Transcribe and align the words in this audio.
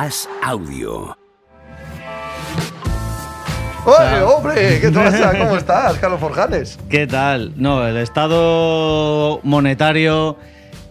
As 0.00 0.28
Audio. 0.44 1.16
¡Oye, 3.84 4.22
hombre! 4.22 4.80
¿Qué 4.80 4.90
pasa? 4.92 5.32
¿Cómo 5.38 5.56
estás, 5.56 5.98
Carlos 5.98 6.20
Forjales? 6.20 6.78
¿Qué 6.88 7.08
tal? 7.08 7.52
No, 7.56 7.84
el 7.84 7.96
estado 7.96 9.40
monetario 9.42 10.36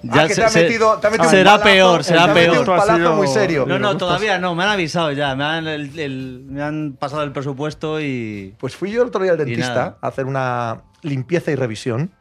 ya 0.04 0.24
Ah, 0.24 0.28
que 0.28 0.36
se- 0.36 0.42
te 0.42 0.48
ha 0.48 0.62
metido, 0.64 0.98
te 1.00 1.08
ha 1.08 1.10
metido 1.10 1.30
un 1.30 1.32
será 1.32 1.52
palazo, 1.52 1.64
peor, 1.70 1.98
te 2.00 2.04
será 2.04 2.34
peor. 2.34 2.60
un 2.60 2.66
palazo 2.66 3.14
muy 3.16 3.28
serio. 3.28 3.66
No, 3.66 3.80
no, 3.80 3.96
todavía 3.96 4.40
no, 4.40 4.56
me 4.56 4.64
han 4.64 4.70
avisado 4.72 5.14
ya, 5.14 5.36
me 5.36 5.44
han, 5.46 5.68
el- 5.68 5.98
el- 5.98 6.44
me 6.50 6.62
han 6.62 6.98
pasado 7.00 7.24
el 7.24 7.32
presupuesto 7.32 8.02
y... 8.02 8.56
Pues 8.60 8.76
fui 8.76 8.92
yo 8.92 9.04
el 9.04 9.08
otro 9.10 9.22
día 9.24 9.32
al 9.34 9.38
dentista 9.38 9.98
a 10.02 10.08
hacer 10.08 10.26
una 10.26 10.82
limpieza 11.02 11.52
y 11.52 11.56
revisión. 11.56 12.12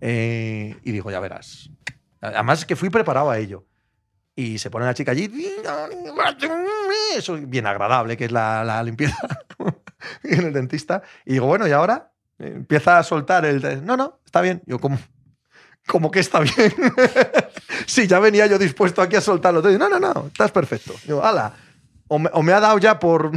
eh, 0.00 0.74
y 0.82 0.90
digo, 0.90 1.08
ya 1.12 1.20
verás. 1.20 1.70
Además 2.20 2.60
es 2.60 2.66
que 2.66 2.74
fui 2.74 2.90
preparado 2.90 3.30
a 3.30 3.38
ello. 3.38 3.64
Y 4.34 4.58
se 4.58 4.70
pone 4.70 4.86
la 4.86 4.94
chica 4.94 5.12
allí. 5.12 5.30
Eso 7.14 7.36
es 7.36 7.48
bien 7.48 7.66
agradable, 7.66 8.16
que 8.16 8.24
es 8.24 8.32
la, 8.32 8.64
la 8.64 8.82
limpieza 8.82 9.16
en 10.24 10.46
el 10.46 10.52
dentista. 10.52 11.02
Y 11.26 11.34
digo, 11.34 11.46
bueno, 11.46 11.68
¿y 11.68 11.72
ahora? 11.72 12.12
Empieza 12.38 12.98
a 12.98 13.02
soltar 13.02 13.44
el. 13.44 13.84
No, 13.84 13.96
no, 13.96 14.20
está 14.24 14.40
bien. 14.40 14.62
Yo, 14.66 14.78
como. 14.78 14.98
Como 15.86 16.10
que 16.10 16.20
está 16.20 16.40
bien. 16.40 16.72
sí, 17.86 18.06
ya 18.06 18.20
venía 18.20 18.46
yo 18.46 18.56
dispuesto 18.58 19.02
aquí 19.02 19.16
a 19.16 19.20
soltarlo. 19.20 19.60
No, 19.62 19.88
no, 19.88 19.98
no, 19.98 20.26
estás 20.28 20.52
perfecto. 20.52 20.94
Digo, 21.04 21.24
ala. 21.24 21.54
O 22.14 22.18
me, 22.18 22.28
o 22.34 22.42
me 22.42 22.52
ha 22.52 22.60
dado 22.60 22.76
ya 22.78 22.98
por, 22.98 23.30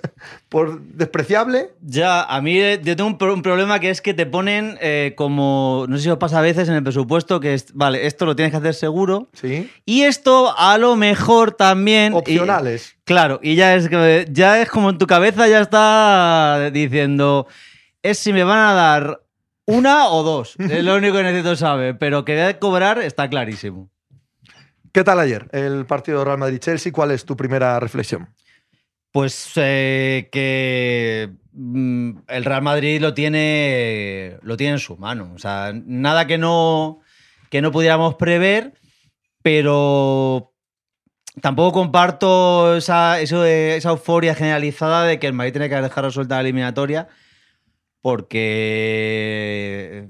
por 0.48 0.80
despreciable 0.82 1.70
Ya, 1.80 2.22
a 2.24 2.40
mí 2.40 2.58
eh, 2.58 2.80
yo 2.82 2.96
tengo 2.96 3.08
un, 3.10 3.18
pro- 3.18 3.32
un 3.34 3.42
problema 3.42 3.78
que 3.78 3.90
es 3.90 4.00
que 4.00 4.14
te 4.14 4.26
ponen 4.26 4.78
eh, 4.80 5.14
como, 5.16 5.86
no 5.88 5.96
sé 5.96 6.02
si 6.04 6.10
os 6.10 6.18
pasa 6.18 6.38
a 6.38 6.42
veces 6.42 6.68
en 6.68 6.74
el 6.74 6.82
presupuesto, 6.82 7.38
que 7.38 7.54
es, 7.54 7.72
vale, 7.74 8.06
esto 8.06 8.26
lo 8.26 8.34
tienes 8.34 8.50
que 8.52 8.58
hacer 8.58 8.74
seguro. 8.74 9.28
Sí. 9.32 9.70
Y 9.84 10.02
esto 10.02 10.52
a 10.58 10.76
lo 10.78 10.96
mejor 10.96 11.52
también... 11.52 12.12
y- 12.14 12.16
Opcionales. 12.16 12.96
Claro, 13.04 13.38
y 13.42 13.54
ya 13.54 13.74
es, 13.76 13.88
que- 13.88 14.26
ya 14.30 14.60
es 14.60 14.68
como 14.70 14.90
en 14.90 14.98
tu 14.98 15.06
cabeza 15.06 15.46
ya 15.46 15.60
está 15.60 16.70
diciendo, 16.72 17.46
es 18.02 18.18
si 18.18 18.32
me 18.32 18.42
van 18.44 18.58
a 18.58 18.72
dar 18.72 19.20
una 19.66 20.08
o 20.08 20.22
dos. 20.24 20.56
Es 20.58 20.82
lo 20.84 20.96
único 20.96 21.16
que 21.16 21.22
necesito 21.22 21.54
saber, 21.54 21.96
pero 21.98 22.24
que 22.24 22.32
voy 22.34 22.42
a 22.42 22.58
cobrar 22.58 22.98
está 22.98 23.28
clarísimo. 23.30 23.88
¿Qué 24.96 25.04
tal 25.04 25.20
ayer 25.20 25.46
el 25.52 25.84
partido 25.84 26.24
Real 26.24 26.38
Madrid-Chelsea? 26.38 26.90
¿Cuál 26.90 27.10
es 27.10 27.26
tu 27.26 27.36
primera 27.36 27.78
reflexión? 27.78 28.30
Pues 29.12 29.52
eh, 29.56 30.30
que 30.32 31.34
mm, 31.52 32.20
el 32.28 32.44
Real 32.46 32.62
Madrid 32.62 33.02
lo 33.02 33.12
tiene, 33.12 34.38
lo 34.40 34.56
tiene 34.56 34.72
en 34.72 34.78
su 34.78 34.96
mano. 34.96 35.32
O 35.34 35.38
sea, 35.38 35.74
nada 35.74 36.26
que 36.26 36.38
no, 36.38 37.00
que 37.50 37.60
no 37.60 37.72
pudiéramos 37.72 38.14
prever, 38.14 38.72
pero 39.42 40.54
tampoco 41.42 41.72
comparto 41.72 42.74
esa, 42.74 43.20
esa 43.20 43.90
euforia 43.90 44.34
generalizada 44.34 45.04
de 45.04 45.18
que 45.18 45.26
el 45.26 45.34
Madrid 45.34 45.52
tiene 45.52 45.68
que 45.68 45.76
dejar 45.76 46.04
resuelta 46.04 46.36
la 46.36 46.40
eliminatoria, 46.40 47.08
porque 48.00 50.08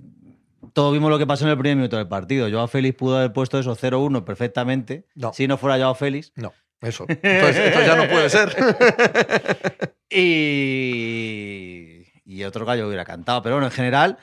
todos 0.77 0.93
vimos 0.93 1.09
lo 1.11 1.17
que 1.19 1.27
pasó 1.27 1.45
en 1.47 1.53
el 1.53 1.57
primer 1.57 1.77
minuto 1.79 1.97
del 1.97 2.07
partido. 2.07 2.51
Joao 2.51 2.69
Félix 2.69 2.97
pudo 2.99 3.17
haber 3.17 3.33
puesto 3.33 3.59
eso 3.59 3.75
0-1 3.75 4.25
perfectamente, 4.25 5.07
No. 5.15 5.33
si 5.33 5.49
no 5.49 5.57
fuera 5.57 5.79
Joao 5.79 5.95
Félix. 5.95 6.33
No, 6.37 6.53
eso. 6.83 7.07
Entonces, 7.09 7.57
esto 7.57 7.81
ya 7.81 7.97
no 7.97 8.07
puede 8.09 8.29
ser. 8.29 8.55
Y, 10.09 12.05
y 12.25 12.45
otro 12.45 12.65
gallo 12.67 12.87
hubiera 12.87 13.05
cantado. 13.05 13.43
Pero 13.43 13.57
bueno, 13.57 13.67
en 13.67 13.73
general, 13.73 14.19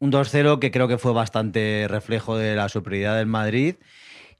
un 0.00 0.10
2-0 0.12 0.58
que 0.58 0.70
creo 0.70 0.88
que 0.88 0.98
fue 0.98 1.12
bastante 1.12 1.86
reflejo 1.88 2.36
de 2.36 2.54
la 2.56 2.68
superioridad 2.68 3.16
del 3.16 3.26
Madrid. 3.26 3.76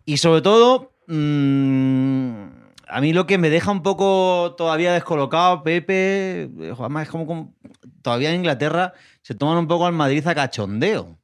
Y 0.04 0.16
sobre 0.18 0.40
todo, 0.42 0.92
mm, 1.08 2.42
a 2.88 3.00
mí 3.00 3.12
lo 3.12 3.26
que 3.26 3.38
me 3.38 3.50
deja 3.50 3.70
un 3.70 3.82
poco 3.82 4.54
todavía 4.56 4.92
descolocado, 4.92 5.62
Pepe, 5.62 6.42
eh, 6.44 6.74
es 7.02 7.08
como, 7.08 7.26
como- 7.26 7.54
todavía 8.02 8.30
en 8.30 8.36
Inglaterra 8.36 8.94
se 9.22 9.34
toman 9.34 9.58
un 9.58 9.68
poco 9.68 9.86
al 9.86 9.92
Madrid 9.92 10.26
a 10.26 10.34
cachondeo. 10.34 11.18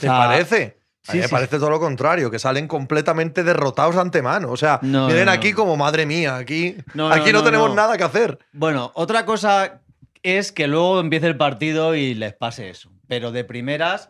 ¿Te 0.00 0.06
parece? 0.06 0.78
A 1.06 1.12
sí, 1.12 1.18
me 1.18 1.24
sí. 1.24 1.30
parece 1.30 1.58
todo 1.58 1.70
lo 1.70 1.78
contrario, 1.80 2.30
que 2.30 2.38
salen 2.38 2.66
completamente 2.66 3.44
derrotados 3.44 3.96
antemano. 3.96 4.50
O 4.50 4.56
sea, 4.56 4.78
No, 4.82 5.06
vienen 5.06 5.26
no, 5.26 5.32
no. 5.32 5.38
aquí 5.38 5.52
como, 5.52 5.76
madre 5.76 6.06
mía, 6.06 6.36
aquí 6.36 6.76
No, 6.94 7.08
aquí 7.10 7.32
no, 7.32 7.42
tenemos 7.44 7.74
nada 7.74 7.96
que 7.98 8.04
hacer. 8.04 8.38
Bueno, 8.52 8.90
otra 8.94 9.26
cosa 9.26 9.82
es 10.22 10.50
que 10.52 10.66
luego 10.66 11.00
empiece 11.00 11.26
el 11.26 11.36
partido 11.36 11.94
y 11.94 12.14
les 12.14 12.32
pase 12.32 12.70
eso. 12.70 12.90
Pero 13.06 13.32
de 13.32 13.44
primeras, 13.44 14.08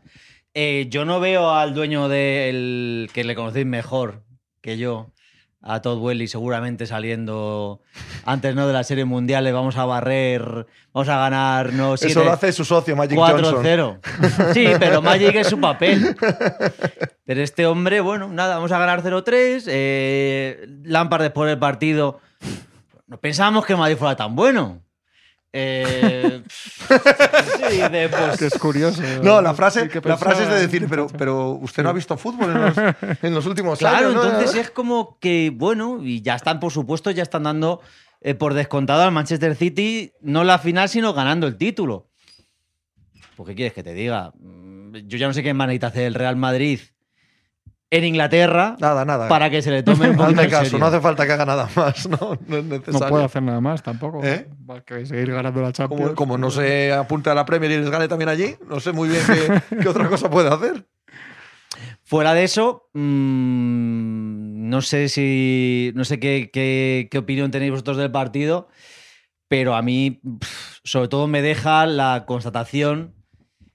eh, 0.55 0.87
yo 0.89 1.05
no 1.05 1.19
veo 1.19 1.51
al 1.53 1.75
dueño 1.75 2.09
del 2.09 3.11
que 3.13 3.25
le 3.25 3.35
conocéis 3.35 3.67
mejor 3.67 4.23
que 4.61 4.79
yo, 4.79 5.11
a 5.67 5.81
Todd 5.81 5.99
Welly, 5.99 6.29
seguramente 6.29 6.87
saliendo 6.87 7.81
antes 8.27 8.55
no 8.55 8.67
de 8.67 8.75
la 8.75 8.85
serie 8.85 9.07
mundial, 9.07 9.45
le 9.45 9.53
vamos 9.53 9.79
a 9.79 9.87
barrer, 9.87 10.67
vamos 10.93 11.09
a 11.09 11.17
ganar, 11.17 11.73
no 11.73 11.95
Eso 11.95 12.23
lo 12.23 12.33
hace 12.33 12.53
su 12.53 12.67
socio, 12.67 12.95
Magic 12.95 13.19
Johnson. 13.19 13.65
4-0. 13.65 14.53
Sí, 14.53 14.67
pero 14.79 15.01
Magic 15.01 15.35
es 15.37 15.49
su 15.49 15.59
papel. 15.59 16.17
Pero 17.25 17.43
este 17.43 17.67
hombre, 17.67 18.01
bueno, 18.01 18.29
nada, 18.29 18.57
vamos 18.57 18.71
a 18.73 18.79
ganar 18.79 19.03
0-3. 19.03 19.65
Eh, 19.67 20.67
Lampard 20.85 21.23
después 21.23 21.49
del 21.49 21.59
partido. 21.59 22.21
No 23.07 23.19
pensábamos 23.19 23.65
que 23.65 23.75
Madrid 23.75 23.97
fuera 23.97 24.17
tan 24.17 24.37
bueno. 24.37 24.84
Eh, 25.57 26.43
sí, 27.71 27.79
de, 27.93 28.09
pues, 28.09 28.39
Que 28.39 28.47
es 28.47 28.59
curioso. 28.59 29.01
No, 29.23 29.41
la 29.41 29.55
frase, 29.55 29.89
Sí, 29.89 30.01
la 30.03 30.17
frase 30.17 30.43
es 30.43 30.49
de 30.49 30.61
decir, 30.61 30.87
pero, 30.91 31.07
pero 31.07 31.51
usted 31.51 31.85
no 31.85 31.91
ha 31.91 31.93
visto 31.93 32.17
fútbol 32.17 32.51
en 32.51 32.61
los, 32.61 32.75
en 33.23 33.35
los 33.35 33.47
últimos 33.47 33.79
Claro, 33.79 34.09
años. 34.09 34.15
¿no? 34.15 34.25
entonces 34.25 34.57
es 34.57 34.71
como 34.71 35.17
que, 35.21 35.53
bueno, 35.55 36.01
y 36.03 36.23
ya 36.23 36.35
están, 36.35 36.59
por 36.59 36.73
supuesto, 36.73 37.13
ya 37.13 37.23
están 37.23 37.45
dando 37.45 37.81
eh, 38.21 38.35
por 38.35 38.53
descontado 38.55 39.03
al 39.03 39.13
Manchester 39.13 39.55
City, 39.55 40.13
no 40.23 40.43
la 40.43 40.59
final, 40.59 40.89
sino 40.89 41.15
ganando 41.15 41.47
el 41.47 41.57
título. 41.57 42.11
¿Por 43.37 43.47
qué 43.47 43.55
quieres 43.55 43.75
que 43.75 43.85
te 43.85 43.95
diga? 43.95 44.33
Mm, 44.41 44.97
Yo 45.07 45.19
ya 45.19 45.29
no 45.29 45.35
sé 45.35 45.45
qué 45.45 45.55
manita 45.55 45.87
hace 45.87 46.07
el 46.07 46.15
Real 46.15 46.35
Madrid 46.35 46.81
en 47.97 48.05
Inglaterra 48.05 48.77
Nada, 48.81 49.05
nada. 49.05 49.29
para 49.29 49.51
que 49.51 49.63
se 49.63 49.71
le 49.71 49.83
tome 49.83 50.11
un 50.11 50.17
poquito 50.17 50.43
caso, 50.49 50.65
serio. 50.65 50.79
no 50.79 50.87
hace 50.87 51.01
falta 51.01 51.27
que 51.27 51.33
haga 51.33 51.45
nada 51.47 51.69
más, 51.77 52.09
no, 52.09 52.39
no 52.47 52.57
es 52.57 52.65
necesario. 52.65 53.01
No 53.01 53.09
puede 53.09 53.25
hacer 53.25 53.43
nada 53.43 53.61
más 53.61 53.83
tampoco. 53.83 54.23
¿Eh? 54.25 54.49
Va 54.69 54.79
a 54.79 54.81
que 54.83 55.07
seguir 55.07 55.31
ganando 55.33 55.61
la 55.63 55.73
Champions. 55.73 56.03
Como, 56.03 56.15
como 56.15 56.39
no 56.39 56.51
se 56.51 56.93
apunte 56.93 57.31
a 57.31 57.35
la 57.35 57.45
Premier 57.45 57.71
y 57.73 57.77
les 57.79 57.91
gane 57.91 58.09
también 58.09 58.29
allí, 58.29 58.57
no 58.69 58.81
sé 58.81 58.93
muy 58.93 59.09
bien 59.09 59.23
qué, 59.27 59.77
qué 59.83 59.89
otra 59.89 60.09
cosa 60.09 60.29
puede 60.31 60.49
hacer. 60.49 60.87
Fuera 62.05 62.35
de 62.35 62.45
eso, 62.45 62.89
mm, 62.93 64.69
no 64.69 64.83
sé 64.83 65.09
si. 65.09 65.93
No 65.95 66.05
sé 66.05 66.19
qué, 66.21 66.51
qué- 66.53 67.09
qué 67.11 67.19
opinión 67.19 67.51
tenéis 67.51 67.71
vosotros 67.73 67.97
del 67.97 68.11
partido, 68.11 68.69
pero 69.49 69.75
a 69.75 69.83
mí, 69.83 70.21
sobre 70.85 71.09
todo, 71.09 71.27
me 71.27 71.43
deja 71.43 71.87
la 71.87 72.25
constatación 72.27 73.15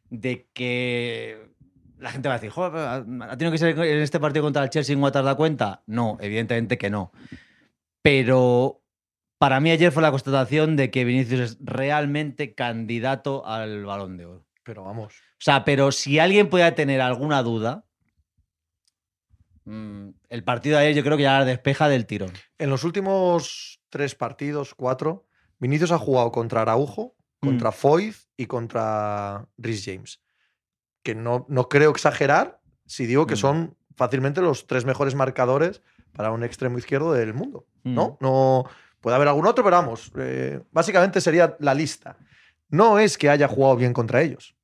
de 0.09 0.47
que 0.53 1.48
la 1.99 2.11
gente 2.11 2.27
va 2.29 2.35
a 2.35 2.37
decir, 2.37 2.49
"Joder, 2.49 2.75
¿ha 2.75 3.37
tenido 3.37 3.51
que 3.51 3.57
ser 3.57 3.77
en 3.77 4.01
este 4.01 4.19
partido 4.19 4.43
contra 4.43 4.63
el 4.63 4.69
Chelsea 4.69 4.95
en 4.95 5.03
has 5.03 5.11
dado 5.11 5.35
cuenta? 5.35 5.83
No, 5.85 6.17
evidentemente 6.21 6.77
que 6.77 6.89
no. 6.89 7.11
Pero 8.01 8.81
para 9.37 9.59
mí 9.59 9.71
ayer 9.71 9.91
fue 9.91 10.01
la 10.01 10.11
constatación 10.11 10.75
de 10.75 10.91
que 10.91 11.05
Vinicius 11.05 11.39
es 11.39 11.57
realmente 11.61 12.53
candidato 12.55 13.45
al 13.45 13.85
balón 13.85 14.17
de 14.17 14.25
oro. 14.25 14.45
Pero 14.63 14.83
vamos. 14.83 15.13
O 15.13 15.41
sea, 15.41 15.63
pero 15.65 15.91
si 15.91 16.19
alguien 16.19 16.49
puede 16.49 16.71
tener 16.73 17.01
alguna 17.01 17.41
duda, 17.43 17.85
mm, 19.65 20.09
el 20.29 20.43
partido 20.43 20.77
de 20.77 20.83
ayer 20.83 20.95
yo 20.95 21.03
creo 21.03 21.17
que 21.17 21.23
ya 21.23 21.39
la 21.39 21.45
despeja 21.45 21.87
del 21.89 22.05
tirón. 22.05 22.31
En 22.57 22.69
los 22.69 22.83
últimos 22.83 23.81
tres 23.89 24.15
partidos, 24.15 24.75
cuatro, 24.75 25.25
Vinicius 25.59 25.91
ha 25.91 25.97
jugado 25.97 26.31
contra 26.31 26.61
Araujo, 26.61 27.15
contra 27.39 27.69
Mm. 27.69 27.73
Foyth 27.73 28.17
y 28.37 28.45
contra 28.45 29.47
Rhys 29.57 29.85
James. 29.85 30.21
Que 31.03 31.15
no, 31.15 31.45
no 31.49 31.69
creo 31.69 31.91
exagerar 31.91 32.59
si 32.85 33.05
digo 33.05 33.25
que 33.27 33.35
Mm. 33.35 33.37
son 33.37 33.77
fácilmente 33.95 34.41
los 34.41 34.67
tres 34.67 34.85
mejores 34.85 35.15
marcadores 35.15 35.81
para 36.13 36.31
un 36.31 36.43
extremo 36.43 36.77
izquierdo 36.77 37.13
del 37.13 37.33
mundo. 37.33 37.65
¿no? 37.83 38.17
Mm. 38.19 38.23
No 38.23 38.65
puede 39.01 39.15
haber 39.15 39.27
algún 39.29 39.45
otro, 39.47 39.63
pero 39.63 39.77
vamos, 39.77 40.11
eh, 40.17 40.61
básicamente 40.71 41.21
sería 41.21 41.55
la 41.59 41.73
lista. 41.73 42.17
No 42.69 42.99
es 42.99 43.17
que 43.17 43.29
haya 43.29 43.47
jugado 43.47 43.75
bien 43.77 43.93
contra 43.93 44.21
ellos. 44.21 44.55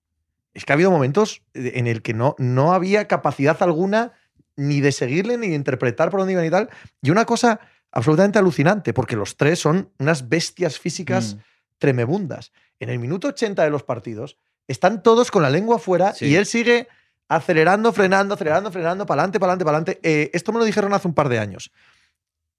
Es 0.53 0.63
que 0.65 0.71
ha 0.73 0.75
habido 0.75 0.91
momentos 0.91 1.41
en 1.53 1.87
el 1.87 2.01
que 2.01 2.13
no, 2.13 2.35
no 2.37 2.73
había 2.73 3.07
capacidad 3.07 3.61
alguna 3.63 4.13
ni 4.57 4.79
de 4.81 4.91
seguirle, 4.91 5.37
ni 5.37 5.49
de 5.49 5.55
interpretar 5.55 6.09
por 6.09 6.19
dónde 6.21 6.33
iban 6.33 6.45
y 6.45 6.49
tal. 6.49 6.69
Y 7.01 7.09
una 7.09 7.25
cosa 7.25 7.59
absolutamente 7.91 8.39
alucinante, 8.39 8.93
porque 8.93 9.15
los 9.15 9.37
tres 9.37 9.59
son 9.59 9.91
unas 9.99 10.27
bestias 10.29 10.79
físicas 10.79 11.35
Mm. 11.35 11.39
tremebundas. 11.77 12.51
En 12.79 12.89
el 12.89 12.99
minuto 12.99 13.27
80 13.29 13.63
de 13.63 13.69
los 13.69 13.83
partidos 13.83 14.37
están 14.67 15.03
todos 15.03 15.31
con 15.31 15.43
la 15.43 15.49
lengua 15.49 15.79
fuera 15.79 16.13
Sí. 16.13 16.25
y 16.27 16.35
él 16.35 16.45
sigue 16.45 16.87
acelerando, 17.27 17.91
frenando, 17.93 18.35
acelerando, 18.35 18.71
frenando, 18.71 19.05
para 19.05 19.21
adelante, 19.21 19.39
para 19.39 19.51
adelante, 19.53 19.65
para 19.65 19.77
adelante. 19.77 20.29
esto 20.35 20.51
me 20.53 20.59
lo 20.59 20.65
dijeron 20.65 20.93
hace 20.93 21.07
un 21.07 21.13
par 21.13 21.29
de 21.29 21.39
años. 21.39 21.71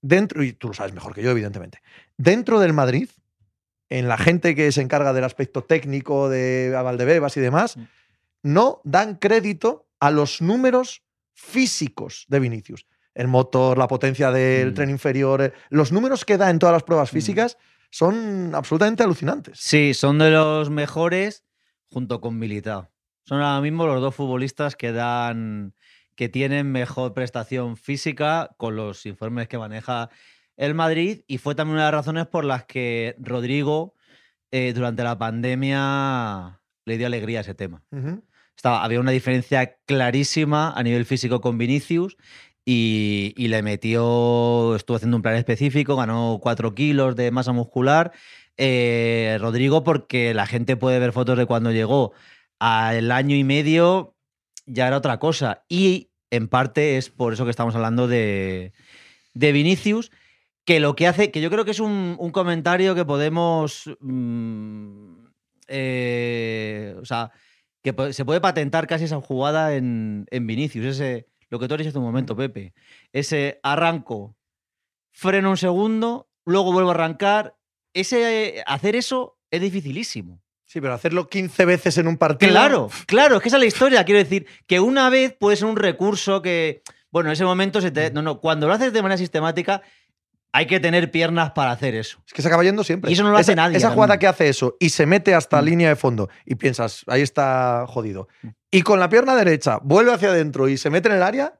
Dentro, 0.01 0.43
y 0.43 0.53
tú 0.53 0.67
lo 0.67 0.73
sabes 0.73 0.93
mejor 0.93 1.13
que 1.15 1.23
yo, 1.23 1.31
evidentemente. 1.31 1.81
Dentro 2.17 2.59
del 2.59 2.73
Madrid, 2.73 3.09
en 3.89 4.07
la 4.07 4.17
gente 4.17 4.53
que 4.55 4.71
se 4.71 4.81
encarga 4.81 5.13
del 5.13 5.23
aspecto 5.23 5.63
técnico 5.63 6.29
de 6.29 6.69
Valdebebas 6.71 7.35
y 7.37 7.39
demás, 7.41 7.77
Mm. 7.77 7.83
no 8.43 8.81
dan 8.83 9.15
crédito 9.15 9.87
a 9.99 10.11
los 10.11 10.41
números 10.41 11.01
físicos 11.33 12.25
de 12.27 12.39
Vinicius. 12.39 12.85
el 13.15 13.27
motor, 13.27 13.79
la 13.79 13.87
potencia 13.87 14.29
del 14.29 14.69
Mm. 14.69 14.73
tren 14.75 14.89
inferior, 14.91 15.41
eh, 15.41 15.51
los 15.71 15.91
números 15.91 16.23
que 16.23 16.37
da 16.37 16.51
en 16.51 16.59
todas 16.59 16.73
las 16.73 16.83
pruebas 16.83 17.11
Mm. 17.11 17.15
físicas 17.15 17.57
son 17.89 18.53
absolutamente 18.53 19.01
alucinantes. 19.01 19.57
Sí, 19.59 19.95
son 19.95 20.19
de 20.19 20.29
los 20.29 20.69
mejores 20.69 21.43
junto 21.91 22.21
con 22.21 22.37
Militao. 22.37 22.91
Son 23.25 23.41
ahora 23.41 23.61
mismo 23.61 23.85
los 23.85 24.01
dos 24.01 24.15
futbolistas 24.15 24.75
que 24.75 24.91
dan 24.91 25.73
que 26.15 26.29
tienen 26.29 26.71
mejor 26.71 27.13
prestación 27.13 27.77
física 27.77 28.49
con 28.57 28.75
los 28.75 29.05
informes 29.05 29.47
que 29.47 29.59
maneja 29.59 30.09
el 30.57 30.73
Madrid 30.73 31.21
y 31.27 31.37
fue 31.37 31.53
también 31.53 31.75
una 31.75 31.85
de 31.85 31.91
las 31.91 31.99
razones 31.99 32.25
por 32.25 32.43
las 32.43 32.65
que 32.65 33.15
Rodrigo 33.19 33.93
eh, 34.51 34.73
durante 34.73 35.03
la 35.03 35.17
pandemia 35.17 36.59
le 36.85 36.97
dio 36.97 37.05
alegría 37.05 37.39
a 37.39 37.41
ese 37.41 37.53
tema. 37.53 37.83
Ujú. 37.91 38.23
Estaba, 38.55 38.83
había 38.83 38.99
una 38.99 39.11
diferencia 39.11 39.77
clarísima 39.85 40.71
a 40.71 40.81
nivel 40.81 41.05
físico 41.05 41.41
con 41.41 41.59
Vinicius 41.59 42.17
y, 42.65 43.33
y 43.37 43.49
le 43.49 43.61
metió, 43.61 44.75
estuvo 44.75 44.97
haciendo 44.97 45.17
un 45.17 45.23
plan 45.23 45.35
específico, 45.35 45.95
ganó 45.95 46.39
4 46.41 46.73
kilos 46.73 47.15
de 47.15 47.29
masa 47.29 47.51
muscular. 47.51 48.11
Eh, 48.57 49.37
Rodrigo, 49.39 49.83
porque 49.83 50.33
la 50.33 50.47
gente 50.47 50.77
puede 50.77 50.99
ver 50.99 51.13
fotos 51.13 51.37
de 51.37 51.45
cuando 51.45 51.71
llegó 51.71 52.13
al 52.59 53.11
año 53.11 53.35
y 53.35 53.43
medio, 53.43 54.15
ya 54.65 54.87
era 54.87 54.97
otra 54.97 55.19
cosa. 55.19 55.63
Y 55.69 56.09
en 56.31 56.47
parte 56.47 56.97
es 56.97 57.09
por 57.09 57.33
eso 57.33 57.45
que 57.45 57.51
estamos 57.51 57.75
hablando 57.75 58.07
de, 58.07 58.73
de 59.33 59.51
Vinicius, 59.51 60.11
que 60.65 60.79
lo 60.79 60.95
que 60.95 61.07
hace, 61.07 61.31
que 61.31 61.41
yo 61.41 61.49
creo 61.49 61.65
que 61.65 61.71
es 61.71 61.79
un, 61.79 62.15
un 62.19 62.31
comentario 62.31 62.95
que 62.95 63.05
podemos... 63.05 63.89
mm, 63.99 65.25
eh, 65.69 66.95
o 66.99 67.05
sea, 67.05 67.31
que 67.83 68.13
se 68.13 68.25
puede 68.25 68.41
patentar 68.41 68.87
casi 68.87 69.05
esa 69.05 69.21
jugada 69.21 69.75
en, 69.75 70.25
en 70.31 70.47
Vinicius, 70.47 70.85
ese, 70.85 71.27
lo 71.49 71.59
que 71.59 71.67
tú 71.67 71.73
has 71.73 71.79
dicho 71.79 71.89
hace 71.89 71.97
un 71.97 72.05
momento, 72.05 72.35
Pepe. 72.35 72.73
Ese 73.13 73.59
arranco, 73.63 74.35
freno 75.11 75.49
un 75.51 75.57
segundo, 75.57 76.29
luego 76.45 76.73
vuelvo 76.73 76.89
a 76.89 76.93
arrancar. 76.93 77.56
Ese, 77.99 78.63
hacer 78.65 78.95
eso 78.95 79.37
es 79.51 79.61
dificilísimo. 79.61 80.41
Sí, 80.65 80.81
pero 80.81 80.93
hacerlo 80.93 81.29
15 81.29 81.65
veces 81.65 81.97
en 81.97 82.07
un 82.07 82.17
partido. 82.17 82.51
Claro, 82.51 82.89
claro, 83.07 83.37
es 83.37 83.41
que 83.41 83.47
esa 83.47 83.57
es 83.57 83.61
la 83.61 83.67
historia. 83.67 84.03
Quiero 84.03 84.19
decir, 84.19 84.45
que 84.67 84.79
una 84.79 85.09
vez 85.09 85.33
puede 85.33 85.55
ser 85.55 85.67
un 85.67 85.77
recurso 85.77 86.41
que, 86.41 86.81
bueno, 87.09 87.29
en 87.29 87.33
ese 87.33 87.45
momento 87.45 87.79
se 87.79 87.91
te... 87.91 88.11
No, 88.11 88.21
no, 88.21 88.41
cuando 88.41 88.67
lo 88.67 88.73
haces 88.73 88.91
de 88.91 89.01
manera 89.01 89.17
sistemática, 89.17 89.81
hay 90.51 90.65
que 90.65 90.79
tener 90.79 91.09
piernas 91.11 91.51
para 91.51 91.71
hacer 91.71 91.95
eso. 91.95 92.21
Es 92.25 92.33
que 92.33 92.41
se 92.41 92.47
acaba 92.47 92.63
yendo 92.63 92.83
siempre. 92.83 93.09
Y 93.09 93.13
eso 93.13 93.23
no 93.23 93.31
lo 93.31 93.37
hace 93.37 93.53
esa, 93.53 93.61
nadie 93.61 93.77
Esa 93.77 93.91
jugada 93.91 94.19
que 94.19 94.27
hace 94.27 94.49
eso 94.49 94.75
y 94.79 94.89
se 94.89 95.05
mete 95.05 95.33
hasta 95.33 95.61
Mm. 95.61 95.65
línea 95.65 95.89
de 95.89 95.95
fondo 95.95 96.29
y 96.45 96.55
piensas, 96.55 97.03
ahí 97.07 97.21
está 97.21 97.85
jodido. 97.87 98.27
Y 98.69 98.81
con 98.81 98.99
la 98.99 99.07
pierna 99.07 99.35
derecha 99.35 99.79
vuelve 99.83 100.13
hacia 100.13 100.29
adentro 100.29 100.67
y 100.67 100.77
se 100.77 100.89
mete 100.89 101.09
en 101.09 101.15
el 101.15 101.23
área, 101.23 101.59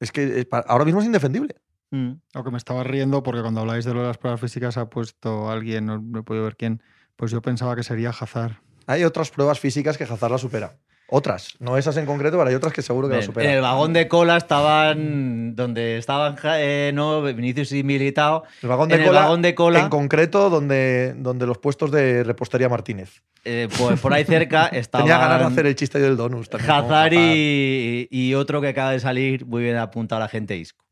es 0.00 0.10
que 0.10 0.46
ahora 0.66 0.84
mismo 0.84 1.00
es 1.00 1.06
indefendible. 1.06 1.54
Mm. 1.94 2.20
Lo 2.34 2.42
que 2.44 2.50
me 2.50 2.58
estaba 2.58 2.82
riendo 2.82 3.22
porque 3.22 3.40
cuando 3.40 3.60
habláis 3.60 3.84
de 3.84 3.94
lo 3.94 4.00
de 4.00 4.08
las 4.08 4.18
pruebas 4.18 4.40
físicas 4.40 4.76
ha 4.76 4.90
puesto 4.90 5.48
alguien, 5.48 5.86
no, 5.86 5.98
no 6.00 6.20
he 6.20 6.22
podido 6.24 6.44
ver 6.44 6.56
quién, 6.56 6.82
pues 7.14 7.30
yo 7.30 7.40
pensaba 7.40 7.76
que 7.76 7.84
sería 7.84 8.10
Hazard. 8.10 8.56
Hay 8.88 9.04
otras 9.04 9.30
pruebas 9.30 9.60
físicas 9.60 9.96
que 9.96 10.04
Hazard 10.04 10.32
la 10.32 10.38
supera. 10.38 10.72
Otras, 11.06 11.54
no 11.60 11.76
esas 11.76 11.96
en 11.98 12.06
concreto, 12.06 12.38
pero 12.38 12.48
hay 12.48 12.54
otras 12.56 12.72
que 12.72 12.80
seguro 12.82 13.08
que 13.08 13.14
la 13.14 13.20
En, 13.20 13.26
supera. 13.26 13.48
en 13.48 13.56
el 13.56 13.60
vagón 13.62 13.92
de 13.92 14.08
cola 14.08 14.38
estaban 14.38 15.54
donde 15.54 15.98
estaban 15.98 16.36
eh, 16.56 16.90
no, 16.94 17.22
Vinicius 17.22 17.72
y 17.72 17.84
Militao. 17.84 18.42
El 18.62 18.68
vagón 18.70 18.88
de 18.88 18.96
en 18.96 19.00
el 19.02 19.06
cola, 19.08 19.20
vagón 19.20 19.42
de 19.42 19.54
cola, 19.54 19.80
en 19.80 19.88
concreto, 19.90 20.48
donde, 20.50 21.14
donde 21.16 21.46
los 21.46 21.58
puestos 21.58 21.90
de 21.92 22.24
repostería 22.24 22.68
Martínez. 22.68 23.22
eh, 23.44 23.68
pues 23.78 24.00
por 24.00 24.12
ahí 24.14 24.24
cerca 24.24 24.66
estaban 24.66 25.06
Tenía 25.06 25.18
ganas 25.18 25.40
de 25.40 25.44
hacer 25.46 25.66
el 25.66 25.76
chiste 25.76 26.00
del 26.00 26.16
donus 26.16 26.48
también. 26.48 26.68
con 26.74 26.84
Hazard 26.86 27.12
y, 27.14 28.08
y 28.10 28.34
otro 28.34 28.60
que 28.62 28.68
acaba 28.68 28.90
de 28.90 28.98
salir 29.00 29.44
muy 29.46 29.62
bien 29.62 29.76
apuntado 29.76 30.22
a 30.22 30.24
la 30.24 30.28
gente 30.28 30.56
Isco. 30.56 30.83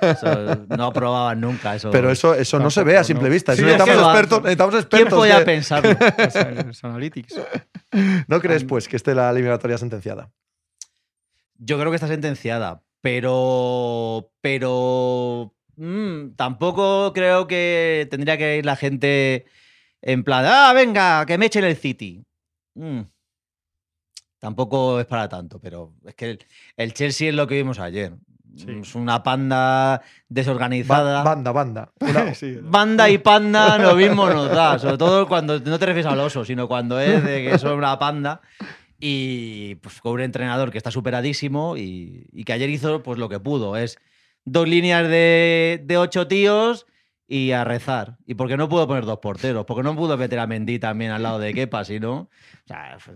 Eso, 0.00 0.66
no 0.76 0.92
probaban 0.92 1.40
nunca 1.40 1.74
eso. 1.76 1.90
Pero 1.90 2.10
eso, 2.10 2.34
eso 2.34 2.58
no 2.58 2.70
se 2.70 2.82
ve 2.84 2.96
a 2.96 3.04
simple 3.04 3.28
¿no? 3.28 3.32
vista. 3.34 3.52
Eso 3.52 3.60
Sí, 3.62 3.66
necesitamos, 3.66 3.94
es 3.94 3.98
que 4.00 4.02
va- 4.04 4.12
expertos, 4.12 4.42
necesitamos 4.42 4.86
¿Quién 4.86 5.08
podía 5.08 5.38
que- 5.40 5.44
pensarlo? 5.44 5.90
Analytics. 6.82 7.40
¿No 8.26 8.40
crees, 8.40 8.64
pues, 8.64 8.88
que 8.88 8.96
esté 8.96 9.14
la 9.14 9.30
eliminatoria 9.30 9.76
sentenciada? 9.78 10.30
Yo 11.58 11.78
creo 11.78 11.90
que 11.90 11.96
está 11.96 12.08
sentenciada, 12.08 12.82
pero. 13.02 14.30
Pero. 14.40 15.54
mm, 15.76 16.30
tampoco 16.36 17.12
creo 17.12 17.46
que 17.46 18.06
tendría 18.10 18.38
que 18.38 18.56
ir 18.58 18.64
la 18.66 18.76
gente 18.76 19.44
en 20.00 20.22
plan, 20.24 20.44
ah, 20.46 20.72
venga, 20.72 21.26
que 21.26 21.36
me 21.36 21.46
echen 21.46 21.64
el 21.64 21.76
City. 21.76 22.24
Mm. 22.74 23.00
Tampoco 24.38 25.00
es 25.00 25.06
para 25.06 25.28
tanto, 25.28 25.58
pero 25.60 25.94
es 26.06 26.14
que 26.14 26.30
el, 26.30 26.38
el 26.76 26.94
Chelsea 26.94 27.28
es 27.30 27.34
lo 27.34 27.46
que 27.48 27.56
vimos 27.56 27.80
ayer. 27.80 28.12
Sí. 28.58 28.66
Es 28.82 28.94
una 28.94 29.22
panda 29.22 29.98
Ba- 29.98 30.02
desorganizada. 30.28 31.22
banda, 31.22 31.52
banda. 31.52 31.92
Una- 32.00 32.34
Sí, 32.34 32.58
Banda 32.62 33.08
y 33.08 33.18
panda 33.18 33.78
lo 33.78 33.94
mismo 33.94 34.28
nos 34.28 34.50
da, 34.50 34.78
sobre 34.78 34.98
todo 34.98 35.26
cuando 35.28 35.58
no 35.60 35.78
te 35.78 35.86
refieres 35.86 36.10
al 36.10 36.20
oso, 36.20 36.44
sino 36.44 36.66
cuando 36.68 36.98
es 37.00 37.22
de 37.24 37.44
que 37.48 37.58
son 37.58 37.78
una 37.78 37.98
panda. 37.98 38.40
Y 39.00 39.76
pues 39.76 40.00
con 40.00 40.14
un 40.14 40.20
entrenador 40.22 40.72
que 40.72 40.78
está 40.78 40.90
superadísimo 40.90 41.76
y, 41.76 42.26
y 42.32 42.42
que 42.44 42.52
ayer 42.52 42.68
hizo 42.68 43.02
pues 43.02 43.18
lo 43.18 43.28
que 43.28 43.38
pudo. 43.38 43.76
Es 43.76 43.98
dos 44.44 44.66
líneas 44.68 45.08
de, 45.08 45.80
de 45.84 45.96
ocho 45.98 46.26
tíos 46.26 46.86
y 47.28 47.52
a 47.52 47.62
rezar. 47.62 48.16
¿Y 48.26 48.34
por 48.34 48.48
qué 48.48 48.56
no 48.56 48.68
pudo 48.68 48.88
poner 48.88 49.04
dos 49.04 49.18
porteros? 49.18 49.64
Porque 49.66 49.84
no 49.84 49.94
pudo 49.94 50.16
meter 50.16 50.40
a 50.40 50.46
Mendy 50.48 50.78
también 50.80 51.12
al 51.12 51.22
lado 51.22 51.38
de 51.38 51.54
Kepa, 51.54 51.84
sino. 51.84 52.12
O 52.22 52.28
sea, 52.66 52.96
fue- 52.98 53.14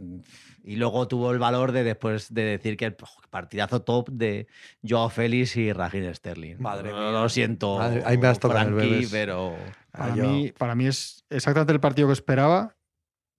y 0.64 0.76
luego 0.76 1.08
tuvo 1.08 1.32
el 1.32 1.38
valor 1.38 1.72
de 1.72 1.82
después 1.84 2.32
de 2.32 2.42
decir 2.44 2.76
que 2.76 2.84
el 2.86 2.96
partidazo 3.30 3.82
top 3.82 4.08
de 4.10 4.46
Joao 4.86 5.08
Félix 5.10 5.56
y 5.56 5.72
Raheem 5.72 6.14
Sterling. 6.14 6.56
Madre 6.58 6.90
Lo- 6.90 6.98
mía. 6.98 7.10
Lo 7.12 7.28
siento, 7.28 7.78
Madre- 7.78 8.02
ahí 8.04 8.18
me 8.18 8.28
has 8.28 8.38
tocado 8.38 8.68
el 8.68 8.74
Frankie, 8.74 9.08
pero. 9.10 9.54
Para, 9.90 10.12
Ah, 10.12 10.16
yo- 10.16 10.24
mí, 10.24 10.52
para 10.56 10.74
mí 10.74 10.86
es 10.86 11.24
exactamente 11.30 11.72
el 11.72 11.80
partido 11.80 12.08
que 12.08 12.14
esperaba. 12.14 12.74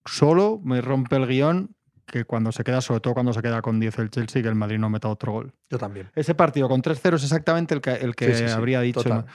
Solo 0.05 0.59
me 0.63 0.81
rompe 0.81 1.15
el 1.15 1.27
guion 1.27 1.75
que 2.05 2.25
cuando 2.25 2.51
se 2.51 2.63
queda, 2.63 2.81
sobre 2.81 2.99
todo 2.99 3.13
cuando 3.13 3.31
se 3.33 3.41
queda 3.41 3.61
con 3.61 3.79
10 3.79 3.97
el 3.99 4.09
Chelsea, 4.09 4.41
que 4.41 4.49
el 4.49 4.55
Madrid 4.55 4.77
no 4.77 4.89
meta 4.89 5.07
otro 5.07 5.31
gol. 5.31 5.53
Yo 5.69 5.77
también. 5.77 6.11
Ese 6.15 6.35
partido 6.35 6.67
con 6.67 6.81
3-0 6.81 7.15
es 7.15 7.23
exactamente 7.23 7.73
el 7.73 7.79
que, 7.81 7.91
el 7.93 8.15
que 8.15 8.33
Sí, 8.33 8.41
sí, 8.43 8.47
sí, 8.49 8.53
habría 8.53 8.81
dicho. 8.81 9.01
total. 9.01 9.25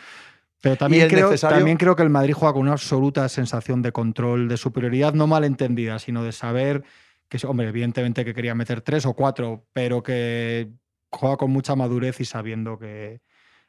Pero 0.60 0.76
también 0.76 1.08
creo, 1.08 1.30
necesario- 1.30 1.56
también 1.56 1.78
creo 1.78 1.96
que 1.96 2.02
el 2.02 2.10
Madrid 2.10 2.34
juega 2.34 2.52
con 2.52 2.62
una 2.62 2.72
absoluta 2.72 3.28
sensación 3.28 3.80
de 3.80 3.92
control, 3.92 4.48
de 4.48 4.56
superioridad, 4.56 5.14
no 5.14 5.26
malentendida, 5.26 5.98
sino 5.98 6.22
de 6.24 6.32
saber 6.32 6.82
que, 7.28 7.38
hombre, 7.46 7.68
evidentemente 7.68 8.24
que 8.24 8.34
quería 8.34 8.54
meter 8.54 8.80
tres 8.80 9.04
o 9.06 9.14
cuatro, 9.14 9.66
pero 9.72 10.02
que 10.02 10.70
juega 11.10 11.36
con 11.36 11.50
mucha 11.50 11.74
madurez 11.76 12.20
y 12.20 12.24
sabiendo 12.24 12.78
que 12.78 13.20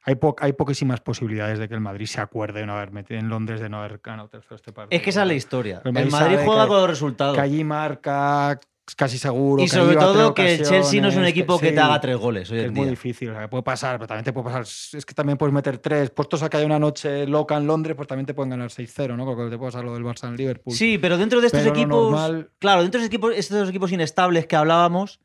hay, 0.05 0.15
po- 0.15 0.35
hay 0.39 0.53
poquísimas 0.53 1.01
posibilidades 1.01 1.59
de 1.59 1.67
que 1.67 1.73
el 1.75 1.81
Madrid 1.81 2.05
se 2.05 2.21
acuerde 2.21 2.61
de 2.61 2.65
no 2.65 2.73
haber 2.77 2.91
metido 2.91 3.19
en 3.19 3.27
Londres 3.29 3.59
de 3.59 3.67
no 3.69 3.79
haber 3.79 3.99
ganado 4.01 4.29
tercero 4.29 4.55
este 4.55 4.71
partido. 4.71 4.97
Es 4.97 5.03
que 5.03 5.09
esa 5.09 5.21
es 5.23 5.27
la 5.27 5.33
historia. 5.33 5.81
El 5.83 5.95
El 5.97 6.09
Madrid 6.09 6.37
juega 6.45 6.63
que- 6.63 6.67
con 6.69 6.77
los 6.77 6.89
resultados. 6.89 7.35
Que 7.35 7.41
allí 7.41 7.63
marca 7.65 8.59
casi 8.95 9.17
seguro. 9.17 9.61
Y 9.63 9.65
que 9.65 9.71
sobre 9.75 9.95
todo 9.95 10.33
que 10.33 10.53
el 10.55 10.63
Chelsea 10.65 11.01
no 11.01 11.09
es 11.09 11.15
un 11.15 11.25
equipo 11.25 11.59
que 11.59 11.71
te 11.71 11.79
haga 11.79 11.99
tres 12.01 12.17
goles 12.17 12.49
hoy 12.51 12.57
Que 12.57 12.63
en 12.65 12.69
es 12.71 12.75
muy 12.77 12.87
difícil, 12.89 13.29
o 13.29 13.33
sea, 13.33 13.49
puede 13.49 13.63
pasar, 13.63 13.97
pero 13.97 14.07
también 14.07 14.25
te 14.25 14.33
puede 14.33 14.45
pasar. 14.45 14.61
Es 14.63 15.05
que 15.05 15.13
también 15.13 15.37
puedes 15.37 15.53
meter 15.53 15.77
tres. 15.77 16.09
Puestos 16.09 16.41
a 16.43 16.49
que 16.49 16.57
haya 16.57 16.65
una 16.65 16.79
noche 16.79 17.25
loca 17.27 17.57
en 17.57 17.67
Londres, 17.67 17.95
pues 17.95 18.07
también 18.07 18.25
te 18.25 18.33
pueden 18.33 18.49
ganar 18.49 18.69
6-0, 18.71 19.15
¿no? 19.15 19.25
Porque 19.25 19.49
te 19.49 19.57
puede 19.57 19.71
pasar 19.71 19.85
lo 19.85 19.93
del 19.93 20.03
Barça 20.03 20.27
en 20.27 20.35
Liverpool. 20.35 20.73
Sí, 20.73 20.97
pero 20.97 21.17
dentro 21.17 21.41
de 21.41 21.47
estos 21.47 21.61
Pero 21.61 21.73
equipos. 21.73 21.89
normal- 22.11 22.49
Claro, 22.59 22.81
dentro 22.81 22.99
de 22.99 23.05
estos 23.05 23.15
equipos, 23.15 23.33
estos 23.35 23.69
equipos 23.69 23.91
inestables 23.91 24.45
que 24.47 24.55
hablábamos, 24.55 25.19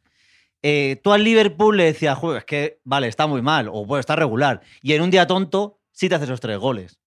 eh, 0.62 1.00
tú 1.02 1.12
al 1.12 1.22
Liverpool 1.24 1.76
le 1.76 1.84
decías, 1.84 2.16
"Joder, 2.18 2.38
es 2.38 2.44
que, 2.44 2.80
vale, 2.84 3.06
está 3.08 3.26
muy 3.26 3.42
mal, 3.42 3.68
o 3.68 3.84
bueno, 3.84 4.00
está 4.00 4.16
regular. 4.16 4.60
Y 4.82 4.92
en 4.94 5.02
un 5.02 5.10
día 5.10 5.26
tonto, 5.26 5.78
sí 5.92 6.08
te 6.08 6.14
haces 6.14 6.28
esos 6.28 6.40
tres 6.40 6.58
goles. 6.58 6.98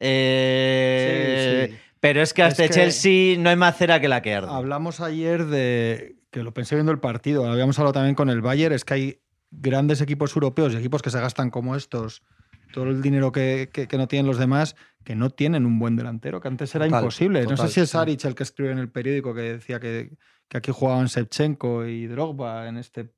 Eh, 0.00 1.66
Sí, 1.70 1.74
sí. 1.76 1.80
Pero 2.02 2.20
es 2.20 2.34
que 2.34 2.42
a 2.42 2.48
Es 2.48 2.56
que- 2.56 2.68
Chelsea 2.68 3.38
no 3.38 3.48
hay 3.48 3.54
más 3.54 3.76
cera 3.76 4.00
que 4.00 4.08
la 4.08 4.22
que 4.22 4.34
arde. 4.34 4.48
Hablamos 4.50 4.98
ayer 5.00 5.46
de 5.46 6.16
que 6.32 6.42
lo 6.42 6.52
pensé 6.52 6.74
viendo 6.74 6.90
el 6.90 6.98
partido, 6.98 7.46
habíamos 7.48 7.78
hablado 7.78 7.92
también 7.92 8.16
con 8.16 8.28
el 8.28 8.40
Bayern, 8.40 8.74
es 8.74 8.84
que 8.84 8.94
hay 8.94 9.20
grandes 9.52 10.00
equipos 10.00 10.34
europeos 10.34 10.72
y 10.74 10.78
equipos 10.78 11.00
que 11.00 11.10
se 11.10 11.20
gastan 11.20 11.50
como 11.50 11.76
estos 11.76 12.22
todo 12.72 12.86
el 12.86 13.02
dinero 13.02 13.30
que, 13.30 13.70
que- 13.72 13.86
que 13.86 13.98
no 13.98 14.08
tienen 14.08 14.26
los 14.26 14.36
demás, 14.38 14.74
que 15.04 15.14
no 15.14 15.30
tienen 15.30 15.64
un 15.64 15.78
buen 15.78 15.94
delantero, 15.94 16.40
que 16.40 16.48
antes 16.48 16.74
era 16.74 16.86
Total, 16.86 17.02
imposible. 17.02 17.42
no 17.44 17.50
total, 17.50 17.68
sé 17.68 17.74
si 17.74 17.80
es 17.82 17.90
sí. 17.90 17.96
Aric 17.98 18.24
el 18.24 18.34
que 18.34 18.42
escribe 18.42 18.72
en 18.72 18.78
el 18.78 18.88
periódico 18.90 19.32
que 19.32 19.42
decía 19.42 19.78
que, 19.78 20.10
que 20.48 20.56
aquí 20.58 20.72
jugaban 20.72 21.06
Shevchenko 21.06 21.86
y 21.86 22.06
Drogba 22.08 22.66
en 22.66 22.78
este... 22.78 23.10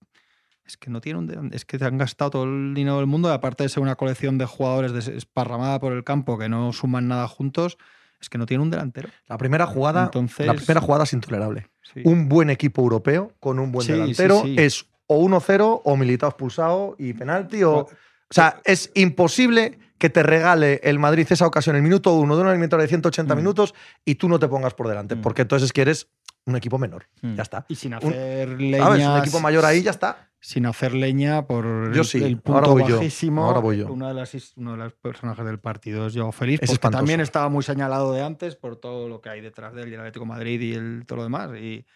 Es 0.66 0.76
que 0.76 0.90
no 0.90 1.00
tiene 1.00 1.18
un 1.20 1.50
es 1.54 1.64
que 1.64 1.78
te 1.78 1.84
han 1.86 1.96
gastado 1.98 2.30
todo 2.32 2.44
el 2.44 2.74
dinero 2.74 2.96
del 2.98 3.06
mundo 3.06 3.28
y 3.30 3.32
aparte 3.32 3.62
de 3.62 3.68
ser 3.70 3.82
una 3.82 3.96
colección 3.96 4.36
de 4.38 4.44
jugadores 4.46 4.92
esparramada 5.08 5.78
por 5.78 5.92
el 5.94 6.04
campo 6.04 6.36
que 6.38 6.48
no 6.50 6.72
suman 6.74 7.06
nada 7.08 7.28
juntos, 7.28 7.78
es 8.25 8.31
que 8.31 8.38
no 8.38 8.47
tiene 8.47 8.62
un 8.62 8.71
delantero. 8.71 9.09
La 9.26 9.38
primera 9.38 9.66
jugada, 9.66 10.04
Entonces- 10.04 10.47
la 10.47 10.54
primera 10.54 10.81
jugada 10.81 11.04
es 11.04 11.12
intolerable. 11.12 11.69
Sí. 11.93 12.00
Un 12.04 12.28
buen 12.28 12.50
equipo 12.50 12.83
europeo 12.83 13.33
con 13.40 13.59
un 13.59 13.71
buen 13.73 13.87
Sí, 13.87 13.93
delantero 13.93 14.43
sí. 14.43 14.57
es 14.59 14.87
o 15.07 15.19
1-0 15.19 15.83
o 15.85 15.97
Militao 15.97 16.31
expulsado 16.31 16.97
y 16.99 17.12
penalti 17.12 17.62
o... 17.62 17.73
O 17.81 18.35
sea, 18.35 18.61
es 18.64 18.90
imposible 18.95 19.78
que 19.99 20.11
te 20.11 20.23
regale 20.23 20.81
el 20.83 20.99
Madrid 20.99 21.26
esa 21.31 21.47
ocasión, 21.47 21.76
el 21.76 21.83
minuto 21.83 22.14
uno 22.14 22.35
de 22.37 22.43
una 22.43 22.50
eliminatoria 22.50 22.83
de 22.85 22.88
180 22.88 23.35
Mm. 23.35 23.38
minutos 23.38 23.75
y 24.04 24.16
tú 24.16 24.28
no 24.28 24.38
te 24.38 24.49
pongas 24.49 24.75
por 24.75 24.88
delante, 24.88 25.14
Mm. 25.14 25.21
porque 25.21 25.43
entonces 25.43 25.66
es 25.66 25.73
que 25.73 25.83
eres 25.83 26.09
un 26.47 26.57
equipo 26.57 26.78
menor. 26.78 27.07
Mm. 27.23 27.35
Ya 27.37 27.43
está. 27.43 27.64
Y 27.69 27.76
sin 27.76 27.93
Un- 27.93 27.99
hacer 27.99 28.49
leñas. 28.61 28.81
¿Sabes? 28.81 29.07
Un 29.07 29.19
equipo 29.19 29.40
mayor 29.40 29.64
ahí 29.64 29.83
ya 29.83 29.90
está. 29.93 30.31
Sin 30.46 30.66
hacer 30.66 30.92
leña 30.92 31.46
por 31.46 31.64
Yo 31.94 32.02
el, 32.02 32.06
sí, 32.06 32.18
el 32.18 32.40
ahora 32.44 32.66
punto 32.66 32.70
voy 32.72 32.86
yo, 32.90 32.96
bajísimo. 32.98 33.44
ahora 33.46 33.60
voy 33.60 33.78
yo. 33.78 33.90
Una 33.90 34.08
de 34.08 34.14
las, 34.14 34.52
uno 34.56 34.72
de 34.72 34.76
los 34.76 34.92
personajes 34.92 35.42
del 35.46 35.58
partido 35.58 36.06
es 36.06 36.14
Joao 36.14 36.32
Félix, 36.32 36.62
Es 36.62 36.68
porque 36.68 36.74
espantoso. 36.74 36.98
también 37.00 37.20
estaba 37.20 37.48
muy 37.48 37.62
señalado 37.62 38.12
de 38.12 38.22
antes 38.22 38.54
por 38.54 38.76
todo 38.76 39.08
lo 39.08 39.22
que 39.22 39.30
hay 39.30 39.40
detrás 39.40 39.72
de 39.72 39.82
él 39.84 39.88
y 39.88 39.94
el 39.94 40.00
Atlético 40.00 40.26
de 40.26 40.28
Madrid 40.28 40.60
y 40.60 40.74
el, 40.74 41.04
todo 41.06 41.16
lo 41.16 41.22
demás. 41.22 41.50
Y, 41.58 41.86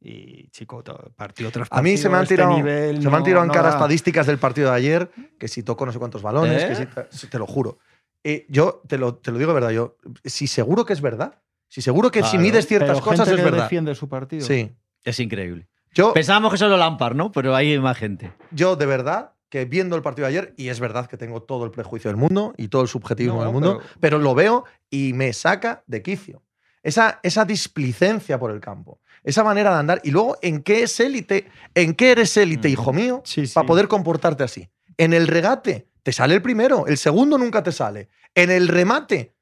y 0.00 0.48
chico, 0.52 0.82
todo- 0.82 1.12
partido 1.16 1.50
tras 1.50 1.68
A 1.70 1.82
mí 1.82 1.98
se 1.98 2.08
partido, 2.08 2.10
me 2.12 2.16
han 2.16 2.22
este 2.22 2.34
tirado, 2.36 2.56
nivel 2.56 3.02
se 3.02 3.08
me 3.10 3.14
han 3.14 3.18
no- 3.20 3.24
tirado 3.24 3.42
en 3.44 3.48
no 3.48 3.52
cara 3.54 3.68
da. 3.68 3.74
estadísticas 3.74 4.26
del 4.26 4.38
partido 4.38 4.70
de 4.70 4.76
ayer, 4.76 5.10
que 5.38 5.46
si 5.48 5.62
tocó 5.62 5.84
no 5.84 5.92
sé 5.92 5.98
cuántos 5.98 6.22
balones, 6.22 6.62
¿Eh? 6.62 6.68
que 6.68 6.74
si 6.76 6.86
te, 6.86 7.06
sí, 7.10 7.26
te 7.26 7.38
lo 7.38 7.46
juro. 7.46 7.78
Eh, 8.24 8.46
yo 8.48 8.80
te 8.88 8.96
lo, 8.96 9.16
te 9.16 9.32
lo 9.32 9.38
digo 9.38 9.50
de 9.50 9.54
verdad, 9.60 9.70
yo, 9.70 9.96
si 10.24 10.46
seguro 10.46 10.86
que 10.86 10.94
es 10.94 11.02
verdad, 11.02 11.42
si 11.68 11.82
seguro 11.82 12.10
que 12.10 12.22
si 12.22 12.30
Claro, 12.30 12.42
mides 12.42 12.66
ciertas 12.66 12.88
Pero 12.98 13.04
cosas 13.04 13.28
gente 13.28 13.32
es 13.32 13.44
que 13.44 13.50
verdad. 13.50 13.64
defiende 13.64 13.94
su 13.94 14.08
partido. 14.08 14.46
Sí. 14.46 14.72
Es 15.04 15.20
increíble. 15.20 15.68
Yo, 15.94 16.12
Pensábamos 16.12 16.52
que 16.52 16.58
solo 16.58 16.76
Lampard, 16.76 17.14
¿no? 17.16 17.32
Pero 17.32 17.54
hay 17.54 17.78
más 17.78 17.96
gente. 17.96 18.32
yo 18.50 18.76
de 18.76 18.86
verdad 18.86 19.32
que 19.48 19.64
viendo 19.64 19.96
el 19.96 20.02
partido 20.02 20.26
de 20.28 20.36
ayer, 20.36 20.54
y 20.58 20.68
es 20.68 20.78
verdad 20.78 21.06
que 21.06 21.16
tengo 21.16 21.42
todo 21.42 21.64
el 21.64 21.70
prejuicio 21.70 22.10
del 22.10 22.16
mundo 22.18 22.52
y 22.58 22.68
todo 22.68 22.82
el 22.82 22.88
subjetivismo 22.88 23.38
No, 23.38 23.44
del 23.44 23.52
mundo, 23.52 23.78
pero- 23.78 23.98
pero... 24.00 24.18
lo 24.18 24.34
veo 24.34 24.64
y 24.90 25.12
me 25.14 25.32
saca 25.32 25.82
de 25.86 26.02
quicio. 26.02 26.42
Esa, 26.82 27.18
esa 27.22 27.44
displicencia 27.44 28.38
por 28.38 28.50
el 28.50 28.60
campo, 28.60 29.00
esa 29.24 29.42
manera 29.44 29.72
de 29.72 29.78
andar. 29.80 30.00
Y 30.04 30.10
luego, 30.10 30.36
¿en 30.42 30.62
qué 30.62 30.82
es 30.82 31.00
élite? 31.00 31.48
¿En 31.74 31.94
qué 31.94 32.12
eres 32.12 32.36
élite, 32.36 32.68
Mm. 32.68 32.72
hijo 32.72 32.92
mío? 32.92 33.22
Sí, 33.24 33.46
sí. 33.46 33.54
para 33.54 33.66
poder 33.66 33.88
comportarte 33.88 34.44
así. 34.44 34.68
En 34.96 35.12
el 35.12 35.26
regate 35.26 35.88
te 36.02 36.12
sale 36.12 36.34
el 36.34 36.42
primero, 36.42 36.86
el 36.86 36.98
segundo 36.98 37.36
nunca 37.38 37.62
te 37.62 37.72
sale. 37.72 38.08
En 38.34 38.50
el 38.50 38.68
remate, 38.68 39.34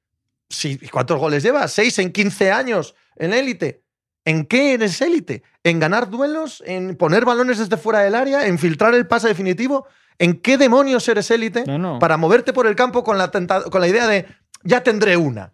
sí, 0.49 0.79
¿cuántos 0.91 1.19
goles 1.19 1.43
llevas? 1.43 1.73
¿Seis 1.73 1.99
en 1.99 2.13
15 2.13 2.51
años 2.53 2.95
en 3.17 3.33
élite? 3.33 3.83
¿En 4.27 4.45
qué 4.45 4.75
eres 4.75 5.01
élite? 5.01 5.43
¿En 5.65 5.81
ganar 5.81 6.11
duelos? 6.11 6.63
¿En 6.67 6.97
poner 6.97 7.25
balones 7.25 7.57
desde 7.59 7.79
fuera 7.79 8.01
del 8.01 8.15
área? 8.15 8.47
¿En 8.47 8.59
filtrar 8.59 8.95
el 8.95 9.07
pase 9.07 9.29
definitivo? 9.29 9.87
¿En 10.19 10.41
qué 10.43 10.59
demonios 10.59 11.09
eres 11.09 11.31
élite? 11.31 11.65
No, 11.67 11.79
no. 11.79 11.99
Para 11.99 12.19
moverte 12.19 12.53
por 12.53 12.67
el 12.67 12.77
campo 12.77 13.03
con 13.03 13.17
la, 13.17 13.31
tenta- 13.31 13.63
con 13.71 13.81
la 13.81 13.89
idea 13.89 14.07
de 14.07 14.27
ya 14.65 14.83
tendré 14.83 15.17
una. 15.17 15.53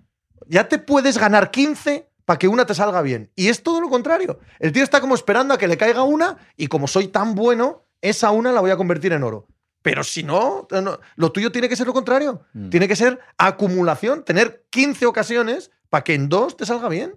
Ya 0.49 0.69
te 0.69 0.79
puedes 0.79 1.19
ganar 1.19 1.51
15 1.53 2.09
para 2.25 2.39
que 2.39 2.49
una 2.49 2.65
te 2.67 2.75
salga 2.75 3.03
bien. 3.03 3.31
Y 3.37 3.49
es 3.49 3.63
todo 3.63 3.81
lo 3.81 3.89
contrario. 3.89 4.41
El 4.59 4.73
tío 4.73 4.83
está 4.83 5.01
como 5.01 5.15
esperando 5.15 5.55
a 5.55 5.59
que 5.59 5.69
le 5.69 5.77
caiga 5.77 6.03
una 6.03 6.39
y 6.57 6.67
como 6.69 6.89
soy 6.89 7.09
tan 7.09 7.35
bueno, 7.35 7.85
esa 8.01 8.31
una 8.33 8.53
la 8.53 8.61
voy 8.61 8.71
a 8.71 8.77
convertir 8.77 9.13
en 9.13 9.23
oro. 9.23 9.47
Pero 9.83 10.05
si 10.05 10.23
no, 10.23 10.67
no, 10.71 10.99
lo 11.17 11.33
tuyo 11.33 11.51
tiene 11.53 11.69
que 11.69 11.77
ser 11.77 11.87
lo 11.89 11.93
contrario. 11.93 12.43
Mm. 12.55 12.71
Tiene 12.71 12.89
que 12.89 12.97
ser 12.97 13.19
acumulación, 13.37 14.25
tener 14.25 14.65
15 14.71 15.07
ocasiones 15.07 15.71
para 15.91 16.05
que 16.05 16.15
en 16.15 16.29
dos 16.29 16.57
te 16.57 16.65
salga 16.65 16.89
bien. 16.89 17.15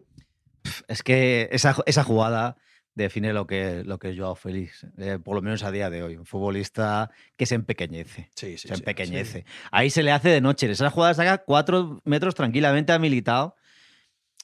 Es 0.87 1.03
que 1.03 1.49
esa, 1.51 1.75
esa 1.85 2.03
jugada 2.03 2.57
define 2.93 3.33
lo 3.33 3.45
que, 3.45 3.83
lo 3.83 3.99
que 3.99 4.11
es 4.11 4.17
Joao 4.17 4.35
Félix, 4.35 4.85
eh, 4.97 5.19
por 5.23 5.35
lo 5.35 5.41
menos 5.41 5.63
a 5.63 5.71
día 5.71 5.89
de 5.89 6.01
hoy. 6.03 6.15
Un 6.15 6.25
futbolista 6.25 7.11
que 7.35 7.45
se 7.45 7.55
empequeñece. 7.55 8.29
Sí, 8.35 8.57
sí, 8.57 8.67
se 8.69 8.73
empequeñece. 8.73 9.45
Ahí 9.71 9.89
se 9.89 10.01
le 10.03 10.11
hace 10.11 10.29
de 10.29 10.41
noche. 10.41 10.69
Esa 10.71 10.89
jugada 10.89 11.13
saca 11.13 11.39
cuatro 11.39 12.01
metros 12.05 12.35
tranquilamente 12.35 12.93
a 12.93 12.99
Militao. 12.99 13.55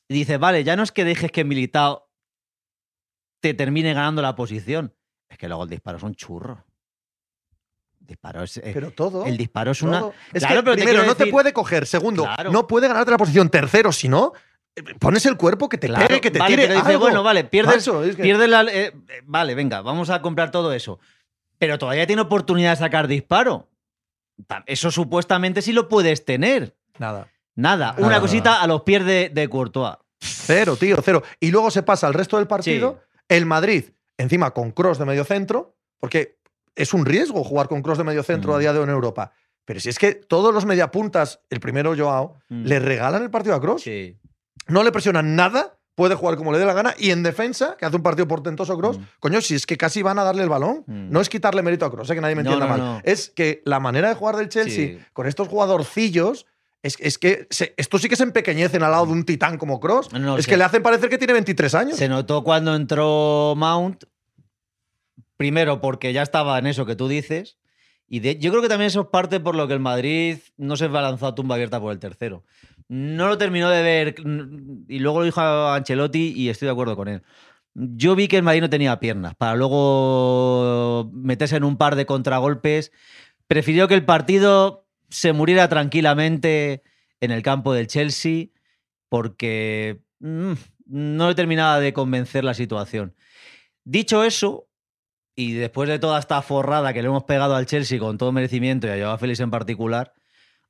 Y 0.10 0.13
dice, 0.16 0.38
vale, 0.38 0.63
ya 0.66 0.75
no 0.75 0.84
es 0.84 0.92
que 0.92 1.06
dejes 1.06 1.32
que 1.32 1.46
Militao 1.46 2.10
te 3.40 3.54
termine 3.54 3.94
ganando 3.94 4.22
la 4.22 4.36
posición. 4.36 4.94
Es 5.30 5.38
que 5.38 5.48
luego 5.48 5.63
el 5.63 5.70
disparo 5.70 5.98
es 5.98 6.04
un 6.04 6.13
churro. 6.16 6.66
El 8.01 8.08
disparo 8.08 8.44
es, 8.44 8.58
eh, 8.58 8.72
Pero 8.74 8.92
todo. 8.92 9.25
el 9.25 9.38
disparo 9.38 9.72
es 9.72 9.82
una. 9.82 10.10
Es 10.34 10.44
Claro, 10.44 10.58
que, 10.62 10.63
pero 10.63 10.75
primero, 10.75 11.06
no 11.06 11.16
te 11.16 11.28
puede 11.28 11.54
coger. 11.54 11.86
Segundo, 11.86 12.24
Claro. 12.24 12.51
no 12.51 12.68
puede 12.68 12.90
ganarte 12.90 13.12
la 13.12 13.18
posición. 13.18 13.50
Tercero, 13.50 13.92
si 13.94 14.10
no, 14.10 14.34
pones 15.00 15.25
el 15.25 15.38
cuerpo 15.38 15.70
que 15.70 15.78
te 15.78 15.88
Claro, 15.88 16.08
pegue, 16.08 16.22
que 16.22 16.32
te 16.32 16.40
vale, 16.40 16.56
tire 16.56 16.68
pero 16.68 16.80
dice, 16.80 16.92
algo. 16.94 17.01
bueno, 17.06 17.24
vale, 17.24 17.44
pierdes, 17.44 17.88
Macho, 17.88 18.04
es 18.04 18.16
que- 18.16 18.24
pierdes 18.24 18.50
la. 18.50 18.63
eh, 18.63 18.94
vale, 19.25 19.56
venga, 19.56 19.82
vamos 19.82 20.10
a 20.10 20.22
comprar 20.22 20.51
todo 20.51 20.74
eso. 20.74 21.00
Pero 21.58 21.78
todavía 21.78 22.08
tiene 22.08 22.22
oportunidad 22.24 22.72
de 22.72 22.75
sacar 22.78 23.08
disparo. 23.08 23.70
Eso 24.66 24.90
supuestamente 24.92 25.62
sí 25.62 25.74
lo 25.74 25.88
puedes 25.88 26.25
tener. 26.25 26.75
Nada. 26.98 27.28
Nada, 27.56 27.92
Nada, 27.94 28.08
una 28.08 28.20
cosita 28.22 28.62
a 28.62 28.68
los 28.68 28.82
pies 28.82 29.06
de, 29.06 29.30
de 29.30 29.48
Courtois. 29.50 29.96
Cero, 30.20 30.75
tío, 30.78 30.98
cero. 31.04 31.22
Y 31.40 31.51
luego 31.51 31.70
se 31.70 31.84
pasa 31.84 32.08
al 32.08 32.13
resto 32.13 32.38
del 32.38 32.48
partido. 32.48 33.01
El 33.28 33.46
Madrid, 33.46 33.86
encima 34.18 34.51
con 34.51 34.72
cross 34.72 34.98
de 34.98 35.06
medio 35.06 35.25
centro, 35.25 35.75
porque 36.00 36.38
es 36.75 36.94
un 36.94 37.06
riesgo 37.06 37.44
jugar 37.44 37.68
con 37.68 37.82
cross 37.82 37.98
de 37.98 38.04
medio 38.06 38.24
centro 38.24 38.54
Mm. 38.54 38.56
a 38.56 38.60
día 38.60 38.74
de 38.74 38.80
hoy 38.80 38.84
en 38.86 38.90
Europa. 38.92 39.34
Pero 39.66 39.80
si 39.80 39.90
es 39.90 40.00
que 40.00 40.16
todos 40.16 40.54
los 40.54 40.66
mediapuntas, 40.66 41.42
el 41.50 41.60
primero 41.60 41.94
Joao, 41.96 42.40
Mm. 42.50 42.66
le 42.66 42.80
regalan 42.80 43.22
el 43.24 43.30
partido 43.30 43.54
a 43.56 43.62
cross. 43.62 43.84
Sí. 43.84 44.18
No 44.68 44.84
le 44.84 44.91
presionan 44.91 45.36
nada, 45.36 45.77
puede 45.96 46.15
jugar 46.15 46.38
como 46.38 46.51
le 46.51 46.60
dé 46.60 46.65
la 46.65 46.74
gana. 46.74 46.94
Y 46.98 47.12
en 47.12 47.24
defensa, 47.24 47.75
que 47.77 47.86
hace 47.86 47.96
un 47.96 48.03
partido 48.03 48.27
portentoso 48.27 48.77
cross, 48.77 48.98
Mm. 49.00 49.03
coño, 49.20 49.41
si 49.41 49.56
es 49.56 49.65
que 49.65 49.77
casi 49.77 50.01
van 50.01 50.20
a 50.20 50.24
darle 50.24 50.44
el 50.44 50.50
balón. 50.50 50.84
Mm. 50.88 51.10
No 51.12 51.20
es 51.22 51.30
quitarle 51.30 51.62
mérito 51.62 51.86
a 51.86 51.91
cross, 51.91 52.10
eh, 52.10 52.15
que 52.15 52.22
nadie 52.22 52.36
me 52.36 52.41
entienda 52.41 52.65
no, 52.65 52.72
mal. 52.72 52.80
no. 52.80 53.01
Es 53.03 53.30
que 53.30 53.62
la 53.65 53.80
manera 53.80 54.10
de 54.10 54.15
jugar 54.15 54.36
del 54.38 54.50
Chelsea 54.50 54.98
Sí. 54.98 55.00
con 55.13 55.27
estos 55.27 55.48
jugadorcillos. 55.48 56.46
Es, 56.84 56.96
es 57.00 57.20
que 57.20 57.46
se- 57.51 57.75
estos 57.77 58.01
sí 58.01 58.10
que 58.10 58.15
se 58.15 58.24
empequeñecen 58.24 58.82
al 58.82 58.89
lado 58.89 59.06
de 59.06 59.12
un 59.12 59.24
titán 59.24 59.60
como 59.60 59.80
Cross. 59.80 60.12
No, 60.13 60.36
es 60.38 60.48
que 60.48 60.58
le 60.58 60.63
hacen 60.63 60.82
parecer 60.82 61.10
que 61.10 61.20
tiene 61.20 61.34
23 61.34 61.75
años. 61.75 61.96
Se 61.98 62.10
notó 62.10 62.44
cuando 62.44 62.74
entró 62.75 63.53
Mount, 63.56 64.06
primero 65.38 65.82
porque 65.82 66.13
ya 66.13 66.22
estaba 66.24 66.58
en 66.60 66.68
eso 66.68 66.86
que 66.86 66.96
tú 66.96 67.08
dices, 67.08 67.58
y 68.08 68.20
de- 68.20 68.38
yo 68.38 68.51
creo 68.51 68.62
que 68.63 68.68
también 68.70 68.88
eso 68.88 69.01
es 69.01 69.08
parte 69.08 69.39
por 69.39 69.56
lo 69.56 69.68
que 69.68 69.74
el 69.75 69.80
Madrid 69.80 70.39
no 70.58 70.75
se 70.75 70.89
lanzar 70.89 71.30
a 71.30 71.36
tumba 71.36 71.56
abierta 71.56 71.80
por 71.80 71.91
el 71.91 72.00
tercero. 72.00 72.44
No 72.91 73.29
lo 73.29 73.38
terminó 73.38 73.69
de 73.69 73.81
ver, 73.83 74.15
y 74.89 75.00
luego 75.00 75.19
lo 75.19 75.25
dijo 75.25 75.39
a 75.39 75.77
Ancelotti 75.77 76.33
y 76.36 76.50
estoy 76.50 76.65
de 76.65 76.74
acuerdo 76.74 76.98
con 76.98 77.07
él. 77.07 77.24
Yo 77.74 78.15
vi 78.15 78.27
que 78.27 78.36
el 78.36 78.43
Madrid 78.43 78.60
no 78.60 78.69
tenía 78.69 79.00
piernas 79.00 79.33
para 79.33 79.55
luego 79.55 81.10
meterse 81.13 81.55
en 81.55 81.63
un 81.63 81.77
par 81.77 81.95
de 81.95 82.05
contragolpes. 82.05 82.91
Prefirió 83.48 83.88
que 83.88 83.93
el 83.93 84.03
partido 84.03 84.89
se 85.07 85.31
muriera 85.31 85.69
tranquilamente 85.69 86.83
en 87.21 87.31
el 87.31 87.43
campo 87.43 87.71
del 87.71 87.88
Chelsea 87.88 88.48
porque 89.07 90.01
mm, 90.19 90.51
no 90.88 91.29
le 91.29 91.36
terminaba 91.36 91.79
de 91.79 91.93
convencer 91.93 92.43
la 92.43 92.55
situación. 92.55 93.15
Dicho 93.86 94.25
eso, 94.25 94.67
y 95.33 95.53
después 95.53 95.88
de 95.88 95.98
toda 95.98 96.19
esta 96.19 96.41
forrada 96.41 96.91
que 96.91 97.01
le 97.01 97.07
hemos 97.07 97.24
pegado 97.24 97.55
al 97.55 97.67
Chelsea 97.67 98.00
con 98.00 98.17
todo 98.17 98.33
merecimiento 98.33 98.88
y 98.88 98.89
a 98.89 99.01
Joao 99.01 99.17
Félix 99.17 99.39
en 99.39 99.50
particular, 99.50 100.13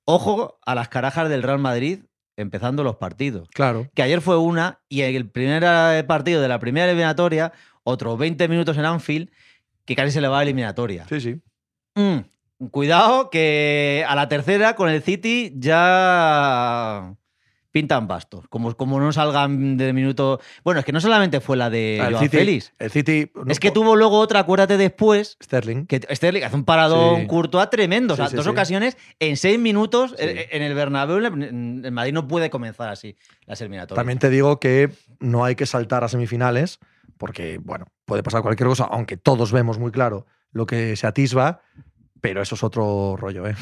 ojo 0.05 0.59
a 0.63 0.75
las 0.75 0.87
carajas 0.87 1.27
del 1.27 1.41
Real 1.41 1.57
Madrid 1.57 2.03
empezando 2.38 2.83
los 2.83 2.95
partidos. 2.95 3.50
Claro. 3.50 3.89
Que 3.93 4.03
ayer 4.03 4.21
fue 4.21 4.38
una 4.38 4.79
y 4.89 5.01
el 5.01 5.29
primer 5.29 5.63
eh, 5.65 6.03
partido 6.07 6.41
de 6.41 6.47
la 6.47 6.59
primera 6.59 6.88
eliminatoria, 6.88 7.53
otros 7.83 8.17
20 8.17 8.47
minutos 8.47 8.77
en 8.77 8.85
Anfield, 8.85 9.29
que 9.85 9.95
casi 9.95 10.11
se 10.11 10.21
le 10.21 10.27
va 10.27 10.38
a 10.38 10.39
la 10.39 10.43
eliminatoria. 10.43 11.05
Sí, 11.07 11.19
sí. 11.21 11.41
Mm, 11.95 12.67
cuidado 12.69 13.29
que 13.29 14.05
a 14.07 14.15
la 14.15 14.29
tercera 14.29 14.75
con 14.75 14.89
el 14.89 15.01
City 15.01 15.53
ya 15.57 17.15
pintan 17.71 18.07
bastos. 18.07 18.45
Como, 18.49 18.75
como 18.75 18.99
no 18.99 19.11
salgan 19.13 19.77
de 19.77 19.93
minuto. 19.93 20.39
Bueno, 20.63 20.79
es 20.81 20.85
que 20.85 20.91
no 20.91 20.99
solamente 21.01 21.39
fue 21.39 21.57
la 21.57 21.69
de 21.69 21.99
Ah, 22.01 22.07
el 22.07 22.13
Joao 22.13 22.23
City, 22.23 22.37
Félix. 22.37 22.73
el 22.79 22.91
City. 22.91 23.31
no, 23.33 23.51
es 23.51 23.59
que 23.59 23.71
tuvo 23.71 23.95
luego 23.95 24.19
otra, 24.19 24.41
acuérdate 24.41 24.77
después, 24.77 25.37
Sterling. 25.41 25.85
que 25.85 26.01
Sterling 26.11 26.43
hace 26.43 26.55
un 26.55 26.65
paradón 26.65 27.21
Sí. 27.21 27.27
Courtois 27.27 27.69
tremendo. 27.69 28.13
O 28.13 28.17
sea, 28.17 28.27
Sí, 28.27 28.35
dos 28.35 28.47
ocasiones 28.47 28.97
en 29.19 29.37
seis 29.37 29.57
minutos 29.59 30.13
en- 30.17 30.61
el 30.61 30.73
Bernabéu. 30.75 31.17
en- 31.25 31.81
El 31.85 31.91
Madrid 31.91 32.13
no 32.13 32.27
puede 32.27 32.49
comenzar 32.49 32.89
así 32.89 33.15
las 33.45 33.59
eliminatorias. 33.61 33.95
También 33.95 34.19
te 34.19 34.29
digo 34.29 34.59
que 34.59 34.89
no 35.19 35.45
hay 35.45 35.55
que 35.55 35.65
saltar 35.65 36.03
a 36.03 36.07
semifinales, 36.09 36.79
porque, 37.17 37.59
bueno, 37.63 37.85
puede 38.05 38.23
pasar 38.23 38.41
cualquier 38.41 38.67
cosa, 38.67 38.85
aunque 38.91 39.15
todos 39.17 39.51
vemos 39.51 39.77
muy 39.79 39.91
claro 39.91 40.25
lo 40.51 40.65
que 40.65 40.95
se 40.95 41.07
atisba, 41.07 41.61
pero 42.19 42.41
eso 42.41 42.55
es 42.55 42.63
otro 42.63 43.15
rollo, 43.17 43.47
¿eh? 43.47 43.55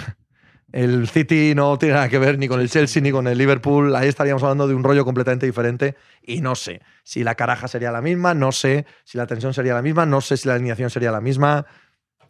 El 0.72 1.08
City 1.08 1.54
no 1.56 1.78
tiene 1.80 1.96
nada 1.96 2.10
que 2.10 2.20
ver 2.20 2.38
ni 2.38 2.48
con 2.48 2.62
el 2.62 2.70
Chelsea 2.70 3.02
ni 3.02 3.12
con 3.12 3.28
el 3.28 3.38
Liverpool. 3.38 3.96
Ahí 3.96 4.08
estaríamos 4.08 4.44
hablando 4.44 4.68
de 4.68 4.76
un 4.76 4.84
rollo 4.84 5.04
completamente 5.04 5.46
diferente. 5.46 5.96
Y 6.22 6.42
no 6.42 6.56
sé 6.56 6.82
si 7.04 7.24
la 7.24 7.36
caraja 7.36 7.68
sería 7.68 7.92
la 7.92 8.02
misma, 8.02 8.34
no 8.34 8.52
sé 8.52 8.86
si 9.04 9.18
la 9.18 9.26
tensión 9.26 9.54
sería 9.54 9.74
la 9.74 9.82
misma, 9.82 10.06
no 10.06 10.22
sé 10.22 10.38
si 10.38 10.48
la 10.48 10.56
alineación 10.56 10.90
sería 10.90 11.12
la 11.12 11.22
misma. 11.22 11.66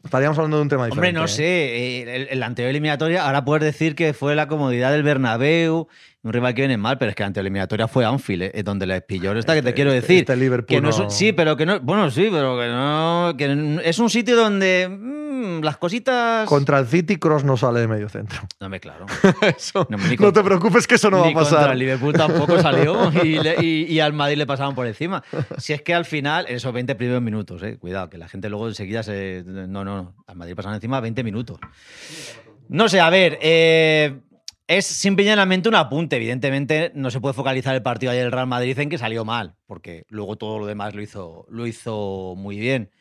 Estaríamos 0.04 0.38
hablando 0.38 0.56
de 0.58 0.64
un 0.64 0.70
tema 0.70 0.84
Hombre, 0.84 0.96
diferente. 0.96 1.20
no 1.20 1.26
¿eh? 1.26 1.28
sé, 1.28 1.44
eh, 1.44 2.16
el, 2.16 2.28
el 2.30 2.44
anterior 2.44 2.70
eliminatoria, 2.70 3.26
ahora 3.26 3.44
puedes 3.44 3.66
decir 3.66 3.96
que 3.96 4.14
fue 4.14 4.34
la 4.34 4.48
comodidad 4.48 4.94
del 4.94 5.04
Bernabéu, 5.04 5.90
un 6.22 6.34
rival 6.34 6.54
que 6.54 6.62
viene 6.64 6.78
mal, 6.78 6.98
pero 6.98 7.10
es 7.10 7.16
que 7.16 7.24
la 7.24 7.28
anterior 7.28 7.46
eliminatoria 7.46 7.88
fue 7.88 8.04
Anfield, 8.06 8.52
eh, 8.54 8.62
donde 8.64 8.86
les 8.86 9.02
pilló 9.04 9.32
esta 9.34 9.54
que 9.54 9.62
te 9.62 9.70
Este- 9.70 9.76
quiero 9.76 9.92
este- 9.92 10.02
decir. 10.02 10.20
este 10.20 10.36
Liverpool 10.36 10.66
que 10.76 10.82
no 10.82 10.90
es 10.90 10.98
un- 10.98 11.04
no- 11.06 11.10
sí, 11.10 11.32
pero 11.32 11.56
que 11.56 11.66
no, 11.66 11.80
bueno, 11.80 12.12
sí, 12.12 12.28
pero 12.32 12.60
que 12.60 12.68
no, 12.68 13.34
que 13.38 13.80
es 13.86 14.00
un 14.00 14.10
sitio 14.10 14.36
donde 14.36 14.90
mm, 14.90 15.64
las 15.64 15.78
cositas... 15.78 16.46
Contra 16.50 16.80
el 16.80 16.88
City, 16.88 17.16
Cross 17.16 17.46
no 17.46 17.56
sale 17.56 17.80
de 17.80 17.88
medio 17.88 18.10
centro. 18.10 18.42
No 18.60 18.68
me 18.68 18.82
claro. 18.82 19.06
Eso- 19.58 19.88
No, 19.90 20.34
te 20.34 20.44
preocupes 20.44 20.86
que 20.88 20.96
eso 20.96 21.10
no 21.10 21.20
va 21.22 21.30
a 21.30 21.34
pasar. 21.34 21.58
contra 21.60 21.72
el 21.74 21.80
Liverpool 21.80 22.14
tampoco 22.14 22.60
salió 22.62 23.10
y, 23.24 23.40
le- 23.40 23.56
y- 23.64 23.84
y 23.86 24.00
al 24.02 24.12
Madrid 24.12 24.36
le 24.38 24.46
pasaban 24.46 24.76
por 24.76 24.86
encima. 24.88 25.24
Si 25.58 25.72
es 25.72 25.82
que 25.82 25.94
al 25.94 26.04
final, 26.04 26.46
esos 26.50 26.74
20 26.74 26.96
primeros 26.96 27.22
minutos, 27.22 27.64
eh, 27.64 27.78
cuidado, 27.78 28.10
que 28.10 28.18
la 28.18 28.28
gente 28.28 28.50
luego 28.50 28.68
enseguida 28.68 29.04
se. 29.04 29.44
No, 29.46 29.86
no, 29.86 29.96
no. 29.96 30.16
Al 30.28 30.36
Madrid 30.36 30.56
pasaban 30.56 30.76
encima 30.76 31.00
20 31.00 31.24
minutos. 31.24 31.60
No 32.68 32.90
sé, 32.90 33.00
a 33.00 33.10
ver. 33.10 33.40
eh, 33.42 34.20
es 34.70 34.86
simplemente 34.86 35.68
un 35.68 35.74
apunte. 35.74 36.18
Evidentemente, 36.18 36.92
no 36.94 37.10
se 37.10 37.20
puede 37.20 37.34
focalizar 37.34 37.74
el 37.74 37.82
partido 37.82 38.12
ayer 38.12 38.24
del 38.24 38.32
Real 38.32 38.46
Madrid 38.46 38.78
en 38.78 38.90
que 38.90 39.00
salió 39.00 39.26
mal, 39.26 39.56
porque 39.66 40.06
luego 40.10 40.38
todo 40.38 40.60
lo 40.60 40.68
demás 40.68 40.94
lo 40.94 41.02
hizo, 41.02 41.48
lo 41.50 41.66
hizo 41.66 42.36
muy 42.38 42.60
bien. 42.60 42.92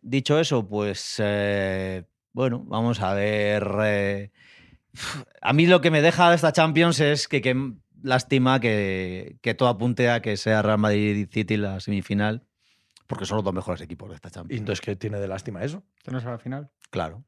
dicho 0.00 0.38
eso, 0.38 0.68
pues 0.68 1.16
eh, 1.18 2.04
bueno, 2.32 2.62
vamos 2.68 3.00
a 3.00 3.14
ver. 3.14 3.66
eh, 3.82 4.30
a 5.42 5.52
mí 5.52 5.66
lo 5.66 5.80
que 5.80 5.90
me 5.90 6.00
deja 6.02 6.32
esta 6.32 6.52
Champions 6.52 7.00
es 7.00 7.26
que, 7.26 7.42
que 7.42 7.72
lástima 8.02 8.60
que, 8.60 9.38
que 9.42 9.54
todo 9.54 9.68
apunte 9.68 10.08
a 10.08 10.22
que 10.22 10.36
sea 10.36 10.62
Real 10.62 10.78
Madrid 10.78 11.16
y 11.16 11.26
City 11.26 11.56
la 11.56 11.80
semifinal, 11.80 12.46
porque 13.08 13.26
son 13.26 13.38
los 13.38 13.44
dos 13.44 13.54
mejores 13.54 13.80
equipos 13.80 14.08
de 14.10 14.14
esta 14.14 14.28
Y 14.28 14.32
Champions. 14.32 14.60
entonces, 14.60 14.80
¿qué 14.82 14.94
tiene 14.94 15.18
de 15.18 15.26
lástima 15.26 15.64
eso? 15.64 15.82
¿Esto 15.96 16.12
no 16.12 16.18
es 16.18 16.24
a 16.24 16.30
la 16.30 16.38
final? 16.38 16.70
Claro. 16.90 17.24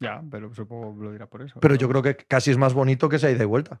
Ya, 0.00 0.22
pero 0.30 0.52
supongo 0.54 0.96
que 0.98 1.04
lo 1.04 1.12
dirá 1.12 1.26
por 1.26 1.42
eso. 1.42 1.60
Pero 1.60 1.74
yo 1.74 1.88
creo 1.88 2.02
que 2.02 2.16
casi 2.16 2.50
es 2.50 2.56
más 2.56 2.72
bonito 2.72 3.08
que 3.08 3.16
esa 3.16 3.30
ida 3.30 3.42
y 3.42 3.46
vuelta. 3.46 3.80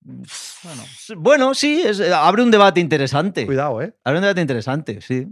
Bueno, 0.00 0.82
Bueno, 1.16 1.54
sí, 1.54 1.82
es- 1.84 2.00
abre 2.00 2.42
un 2.42 2.50
debate 2.50 2.78
interesante. 2.80 3.44
Cuidado, 3.44 3.82
¿eh? 3.82 3.92
Abre 4.04 4.18
un 4.18 4.22
debate 4.22 4.40
interesante, 4.40 5.00
sí. 5.00 5.26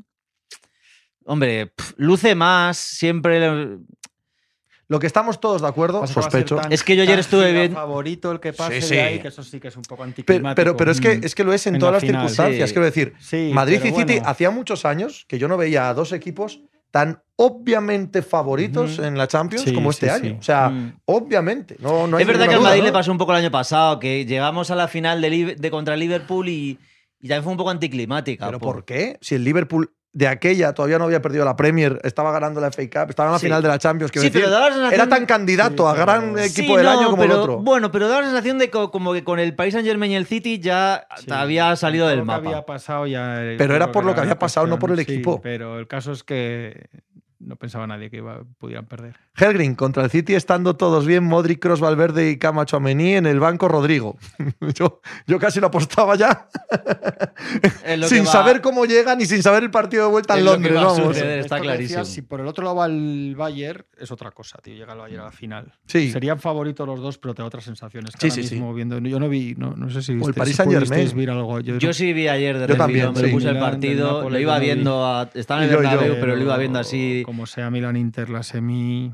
Hombre, 1.26 1.72
luce 1.96 2.34
más, 2.34 2.76
siempre. 2.76 3.78
Lo 4.88 4.98
que 4.98 5.06
estamos 5.06 5.40
todos 5.40 5.62
de 5.62 5.68
acuerdo, 5.68 6.06
sospecho. 6.06 6.56
tan- 6.56 6.70
Es 6.72 6.82
que 6.82 6.94
yo 6.96 7.02
ayer 7.04 7.18
estuve 7.18 7.52
viendo- 7.52 7.76
favorito 7.76 8.30
el 8.32 8.40
que 8.40 8.52
pase 8.52 8.82
Sí, 8.82 8.88
de 8.90 8.94
sí. 8.94 8.98
ahí, 8.98 9.18
que 9.20 9.28
eso 9.28 9.42
sí 9.42 9.58
que 9.58 9.68
es 9.68 9.76
un 9.76 9.82
poco 9.84 10.02
anticlimático. 10.02 10.54
pero, 10.56 10.76
pero 10.76 10.90
es, 10.90 11.00
que, 11.00 11.16
Mm. 11.18 11.24
es 11.24 11.34
que 11.34 11.44
lo 11.44 11.52
es 11.54 11.66
en, 11.66 11.76
En 11.76 11.80
todas 11.80 11.92
la 11.92 11.96
las 11.96 12.02
final, 12.04 12.20
circunstancias. 12.28 12.68
sí. 12.68 12.74
Quiero 12.74 12.84
decir, 12.84 13.14
Sí, 13.18 13.50
Madrid 13.54 13.76
y 13.82 13.88
City 13.88 14.14
bueno. 14.16 14.22
hacía 14.28 14.50
muchos 14.50 14.84
años 14.84 15.24
que 15.26 15.38
yo 15.38 15.48
no 15.48 15.56
veía 15.56 15.88
a 15.88 15.94
dos 15.94 16.12
equipos 16.12 16.60
tan 16.94 17.20
obviamente 17.34 18.22
favoritos 18.22 19.00
en 19.00 19.18
la 19.18 19.26
Champions 19.26 19.64
Sí, 19.64 19.74
como 19.74 19.90
este 19.90 20.06
sí, 20.06 20.12
año. 20.12 20.30
sí. 20.34 20.36
O 20.38 20.42
sea, 20.44 20.68
Mm. 20.68 21.00
obviamente. 21.06 21.74
No, 21.80 22.06
no 22.06 22.18
hay 22.18 22.22
es 22.22 22.28
verdad 22.28 22.46
que 22.46 22.54
al 22.54 22.60
Madrid 22.60 22.78
¿no? 22.82 22.86
le 22.86 22.92
pasó 22.92 23.10
un 23.10 23.18
poco 23.18 23.32
el 23.32 23.38
año 23.38 23.50
pasado, 23.50 23.98
que 23.98 24.24
llegamos 24.24 24.70
a 24.70 24.76
la 24.76 24.86
final 24.86 25.20
de, 25.20 25.56
de 25.58 25.70
contra 25.72 25.96
Liverpool 25.96 26.48
y, 26.48 26.78
y 27.18 27.26
también 27.26 27.42
fue 27.42 27.50
un 27.50 27.58
poco 27.58 27.70
anticlimática. 27.70 28.46
¿Pero 28.46 28.60
por- 28.60 28.74
por 28.76 28.84
qué? 28.84 29.18
Si 29.20 29.34
el 29.34 29.42
Liverpool 29.42 29.92
de 30.16 30.28
aquella 30.28 30.72
todavía 30.72 30.96
no 30.96 31.04
había 31.06 31.20
perdido 31.20 31.44
la 31.44 31.56
Premier, 31.56 32.00
estaba 32.04 32.30
ganando 32.30 32.60
la 32.60 32.68
FA 32.70 32.82
Cup, 32.84 33.10
estaba 33.10 33.28
en 33.30 33.32
la 33.32 33.38
Sí. 33.40 33.46
final 33.46 33.60
de 33.60 33.68
la 33.68 33.78
Champions. 33.80 34.12
Sí, 34.14 34.30
pero 34.30 34.46
decir, 34.46 34.50
da 34.50 34.60
la 34.60 34.66
sensación 34.72 34.94
era 34.94 35.08
tan 35.08 35.26
candidato 35.26 35.88
a 35.88 35.92
pero- 35.94 36.04
gran 36.06 36.38
Sí, 36.38 36.44
equipo 36.60 36.74
Sí, 36.74 36.76
del 36.76 36.84
no, 36.86 36.90
año 36.92 37.10
como 37.10 37.22
pero, 37.22 37.34
el 37.34 37.40
otro. 37.40 37.58
Bueno, 37.58 37.90
pero 37.90 38.06
da 38.08 38.20
la 38.20 38.26
sensación 38.28 38.58
de 38.58 38.70
co- 38.70 38.92
como 38.92 39.12
que 39.12 39.24
con 39.24 39.40
el 39.40 39.54
Paris 39.56 39.74
Saint 39.74 39.86
Germain 39.88 40.12
y 40.12 40.16
el 40.16 40.26
City 40.26 40.60
ya 40.60 41.06
había 41.30 41.74
salido 41.74 42.06
del 42.06 42.20
que 42.20 42.24
mapa. 42.24 42.48
había 42.48 42.64
pasado 42.64 43.06
ya. 43.08 43.42
eh, 43.44 43.56
Pero 43.58 43.74
era 43.74 43.90
por 43.90 44.04
lo 44.04 44.14
que 44.14 44.20
había 44.20 44.38
pasado, 44.38 44.66
no 44.68 44.78
por 44.78 44.92
el 44.92 45.00
equipo. 45.00 45.40
pero 45.42 45.78
el 45.80 45.88
caso 45.88 46.12
es 46.12 46.22
que 46.22 46.86
no 47.40 47.56
pensaba 47.56 47.86
nadie 47.88 48.08
que 48.08 48.18
iba, 48.18 48.40
pudieran 48.58 48.86
perder. 48.86 49.16
Helgrin 49.36 49.74
contra 49.74 50.04
el 50.04 50.10
City 50.10 50.34
estando 50.34 50.76
todos 50.76 51.06
bien, 51.06 51.24
Modric, 51.24 51.60
Cross, 51.60 51.80
Valverde 51.80 52.30
y 52.30 52.38
Camacho 52.38 52.76
Amení 52.76 53.14
en 53.14 53.26
el 53.26 53.40
banco 53.40 53.66
Rodrigo. 53.68 54.16
yo, 54.74 55.00
yo 55.26 55.38
casi 55.38 55.58
lo 55.60 55.66
apostaba 55.68 56.14
ya, 56.16 56.48
sin 58.08 58.22
va- 58.22 58.26
saber 58.26 58.60
cómo 58.60 58.84
llegan 58.84 59.20
y 59.20 59.26
sin 59.26 59.42
saber 59.42 59.64
el 59.64 59.70
partido 59.70 60.06
de 60.06 60.10
vuelta 60.12 60.34
Es 60.34 60.38
en 60.40 60.44
lo 60.44 60.50
que 60.52 60.56
Londres. 60.70 60.74
vamos. 60.74 60.96
suceder. 61.16 61.38
está 61.40 61.60
clarísimo. 61.60 62.04
si 62.04 62.22
por 62.22 62.40
el 62.40 62.46
otro 62.46 62.64
lado 62.64 62.76
va 62.76 62.86
el 62.86 63.34
Bayern, 63.36 63.84
es 63.98 64.10
otra 64.10 64.30
cosa, 64.30 64.58
tío. 64.62 64.74
Llega 64.74 64.92
el 64.92 64.98
Bayern 64.98 65.22
a 65.22 65.24
la 65.26 65.32
final. 65.32 65.72
Sí. 65.86 66.10
Serían 66.12 66.38
favoritos 66.38 66.86
los 66.86 67.00
dos, 67.00 67.18
pero 67.18 67.34
te 67.34 67.42
da 67.42 67.46
otras 67.46 67.64
sensaciones. 67.64 68.12
que 68.14 68.30
Sí, 68.30 68.40
ahora 68.40 68.48
sí, 68.48 68.74
viendo, 68.74 68.98
yo 68.98 69.18
no 69.20 69.28
vi, 69.28 69.54
no, 69.56 69.74
no 69.76 69.90
sé 69.90 70.02
si 70.02 70.12
el 70.12 70.18
viste, 70.18 70.32
Paris 70.34 70.56
Saint-Germain. 70.56 70.88
pudisteis 70.88 71.14
ver 71.14 71.30
algo. 71.30 71.60
Yo, 71.60 71.78
Yo 71.78 71.92
sí 71.92 72.12
vi 72.12 72.28
ayer 72.28 72.58
de 72.58 72.66
Yo 72.68 72.76
también, 72.76 73.12
me 73.12 73.28
puse 73.28 73.48
el 73.50 73.58
partido, 73.58 74.28
lo 74.30 74.38
iba 74.38 74.58
viendo, 74.58 75.04
a- 75.06 75.28
estaba 75.34 75.64
en 75.64 75.70
el 75.70 75.76
Bernabéu, 75.76 76.14
pero 76.20 76.36
lo 76.36 76.42
iba 76.42 76.56
viendo 76.56 76.78
así. 76.78 77.22
Como 77.24 77.46
sea 77.46 77.70
Milan-Inter, 77.70 78.30
la 78.30 78.42
semi, 78.42 79.06
el 79.06 79.12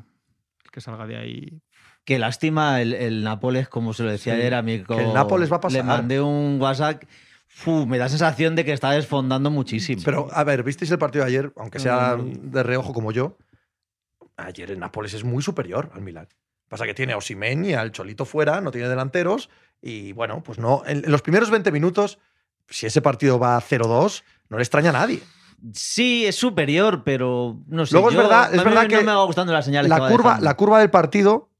que 0.71 0.81
salga 0.81 1.07
de 1.07 1.17
ahí. 1.17 1.63
Qué 2.05 2.19
lástima 2.19 2.81
el, 2.81 2.95
el 2.95 3.23
Nápoles, 3.25 3.69
como 3.69 3.93
se 3.93 4.03
lo 4.05 4.11
decía 4.11 4.35
Sí, 4.35 4.41
ayer 4.41 4.55
a 4.55 4.63
mi 4.63 4.83
co- 4.83 4.97
que 4.97 5.03
el 5.05 5.13
Nápoles 5.13 5.51
va 5.53 5.57
a 5.57 5.61
pasar. 5.61 5.79
Le 5.79 5.83
mandé 5.83 6.21
un 6.21 6.59
WhatsApp. 6.61 7.03
Fu, 7.47 7.85
me 7.87 7.99
da 7.99 8.09
sensación 8.09 8.55
de 8.57 8.65
que 8.65 8.73
está 8.73 8.93
desfondando 8.93 9.51
muchísimo. 9.51 10.01
Pero, 10.05 10.29
a 10.33 10.45
ver, 10.45 10.63
¿visteis 10.63 10.91
el 10.93 10.99
partido 10.99 11.25
de 11.25 11.31
ayer? 11.31 11.53
Aunque 11.57 11.79
sea 11.81 12.17
de 12.17 12.63
reojo 12.63 12.93
como 12.93 13.11
yo, 13.13 13.37
ayer 14.37 14.71
el 14.71 14.79
Nápoles 14.79 15.15
es 15.15 15.25
muy 15.25 15.43
superior 15.43 15.91
al 15.95 16.03
Milan. 16.03 16.29
Pasa 16.69 16.87
que 16.87 16.95
tiene 16.95 17.13
a 17.13 17.17
Osimhen 17.17 17.65
y 17.65 17.75
al 17.75 17.91
Cholito 17.91 18.25
fuera, 18.25 18.61
no 18.61 18.71
tiene 18.71 18.89
delanteros. 18.89 19.51
Y 19.83 20.13
bueno, 20.13 20.43
pues 20.43 20.59
no. 20.59 20.83
En, 20.87 21.05
en 21.05 21.11
los 21.11 21.23
primeros 21.23 21.51
20 21.51 21.73
minutos, 21.73 22.19
si 22.69 22.87
ese 22.87 23.03
partido 23.03 23.39
va 23.39 23.57
a 23.57 23.61
0-2, 23.61 24.23
no 24.49 24.57
le 24.57 24.63
extraña 24.63 24.91
a 24.91 24.95
nadie. 24.95 25.21
Sí, 25.73 26.27
es 26.27 26.37
superior, 26.37 27.03
pero 27.05 27.59
no 27.67 27.87
sé. 27.87 27.93
Luego 27.95 28.11
es 28.11 28.17
verdad- 28.17 28.55
es 28.55 28.63
verdad 28.65 28.83
no 28.83 28.89
que 28.89 28.97
me 29.03 29.13
va 29.15 29.25
gustando 29.25 29.53
las 29.53 29.65
señales 29.65 29.91
que 29.91 29.97
La 29.99 30.03
va 30.03 30.09
curva, 30.11 30.31
dejando. 30.31 30.45
la 30.45 30.57
curva 30.57 30.79
del 30.81 30.91
partido 30.91 31.51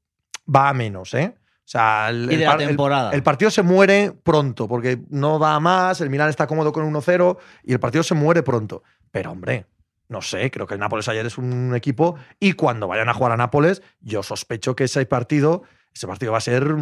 va 0.53 0.69
a 0.69 0.73
menos, 0.73 1.13
¿eh? 1.13 1.35
O 1.37 1.71
sea, 1.71 2.09
el, 2.09 2.27
y 2.29 2.33
el 2.33 2.39
de 2.41 2.45
la 2.45 2.53
el- 2.53 2.67
temporada. 2.67 3.11
el 3.11 3.23
partido 3.23 3.49
se 3.51 3.61
muere 3.61 4.11
pronto, 4.23 4.67
porque 4.67 4.99
no 5.09 5.39
da 5.39 5.59
más, 5.59 6.01
el 6.01 6.09
Milan 6.09 6.29
está 6.29 6.45
cómodo 6.47 6.73
con 6.73 6.83
1-0 6.85 7.37
y 7.63 7.71
el 7.73 7.79
partido 7.79 8.03
se 8.03 8.13
muere 8.15 8.43
pronto. 8.43 8.83
Pero, 9.11 9.31
hombre, 9.31 9.67
no 10.09 10.21
sé, 10.21 10.51
creo 10.51 10.67
que 10.67 10.73
el 10.73 10.79
Nápoles 10.81 11.07
ayer 11.07 11.25
es 11.25 11.37
un 11.37 11.73
equipo 11.75 12.15
y 12.39 12.53
cuando 12.53 12.87
vayan 12.87 13.07
a 13.07 13.13
jugar 13.13 13.31
a 13.31 13.37
Nápoles, 13.37 13.81
yo 14.01 14.21
sospecho 14.23 14.75
que 14.75 14.83
ese 14.85 15.05
partido, 15.05 15.63
ese 15.93 16.07
partido 16.07 16.33
va 16.33 16.39
a 16.39 16.41
ser, 16.41 16.75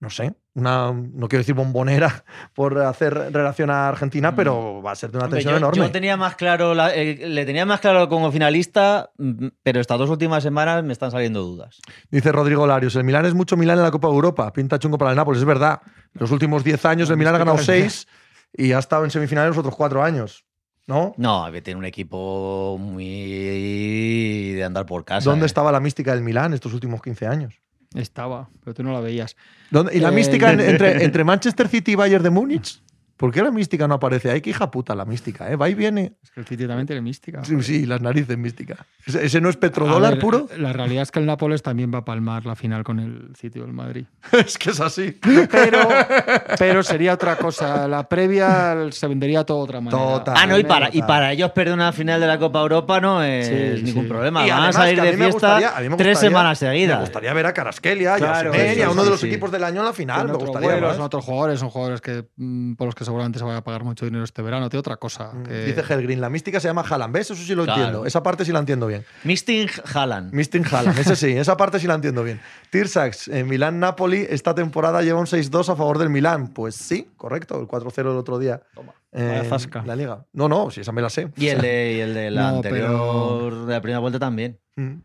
no 0.00 0.08
sé, 0.08 0.34
una, 0.54 0.92
no 0.92 1.28
quiero 1.28 1.40
decir 1.42 1.54
bombonera 1.54 2.24
por 2.54 2.78
hacer 2.78 3.12
relación 3.32 3.70
a 3.70 3.88
Argentina, 3.88 4.30
Mm. 4.32 4.34
pero 4.34 4.82
va 4.82 4.92
a 4.92 4.94
ser 4.96 5.10
de 5.12 5.18
una 5.18 5.28
tensión 5.28 5.52
yo, 5.52 5.58
enorme. 5.58 5.76
yo 5.84 5.90
tenía 5.92 6.16
más 6.16 6.36
claro, 6.36 6.74
la- 6.74 6.94
eh, 6.94 7.28
le 7.28 7.44
tenía 7.44 7.66
más 7.66 7.80
claro 7.80 8.08
como 8.08 8.32
finalista, 8.32 9.10
mm, 9.18 9.48
pero 9.62 9.78
estas 9.80 9.98
dos 9.98 10.08
últimas 10.10 10.42
semanas 10.42 10.82
me 10.82 10.92
están 10.94 11.10
saliendo 11.10 11.42
dudas. 11.42 11.80
Dice 12.10 12.32
Rodrigo 12.32 12.66
Larios, 12.66 12.96
el 12.96 13.04
Milán 13.04 13.26
es 13.26 13.34
mucho 13.34 13.56
Milán 13.58 13.76
en 13.78 13.84
la 13.84 13.90
Copa 13.90 14.08
de 14.08 14.14
Europa, 14.14 14.52
pinta 14.52 14.78
chungo 14.78 14.96
para 14.98 15.10
el 15.10 15.16
Nápoles, 15.16 15.40
es 15.40 15.46
verdad. 15.46 15.80
Los 16.14 16.30
últimos 16.30 16.64
10 16.64 16.84
años 16.86 17.10
el 17.10 17.16
Milán 17.18 17.34
ha 17.34 17.38
ganado 17.38 17.58
6 17.58 18.08
y 18.54 18.72
ha 18.72 18.78
estado 18.78 19.04
en 19.04 19.10
semifinales 19.10 19.50
los 19.50 19.58
otros 19.58 19.76
4 19.76 20.02
años, 20.02 20.44
¿no? 20.86 21.14
No, 21.18 21.46
tiene 21.62 21.78
un 21.78 21.84
equipo 21.84 22.78
muy 23.30 24.54
de 24.54 24.64
andar 24.64 24.86
por 24.86 25.04
casa. 25.04 25.28
¿Dónde 25.28 25.44
eh. 25.44 25.46
estaba 25.46 25.70
la 25.72 25.80
mística 25.80 26.14
del 26.14 26.22
Milán 26.24 26.54
estos 26.54 26.72
últimos 26.72 27.02
15 27.02 27.26
años? 27.26 27.60
Estaba, 27.94 28.48
pero 28.62 28.74
tú 28.74 28.82
no 28.82 28.92
la 28.92 29.00
veías. 29.00 29.36
¿Dónde- 29.70 29.96
¿Y 29.96 30.00
la 30.00 30.10
Eh, 30.10 30.12
mística 30.12 30.52
en- 30.52 30.60
entre, 30.60 31.02
entre 31.04 31.24
Manchester 31.24 31.68
City 31.68 31.92
y 31.92 31.94
Bayern 31.96 32.22
de 32.22 32.30
Múnich? 32.30 32.80
¿Por 33.20 33.32
qué 33.32 33.42
la 33.42 33.50
mística 33.50 33.86
no 33.86 33.96
aparece? 33.96 34.30
Ay, 34.30 34.40
qué 34.40 34.48
hija 34.48 34.70
puta 34.70 34.94
la 34.94 35.04
mística, 35.04 35.50
¿eh? 35.50 35.54
Va 35.56 35.68
y 35.68 35.74
viene. 35.74 36.14
Es 36.22 36.30
que 36.30 36.40
el 36.40 36.46
City 36.46 36.66
también 36.66 36.86
tiene 36.86 37.02
mística. 37.02 37.44
Sí, 37.44 37.62
sí, 37.62 37.84
las 37.84 38.00
narices 38.00 38.38
mística. 38.38 38.86
¿Ese, 39.04 39.26
ese 39.26 39.42
no 39.42 39.50
es 39.50 39.58
petrodólar 39.58 40.12
ver, 40.14 40.20
puro? 40.20 40.48
La 40.56 40.72
realidad 40.72 41.02
es 41.02 41.10
que 41.10 41.18
el 41.18 41.26
Nápoles 41.26 41.62
también 41.62 41.92
va 41.92 41.98
a 41.98 42.04
palmar 42.06 42.46
la 42.46 42.56
final 42.56 42.82
con 42.82 42.98
el 42.98 43.36
sitio 43.38 43.60
del 43.64 43.74
Madrid. 43.74 44.06
es 44.32 44.56
que 44.56 44.70
es 44.70 44.80
así. 44.80 45.18
Pero, 45.50 45.86
pero 46.58 46.82
sería 46.82 47.12
otra 47.12 47.36
cosa. 47.36 47.86
La 47.86 48.08
previa 48.08 48.76
se 48.90 49.06
vendería 49.06 49.40
de 49.40 49.44
toda 49.44 49.64
otra 49.64 49.82
manera. 49.82 50.02
Total. 50.02 50.34
Ah, 50.38 50.46
no, 50.46 50.58
y 50.58 50.64
para, 50.64 50.88
y 50.90 51.02
para 51.02 51.32
ellos 51.32 51.50
perder 51.52 51.74
una 51.74 51.92
final 51.92 52.20
de 52.22 52.26
la 52.26 52.38
Copa 52.38 52.60
Europa 52.62 53.00
no 53.02 53.22
es 53.22 53.48
Sí, 53.48 53.82
ningún 53.84 54.04
sí. 54.04 54.08
problema. 54.08 54.46
Y 54.46 54.50
Van 54.50 54.58
a 54.60 54.62
además 54.68 54.76
salir 54.76 54.94
que 54.94 55.00
a 55.00 55.04
de 55.04 55.10
mí 55.12 55.16
me 55.18 55.24
fiesta 55.26 55.46
gustaría- 55.54 55.76
a 55.76 55.80
mí 55.82 55.88
me 55.90 55.96
tres 55.96 56.18
semanas 56.18 56.62
Me 56.62 56.68
seguidas. 56.68 57.00
gustaría 57.00 57.32
ver 57.34 57.44
a 57.46 57.52
Caraskelia 57.52 58.02
y 58.12 58.14
a 58.14 58.16
Claro, 58.16 58.54
y 58.54 58.58
a 58.58 58.74
sí, 58.74 58.80
uno 58.90 59.04
de 59.04 59.10
los 59.10 59.20
sí. 59.20 59.26
equipos 59.26 59.50
del 59.52 59.64
año 59.64 59.80
en 59.80 59.86
la 59.86 59.92
final. 59.92 60.26
Me 60.28 60.34
gustaría 60.34 60.80
son 60.94 61.02
otros 61.02 61.22
jugadores, 61.24 61.60
son 61.60 61.68
jugadores 61.70 62.00
que, 62.00 62.24
mm, 62.36 62.74
por 62.76 62.86
los 62.86 62.94
que 62.94 63.04
seguramente 63.10 63.38
se 63.40 63.44
vaya 63.44 63.58
a 63.58 63.64
pagar 63.64 63.82
mucho 63.84 64.04
dinero 64.04 64.22
este 64.24 64.40
verano. 64.40 64.68
Tiene 64.70 64.80
otra 64.80 64.96
cosa. 64.96 65.32
Mm, 65.32 65.42
que- 65.44 65.64
Dice 65.66 65.82
Helgrin, 65.88 66.20
la 66.20 66.30
mística 66.30 66.60
se 66.60 66.68
llama 66.68 66.84
Haaland. 66.88 67.12
¿Ves? 67.12 67.30
Eso 67.32 67.42
sí 67.42 67.54
lo 67.54 67.64
Claro. 67.64 67.80
entiendo. 67.80 68.06
Esa 68.06 68.22
parte 68.22 68.44
sí 68.44 68.52
la 68.52 68.60
entiendo 68.60 68.86
bien. 68.86 69.04
Misting 69.24 69.68
Haaland. 69.94 70.32
Misting 70.32 70.64
Haaland, 70.70 70.98
ese 70.98 71.16
sí, 71.16 71.32
esa 71.36 71.56
parte 71.56 71.78
sí 71.80 71.86
la 71.86 71.94
entiendo 71.94 72.22
bien. 72.22 72.40
Tirsax, 72.70 73.28
en 73.28 73.48
Milán-Napoli, 73.48 74.26
esta 74.30 74.54
temporada 74.54 75.02
lleva 75.02 75.18
un 75.18 75.26
6-2 75.26 75.68
a 75.68 75.76
favor 75.76 75.98
del 75.98 76.08
Milán. 76.10 76.48
Pues 76.48 76.76
sí, 76.76 77.08
correcto, 77.16 77.60
el 77.60 77.66
4-0 77.66 78.12
el 78.12 78.16
otro 78.16 78.38
día. 78.38 78.62
En 79.12 79.44
zasca. 79.46 79.82
La 79.84 79.96
liga. 79.96 80.24
No, 80.32 80.48
no, 80.48 80.70
si 80.70 80.82
esa 80.82 80.92
me 80.92 81.02
la 81.02 81.10
sé. 81.10 81.32
Y 81.36 81.48
el 81.48 81.60
de, 81.60 81.94
y 81.96 82.00
el 82.00 82.14
de 82.14 82.30
la 82.30 82.42
No, 82.52 82.56
anterior, 82.58 83.66
de 83.66 83.72
la 83.74 83.80
primera 83.80 83.98
vuelta 83.98 84.20
también. 84.20 84.60
Mm. 84.76 84.98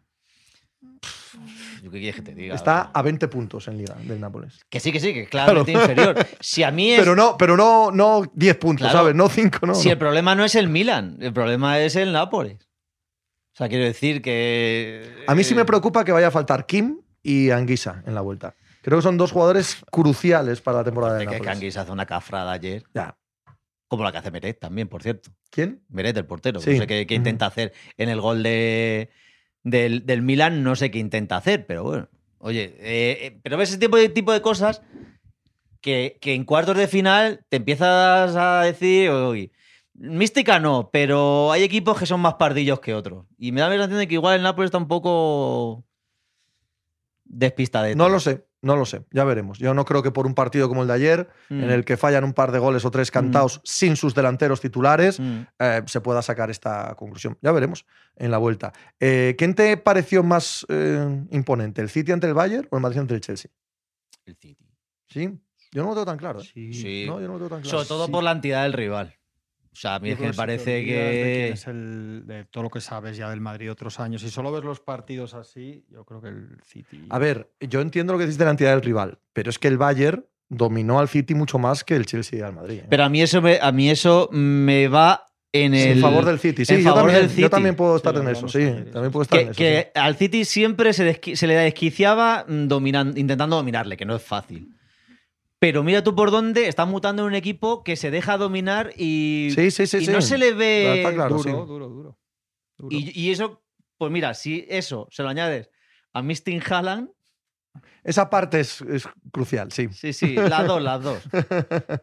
¿Yo 1.86 1.92
¿Qué 1.92 2.00
quieres 2.00 2.16
que 2.16 2.24
te 2.24 2.34
diga? 2.34 2.56
Está 2.56 2.90
a 2.92 3.02
20 3.04 3.28
puntos 3.28 3.68
en 3.68 3.78
liga 3.78 3.94
del 3.94 4.20
Nápoles. 4.20 4.60
Que 4.72 4.80
sí, 4.80 4.92
que 4.92 5.00
sí, 5.00 5.14
que 5.14 5.22
es 5.22 5.30
claramente 5.30 5.72
inferior. 5.72 6.16
Si 6.40 6.64
a 6.64 6.72
mí 6.72 6.92
es. 6.92 7.00
Pero 7.00 7.16
no, 7.16 7.38
pero 7.38 7.56
no, 7.56 7.92
no 7.92 8.24
10 8.34 8.56
puntos, 8.58 8.86
Claro. 8.88 8.98
¿sabes? 8.98 9.14
No 9.14 9.30
5, 9.30 9.68
no. 9.68 9.76
si 9.76 9.90
no. 9.90 9.92
el 9.92 10.00
problema 10.00 10.34
no 10.34 10.44
es 10.44 10.56
el 10.56 10.68
Milan, 10.68 11.20
el 11.22 11.32
problema 11.32 11.78
es 11.80 11.96
el 11.96 12.12
Nápoles. 12.12 12.68
O 13.54 13.58
sea, 13.58 13.70
quiero 13.70 13.86
decir 13.86 14.24
que. 14.24 15.26
A 15.28 15.36
mí 15.36 15.44
sí 15.44 15.54
me 15.54 15.62
eh, 15.62 15.66
preocupa 15.66 16.04
que 16.04 16.12
vaya 16.12 16.30
a 16.30 16.32
faltar 16.32 16.66
Kim 16.66 17.02
y 17.22 17.52
Anguisa 17.52 18.02
en 18.08 18.16
la 18.16 18.22
vuelta. 18.22 18.56
Creo 18.82 18.98
que 18.98 19.04
son 19.04 19.18
dos 19.18 19.32
jugadores 19.32 19.78
cruciales 19.92 20.62
para 20.62 20.80
la 20.80 20.86
temporada 20.86 21.20
de 21.20 21.28
de 21.28 21.32
que. 21.34 21.40
Canguis 21.40 21.78
hace 21.78 21.92
una 21.92 22.08
cafrada 22.08 22.52
ayer. 22.52 22.82
Ya. 22.96 23.16
Como 23.88 24.04
la 24.04 24.12
que 24.12 24.18
hace 24.18 24.32
Meret 24.32 24.60
también, 24.60 24.88
por 24.88 25.04
cierto. 25.04 25.30
¿Quién? 25.52 25.84
Meret, 25.90 26.18
el 26.18 26.26
portero. 26.26 26.60
Sí. 26.60 26.72
No 26.72 26.78
sé 26.80 27.06
qué, 27.06 27.14
intenta 27.14 27.46
hacer 27.46 27.74
en 27.96 28.10
el 28.10 28.20
gol 28.20 28.42
de, 28.42 29.12
del, 29.66 30.06
del 30.06 30.22
Milan, 30.22 30.64
no 30.64 30.78
sé 30.78 30.92
qué 30.92 31.00
intenta 31.00 31.36
hacer, 31.36 31.66
pero 31.66 31.84
bueno. 31.84 32.08
Oye, 32.38 32.76
eh, 32.80 33.18
eh, 33.22 33.40
pero 33.44 33.58
ves 33.58 33.70
ese 33.70 33.80
tipo 33.80 33.98
de, 33.98 34.08
tipo 34.08 34.32
de 34.32 34.42
cosas 34.42 34.82
que, 35.82 36.18
que 36.22 36.36
en 36.36 36.46
cuartos 36.46 36.78
de 36.78 36.88
final 36.88 37.44
te 37.50 37.58
empiezas 37.58 38.36
a 38.36 38.62
decir, 38.62 39.10
oye, 39.10 39.52
mística 39.96 40.60
no, 40.60 40.92
pero 40.94 41.52
hay 41.52 41.64
equipos 41.64 41.98
que 41.98 42.06
son 42.06 42.22
más 42.22 42.36
pardillos 42.36 42.80
que 42.80 42.94
otros. 42.94 43.26
Y 43.40 43.52
me 43.52 43.62
da 43.62 43.68
la 43.70 43.74
sensación 43.74 44.00
de 44.00 44.08
que 44.08 44.14
igual 44.14 44.38
el 44.38 44.44
Nápoles 44.44 44.68
está 44.68 44.78
un 44.78 44.88
poco 44.88 45.84
despistadito. 47.24 47.98
No 47.98 48.08
lo 48.08 48.20
sé. 48.20 48.46
No 48.66 48.76
lo 48.76 48.86
sé, 48.86 49.06
ya 49.12 49.24
veremos. 49.26 49.60
Yo 49.60 49.76
no 49.76 49.86
creo 49.86 50.02
que 50.02 50.10
por 50.10 50.26
un 50.26 50.34
partido 50.34 50.68
como 50.68 50.82
el 50.82 50.88
de 50.88 50.94
ayer, 50.96 51.30
en 51.52 51.68
Mm. 51.68 51.70
el 51.70 51.86
que 51.86 51.98
fallan 51.98 52.24
un 52.24 52.34
par 52.34 52.52
de 52.52 52.58
goles 52.58 52.84
o 52.84 52.90
tres 52.90 53.12
cantados 53.12 53.62
sin 53.64 53.96
sus 53.96 54.16
delanteros 54.16 54.60
titulares, 54.60 55.20
Mm. 55.20 55.42
eh, 55.60 55.82
se 55.86 56.02
pueda 56.02 56.24
sacar 56.24 56.50
esta 56.50 56.96
conclusión. 56.96 57.38
Ya 57.44 57.52
veremos 57.52 57.86
en 58.16 58.32
la 58.32 58.40
vuelta. 58.40 58.74
Eh, 59.00 59.36
¿Quién 59.38 59.54
te 59.54 59.78
pareció 59.78 60.24
más 60.24 60.66
eh, 60.70 61.26
imponente, 61.30 61.82
el 61.82 61.90
City 61.90 62.12
ante 62.12 62.26
el 62.26 62.34
Bayern 62.34 62.68
o 62.72 62.78
el 62.78 62.82
Madrid 62.82 63.02
ante 63.02 63.14
el 63.14 63.22
Chelsea? 63.22 63.52
El 64.26 64.36
City. 64.36 64.66
Sí, 65.08 65.30
yo 65.72 65.84
no 65.84 65.90
lo 65.90 65.94
tengo 65.94 66.06
tan 66.08 66.18
claro. 66.18 66.42
¿eh? 66.42 66.44
Sí. 66.52 66.74
Sí. 66.74 67.06
No, 67.08 67.22
yo 67.22 67.28
no 67.28 67.34
lo 67.34 67.38
tengo 67.40 67.50
tan 67.50 67.62
claro. 67.62 67.78
Sobre 67.78 67.88
todo 67.88 68.06
Sí. 68.08 68.12
por 68.12 68.24
la 68.24 68.32
entidad 68.32 68.64
del 68.64 68.74
rival. 68.74 69.14
O 69.76 69.78
sea, 69.78 69.96
a 69.96 70.00
mí 70.00 70.10
es 70.10 70.18
que 70.18 70.28
me 70.28 70.34
parece 70.34 70.86
que. 70.86 71.50
es 71.50 71.68
el- 71.68 72.24
de 72.26 72.46
todo 72.46 72.64
lo 72.64 72.70
que 72.70 72.80
sabes 72.80 73.18
ya 73.18 73.30
del 73.30 73.42
Madrid 73.42 73.70
otros 73.70 74.00
años. 74.00 74.22
Si 74.22 74.30
solo 74.30 74.50
ves 74.52 74.64
los 74.64 74.80
partidos 74.80 75.34
así, 75.34 75.84
yo 75.92 76.06
creo 76.06 76.22
que 76.22 76.30
el 76.30 76.58
City. 76.64 77.06
A 77.10 77.20
ver, 77.20 77.52
yo 77.60 77.82
entiendo 77.82 78.14
lo 78.14 78.20
que 78.20 78.26
dices 78.26 78.38
de 78.38 78.46
la 78.46 78.52
entidad 78.52 78.72
del 78.72 78.82
rival, 78.82 79.20
pero 79.34 79.50
es 79.50 79.60
que 79.60 79.68
el 79.68 79.78
Bayern 79.78 80.26
dominó 80.48 81.00
al 81.00 81.10
City 81.10 81.36
mucho 81.36 81.60
más 81.60 81.84
que 81.84 81.96
el 81.98 82.06
Chelsea 82.06 82.40
y 82.40 82.42
al 82.42 82.54
Madrid. 82.54 82.80
¿eh? 82.84 82.88
Pero 82.90 83.04
a 83.04 83.10
mí 83.10 83.22
eso 83.22 83.42
me, 83.42 83.60
a 83.62 83.72
mí 83.74 83.90
eso 83.90 84.30
me 84.32 84.88
va 84.88 85.26
en 85.52 85.74
el. 85.74 85.98
en 85.98 86.02
favor 86.02 86.24
del 86.24 86.40
City. 86.40 86.64
Sí, 86.66 86.76
en 86.76 86.80
yo 86.80 86.84
favor 86.86 87.02
también, 87.12 87.22
del 87.22 87.30
yo 87.32 87.36
City. 87.36 87.50
también 87.50 87.76
puedo 87.76 87.98
estar 87.98 88.16
en 88.16 88.28
eso, 88.30 88.48
sí. 88.48 88.66
También 88.94 89.12
puedo 89.12 89.24
estar 89.24 89.40
en 89.40 89.46
Que, 89.48 89.52
eso. 89.52 89.58
que 89.58 89.92
sí. 89.94 90.00
al 90.00 90.16
City 90.16 90.46
siempre 90.46 90.94
se, 90.94 91.20
se 91.36 91.48
le 91.48 91.56
desquiciaba 91.56 92.46
mm, 92.48 92.68
dominan- 92.68 93.18
intentando 93.18 93.56
dominarle, 93.58 93.98
que 93.98 94.06
no 94.06 94.16
es 94.16 94.22
fácil. 94.24 94.70
Pero 95.66 95.82
mira 95.84 96.04
tú 96.04 96.14
por 96.14 96.30
dónde 96.30 96.68
está 96.68 96.86
mutando 96.86 97.24
en 97.24 97.30
un 97.30 97.34
equipo 97.34 97.84
que 97.84 97.96
se 97.96 98.12
deja 98.12 98.38
dominar 98.38 98.92
y, 98.96 99.50
Sí, 99.56 99.72
sí, 99.72 99.88
sí. 99.88 99.98
y 99.98 100.06
sí. 100.06 100.12
no 100.12 100.22
se 100.22 100.38
le 100.38 100.54
ve. 100.54 100.98
Está 101.00 101.12
claro, 101.12 101.38
duro, 101.38 101.44
sí. 101.44 101.50
duro, 101.50 101.66
duro, 101.66 101.90
duro. 102.78 102.92
Y, 102.92 103.20
y 103.20 103.32
eso, 103.32 103.64
pues 103.98 104.12
mira, 104.12 104.36
si 104.36 104.64
eso 104.70 105.08
se 105.10 105.24
lo 105.24 105.30
añades 105.30 105.72
a 106.14 106.22
Mistin 106.22 106.62
Haaland, 106.70 107.10
Esa 108.04 108.30
parte 108.30 108.60
es, 108.60 108.80
es 108.82 109.10
crucial, 109.32 109.72
sí. 109.72 109.90
sí, 109.92 110.14
sí, 110.14 110.36
las 110.36 110.68
dos, 110.68 110.84
las 110.84 111.02
dos. 111.02 111.24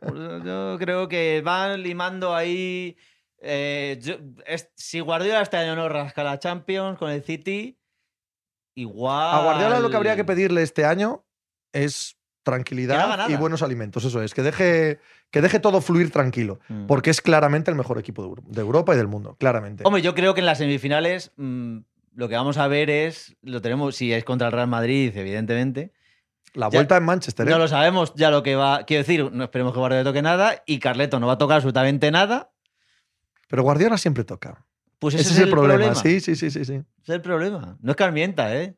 Pues 0.00 0.44
yo 0.44 0.76
creo 0.80 1.06
que 1.06 1.40
van 1.44 1.80
limando 1.84 2.34
ahí. 2.34 2.96
eh, 3.38 3.96
yo- 4.02 4.16
es- 4.44 4.72
si 4.74 4.98
Guardiola 4.98 5.40
este 5.40 5.56
año 5.58 5.76
no 5.76 5.88
rasca 5.88 6.24
la 6.24 6.40
Champions 6.40 6.98
con 6.98 7.12
el 7.12 7.22
City, 7.22 7.78
igual. 8.74 9.36
A 9.36 9.44
Guardiola 9.44 9.78
lo 9.78 9.88
que 9.88 9.96
habría 9.98 10.16
que 10.16 10.24
pedirle 10.24 10.62
este 10.62 10.84
año 10.84 11.24
es 11.72 12.16
tranquilidad 12.42 13.28
y 13.28 13.36
buenos 13.36 13.62
alimentos. 13.62 14.04
Eso 14.04 14.22
es, 14.22 14.34
que 14.34 14.42
deje, 14.42 14.98
que 15.30 15.40
deje 15.40 15.60
todo 15.60 15.80
fluir 15.80 16.10
tranquilo. 16.10 16.58
Mm. 16.68 16.86
Porque 16.86 17.10
es 17.10 17.20
claramente 17.20 17.70
el 17.70 17.76
mejor 17.76 17.98
equipo 17.98 18.22
de 18.22 18.28
Euro- 18.28 18.42
de 18.46 18.60
Europa 18.60 18.94
y 18.94 18.96
del 18.96 19.08
mundo. 19.08 19.36
Claramente. 19.38 19.84
Hombre, 19.86 20.02
yo 20.02 20.14
creo 20.14 20.34
que 20.34 20.40
en 20.40 20.46
las 20.46 20.58
semifinales 20.58 21.32
mm, 21.36 21.78
lo 22.16 22.28
que 22.28 22.34
vamos 22.36 22.58
a 22.58 22.66
ver 22.68 22.90
es. 22.90 23.36
Lo 23.42 23.60
tenemos, 23.62 23.96
si 23.96 24.12
es 24.12 24.24
contra 24.24 24.48
el 24.48 24.52
Real 24.52 24.68
Madrid, 24.68 25.16
evidentemente. 25.16 25.92
La 26.54 26.66
ya- 26.68 26.78
vuelta 26.78 26.96
en 26.98 27.04
Manchester. 27.04 27.46
¿eh? 27.46 27.50
No 27.50 27.58
lo 27.58 27.68
sabemos 27.68 28.12
ya 28.14 28.30
lo 28.30 28.42
que 28.42 28.56
va. 28.56 28.84
Quiero 28.84 29.02
decir, 29.02 29.32
no 29.32 29.44
esperemos 29.44 29.72
que 29.72 29.78
Guardiola 29.78 30.04
toque 30.04 30.20
nada 30.22 30.62
y 30.66 30.78
Carleto 30.80 31.18
no 31.20 31.26
va 31.26 31.34
a 31.34 31.38
tocar 31.38 31.56
absolutamente 31.56 32.10
nada. 32.10 32.50
Pero 33.48 33.62
Guardiola 33.62 33.96
siempre 33.98 34.24
toca. 34.24 34.64
Pues 34.98 35.14
Ese, 35.14 35.22
ese, 35.24 35.32
es 35.32 35.38
el 35.40 35.50
problema. 35.50 35.94
Sí, 35.94 36.20
sí, 36.20 36.36
sí, 36.36 36.50
sí, 36.50 36.64
sí. 36.64 36.74
Ese 36.74 36.84
es 37.04 37.08
el 37.08 37.22
problema. 37.22 37.76
No 37.80 37.90
es 37.92 37.96
Carmienta, 37.96 38.54
¿eh? 38.56 38.76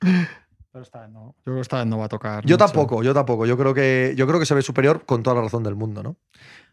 Pero 0.78 0.82
esta 0.82 1.00
vez 1.00 1.10
no. 1.10 1.34
Yo 1.38 1.42
creo 1.44 1.56
que 1.56 1.60
esta 1.62 1.78
vez 1.78 1.86
no 1.86 1.98
va 1.98 2.04
a 2.04 2.08
tocar. 2.08 2.44
Yo 2.44 2.54
mucho. 2.54 2.64
tampoco, 2.66 3.02
yo 3.02 3.14
tampoco. 3.14 3.46
Yo 3.46 3.56
creo 3.58 3.74
que, 3.74 4.14
yo 4.16 4.26
creo 4.26 4.38
que 4.38 4.46
se 4.46 4.54
ve 4.54 4.62
superior 4.62 5.04
con 5.04 5.22
toda 5.22 5.36
la 5.36 5.42
razón 5.42 5.62
del 5.62 5.74
mundo, 5.74 6.02
¿no? 6.02 6.16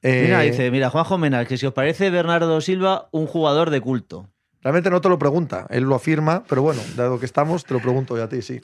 Mira, 0.04 0.44
Eh, 0.44 0.52
dice, 0.52 0.70
mira, 0.72 0.90
Juanjo 0.90 1.18
Menal, 1.18 1.48
que 1.48 1.58
si 1.58 1.66
os 1.66 1.74
parece 1.74 2.10
Bernardo 2.10 2.60
Silva 2.62 3.10
un 3.12 3.26
jugador 3.28 3.70
de 3.70 3.82
culto. 3.82 4.30
Realmente 4.62 4.90
no 4.90 5.02
te 5.02 5.10
lo 5.10 5.20
pregunta, 5.20 5.68
él 5.70 5.84
lo 5.84 5.96
afirma, 5.96 6.44
pero 6.50 6.62
bueno, 6.64 6.82
dado 6.96 7.20
que 7.20 7.26
estamos, 7.26 7.64
te 7.66 7.74
lo 7.74 7.80
pregunto 7.82 8.18
yo 8.18 8.24
a 8.24 8.30
ti, 8.30 8.42
sí. 8.42 8.62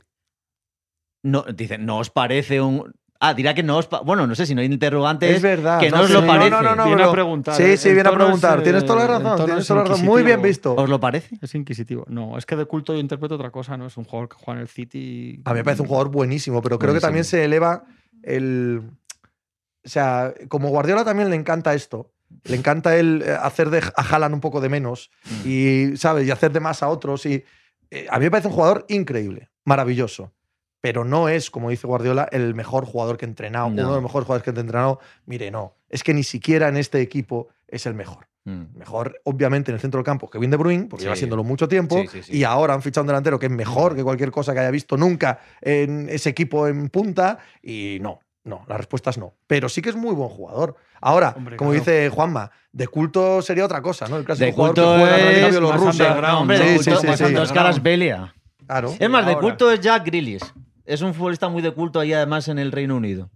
No, 1.23 1.43
dice, 1.43 1.77
¿no 1.77 1.99
os 1.99 2.09
parece 2.09 2.61
un. 2.61 2.91
Ah, 3.23 3.35
dirá 3.35 3.53
que 3.53 3.61
no 3.61 3.77
os. 3.77 3.87
Bueno, 4.03 4.25
no 4.25 4.33
sé 4.33 4.47
si 4.47 4.55
no 4.55 4.61
hay 4.61 4.67
interrogantes. 4.67 5.41
verdad. 5.43 5.79
que 5.79 5.91
no 5.91 6.01
os 6.01 6.09
lo 6.09 6.25
parece. 6.25 6.49
No, 6.49 6.61
no, 6.63 6.75
no, 6.75 6.85
Viene 6.85 7.03
a 7.03 7.11
preguntar. 7.11 7.53
Sí, 7.55 7.63
el- 7.63 7.77
sí, 7.77 7.93
viene 7.93 8.09
a 8.09 8.11
es, 8.11 8.17
preguntar. 8.17 8.63
Tienes 8.63 8.83
toda 8.85 8.99
la 8.99 9.05
eh, 9.05 9.19
razón, 9.19 9.45
tienes 9.45 9.61
es 9.61 9.67
toda 9.67 9.83
la 9.83 9.89
razón. 9.89 10.05
Muy 10.05 10.23
bien 10.23 10.41
visto. 10.41 10.73
¿Os 10.73 10.89
lo 10.89 10.99
parece? 10.99 11.37
Es 11.39 11.53
inquisitivo. 11.53 12.03
No, 12.09 12.35
es 12.37 12.47
que 12.47 12.55
de 12.55 12.65
culto 12.65 12.93
yo 12.93 12.99
interpreto 12.99 13.35
otra 13.35 13.51
cosa, 13.51 13.77
¿no? 13.77 13.85
Es 13.85 13.95
un 13.95 14.05
jugador 14.05 14.27
que 14.29 14.35
juega 14.37 14.57
en 14.57 14.61
el 14.63 14.67
City. 14.67 15.39
A 15.45 15.51
mí 15.53 15.59
me 15.59 15.63
parece 15.63 15.83
un 15.83 15.87
jugador 15.87 16.09
buenísimo, 16.09 16.61
pero 16.63 16.79
creo 16.79 16.93
que 16.95 16.99
también 16.99 17.23
se 17.23 17.45
eleva 17.45 17.83
el. 18.23 18.81
O 19.85 19.89
sea, 19.89 20.33
como 20.47 20.69
Guardiola 20.69 21.03
también 21.05 21.29
le 21.29 21.35
encanta 21.35 21.73
esto. 21.75 22.11
Le 22.45 22.55
encanta 22.55 22.95
el 22.95 23.23
eh, 23.25 23.37
hacer 23.39 23.69
de, 23.69 23.79
a 23.95 24.01
Haaland 24.01 24.33
un 24.33 24.41
poco 24.41 24.61
de 24.61 24.69
menos 24.69 25.11
Mm. 25.25 25.47
y, 25.47 25.97
¿sabes? 25.97 26.25
Y 26.27 26.31
hacer 26.31 26.51
de 26.51 26.59
más 26.59 26.81
a 26.81 26.87
otros. 26.87 27.25
Y 27.27 27.43
eh, 27.91 28.07
a 28.09 28.17
mí 28.19 28.25
me 28.25 28.31
parece 28.31 28.47
un 28.47 28.53
jugador 28.55 28.85
increíble, 28.89 29.49
maravilloso. 29.65 30.31
Pero 30.81 31.05
no 31.05 31.29
es, 31.29 31.51
como 31.51 31.69
dice 31.69 31.85
Guardiola, 31.87 32.27
el 32.31 32.55
mejor 32.55 32.85
jugador 32.85 33.17
que 33.17 33.25
he 33.25 33.29
entrenado, 33.29 33.67
No. 33.69 33.73
uno 33.73 33.87
de 33.89 33.93
los 33.95 34.03
mejores 34.03 34.25
jugadores 34.25 34.43
que 34.43 34.49
he 34.49 34.59
entrenado. 34.59 34.99
Mire, 35.25 35.51
no. 35.51 35.75
Es 35.89 36.03
que 36.03 36.13
ni 36.13 36.23
siquiera 36.23 36.67
en 36.69 36.77
este 36.77 36.99
equipo 37.01 37.49
es 37.67 37.85
el 37.85 37.93
mejor. 37.93 38.27
Mm. 38.45 38.63
Mejor, 38.79 39.21
obviamente, 39.23 39.69
en 39.69 39.75
el 39.75 39.81
centro 39.81 39.99
del 39.99 40.05
campo 40.05 40.27
Kevin 40.27 40.49
De 40.49 40.57
Bruyne, 40.57 40.85
porque 40.85 41.01
Sí. 41.01 41.05
lleva 41.05 41.15
siéndolo 41.15 41.43
mucho 41.43 41.67
tiempo. 41.67 42.01
Sí, 42.01 42.07
sí, 42.11 42.23
sí. 42.23 42.37
Y 42.37 42.43
ahora 42.43 42.73
han 42.73 42.81
fichado 42.81 43.03
un 43.03 43.07
delantero 43.07 43.37
que 43.37 43.45
es 43.45 43.51
mejor 43.51 43.95
que 43.95 44.03
cualquier 44.03 44.31
cosa 44.31 44.53
que 44.53 44.59
haya 44.61 44.71
visto 44.71 44.97
nunca 44.97 45.39
en 45.61 46.09
ese 46.09 46.29
equipo 46.29 46.67
en 46.67 46.89
punta. 46.89 47.37
Y 47.61 47.99
no, 48.01 48.19
no, 48.43 48.65
la 48.67 48.77
respuesta 48.77 49.11
es 49.11 49.19
no. 49.19 49.35
Pero 49.45 49.69
sí 49.69 49.83
que 49.83 49.89
es 49.89 49.95
muy 49.95 50.15
buen 50.15 50.29
jugador. 50.29 50.75
Ahora, 50.99 51.35
Hombre, 51.37 51.57
como 51.57 51.69
claro. 51.69 51.85
dice 51.85 52.09
Juanma, 52.09 52.49
de 52.71 52.87
culto 52.87 53.43
sería 53.43 53.65
otra 53.65 53.83
cosa, 53.83 54.07
¿no? 54.07 54.17
El 54.17 54.25
clásico 54.25 54.45
De 54.47 54.51
jugador 54.53 54.75
culto 54.75 54.91
que 54.93 54.99
juega 54.99 55.47
es 55.47 55.61
más 55.61 55.81
underground, 55.95 56.37
Hombre, 56.41 56.57
de 56.59 56.67
sí, 56.69 56.75
culto, 56.85 56.99
sí, 57.01 57.07
más 57.07 57.17
sí. 57.19 57.23
Santos 57.25 57.51
Caras 57.51 57.83
Belia. 57.83 58.33
Claro. 58.65 58.95
Es 58.99 59.09
más, 59.09 59.25
de 59.25 59.33
ahora. 59.33 59.41
culto 59.45 59.69
es 59.71 59.79
Jack 59.81 60.05
Grealish. 60.05 60.41
Es 60.85 61.01
un 61.01 61.13
futbolista 61.13 61.49
muy 61.49 61.61
de 61.61 61.71
culto 61.71 61.99
ahí 61.99 62.13
además 62.13 62.47
en 62.47 62.59
el 62.59 62.71
Reino 62.71 62.95
Unido. 62.95 63.29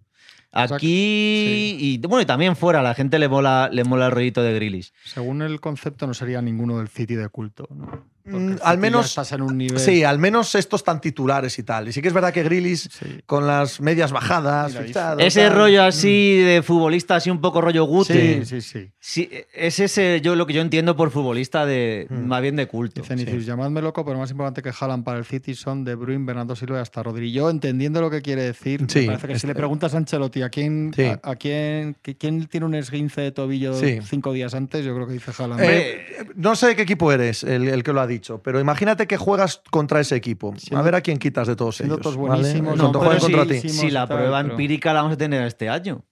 Aquí 0.51 1.75
y 1.79 1.97
bueno, 1.97 2.21
y 2.21 2.25
también 2.25 2.55
fuera, 2.55 2.81
la 2.81 2.93
gente 2.93 3.19
le 3.19 3.27
mola, 3.27 3.69
le 3.71 3.84
mola 3.84 4.05
el 4.05 4.12
rollito 4.12 4.41
de 4.41 4.53
Grealish. 4.53 4.93
Según 5.03 5.41
el 5.41 5.60
concepto, 5.60 6.08
no 6.08 6.13
sería 6.13 6.41
ninguno 6.41 6.77
del 6.77 6.88
City 6.88 7.15
de 7.15 7.27
culto, 7.27 7.67
¿no? 7.71 8.14
Porque 8.25 8.38
Mm, 8.38 8.55
al 8.63 8.77
menos- 8.79 9.15
un 9.39 9.57
nivel. 9.57 9.79
Sí, 9.79 10.03
al 10.03 10.17
menos 10.17 10.55
estos 10.55 10.83
tan 10.83 10.99
titulares 10.99 11.59
y 11.59 11.63
tal. 11.63 11.88
Y 11.88 11.93
sí 11.93 12.01
que 12.01 12.07
es 12.07 12.13
verdad 12.13 12.33
que 12.33 12.41
Grillis 12.41 12.89
Sí. 12.91 13.19
con 13.27 13.45
las 13.45 13.79
medias 13.81 14.11
bajadas, 14.11 14.75
fichado, 14.75 15.19
Ese 15.19 15.43
tal. 15.47 15.53
rollo 15.55 15.83
así 15.83 16.38
de 16.39 16.63
futbolista, 16.63 17.17
así 17.17 17.29
un 17.29 17.39
poco 17.39 17.61
rollo 17.61 17.83
Guti. 17.85 18.13
Sí, 18.13 18.45
sí, 18.45 18.61
sí. 18.61 18.91
Sí, 18.99 19.29
es 19.53 19.79
ese 19.79 20.21
yo 20.21 20.35
lo 20.35 20.47
que 20.47 20.53
yo 20.53 20.61
entiendo 20.61 20.95
por 20.95 21.11
futbolista 21.11 21.65
de 21.67 22.07
Mm. 22.09 22.25
más 22.25 22.41
bien 22.41 22.55
de 22.55 22.67
culto. 22.67 23.03
Llamadme 23.03 23.81
loco, 23.81 24.03
pero 24.03 24.17
más 24.17 24.31
importante 24.31 24.61
que 24.63 24.71
Haaland 24.77 25.03
para 25.03 25.19
el 25.19 25.25
City 25.25 25.53
son 25.53 25.83
De 25.83 25.93
Bruyne, 25.93 26.25
Bernardo 26.25 26.55
Silva 26.55 26.79
y 26.79 26.81
hasta 26.81 27.03
Rodri. 27.03 27.31
Yo 27.31 27.49
entendiendo 27.51 28.01
lo 28.01 28.09
que 28.09 28.21
quiere 28.23 28.41
decir, 28.41 28.81
me 28.81 28.88
parece 28.88 29.27
que 29.27 29.33
si 29.33 29.35
este- 29.38 29.47
le 29.47 29.55
preguntas 29.55 29.93
a 29.93 29.97
Ancelotti 29.97 30.41
a 30.41 30.49
quién, 30.49 30.91
Sí. 30.95 31.03
a, 31.03 31.19
a 31.23 31.35
quién, 31.35 31.95
quién 32.17 32.47
tiene 32.47 32.65
un 32.65 32.73
esguince 32.73 33.21
de 33.21 33.31
tobillo 33.31 33.73
Sí. 33.79 33.99
cinco 34.03 34.33
días 34.33 34.55
antes, 34.55 34.83
yo 34.83 34.95
creo 34.95 35.05
que 35.05 35.13
dice 35.13 35.31
Haaland. 35.38 35.61
Eh, 35.63 36.05
no 36.35 36.55
sé 36.55 36.67
de 36.67 36.75
qué 36.75 36.81
equipo 36.81 37.11
eres 37.11 37.43
el, 37.43 37.67
el 37.67 37.83
que 37.83 37.93
lo 37.93 38.01
ha 38.01 38.07
dicho, 38.07 38.14
pero 38.43 38.60
imagínate 38.60 39.08
que 39.08 39.17
juegas 39.17 39.62
contra 39.71 39.99
ese 39.99 40.15
equipo. 40.15 40.54
a 40.73 40.82
ver 40.82 40.95
a 40.95 41.01
quién 41.01 41.17
quitas 41.17 41.47
de 41.47 41.56
todos 41.56 41.80
ellos. 41.82 41.99
todos 42.01 42.15
buenísimos, 42.17 42.78
no, 42.78 42.91
contra 42.91 43.19
sí, 43.19 43.49
ti. 43.49 43.60
sí. 43.62 43.69
Si 43.69 43.91
la 43.91 44.08
prueba 44.08 44.41
pero- 44.41 44.51
empírica 44.51 44.93
la 44.93 45.01
vamos 45.01 45.15
a 45.15 45.17
tener 45.17 45.45
este 45.45 45.69
año. 45.69 46.04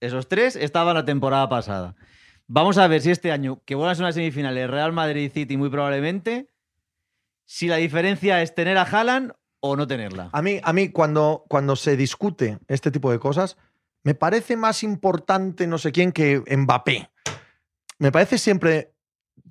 Esos 0.00 0.28
tres 0.28 0.56
estaban 0.56 0.94
la 0.94 1.04
temporada 1.04 1.48
pasada. 1.48 1.94
Vamos 2.46 2.78
a 2.78 2.88
ver 2.88 3.00
si 3.02 3.10
este 3.10 3.30
año, 3.30 3.62
que 3.64 3.74
vuelvan 3.74 3.92
a 3.92 3.94
ser 3.94 4.04
unas 4.04 4.14
semifinales 4.14 4.68
Real 4.68 4.92
Madrid 4.92 5.30
City 5.32 5.56
muy 5.56 5.68
probablemente, 5.70 6.50
si 7.44 7.68
la 7.68 7.76
diferencia 7.76 8.42
es 8.42 8.54
tener 8.54 8.76
a 8.78 8.82
Haaland 8.82 9.32
o 9.60 9.76
no 9.76 9.86
tenerla. 9.86 10.30
A 10.32 10.42
mí, 10.42 10.60
a 10.62 10.72
mí 10.72 10.88
cuando, 10.88 11.44
cuando 11.48 11.76
se 11.76 11.96
discute 11.96 12.58
este 12.66 12.90
tipo 12.90 13.10
de 13.12 13.18
cosas, 13.18 13.56
me 14.02 14.14
parece 14.14 14.56
más 14.56 14.82
importante 14.82 15.66
no 15.66 15.76
sé 15.78 15.92
quién 15.92 16.12
que 16.12 16.42
Mbappé. 16.56 17.10
Me 17.98 18.10
parece 18.10 18.38
siempre 18.38 18.94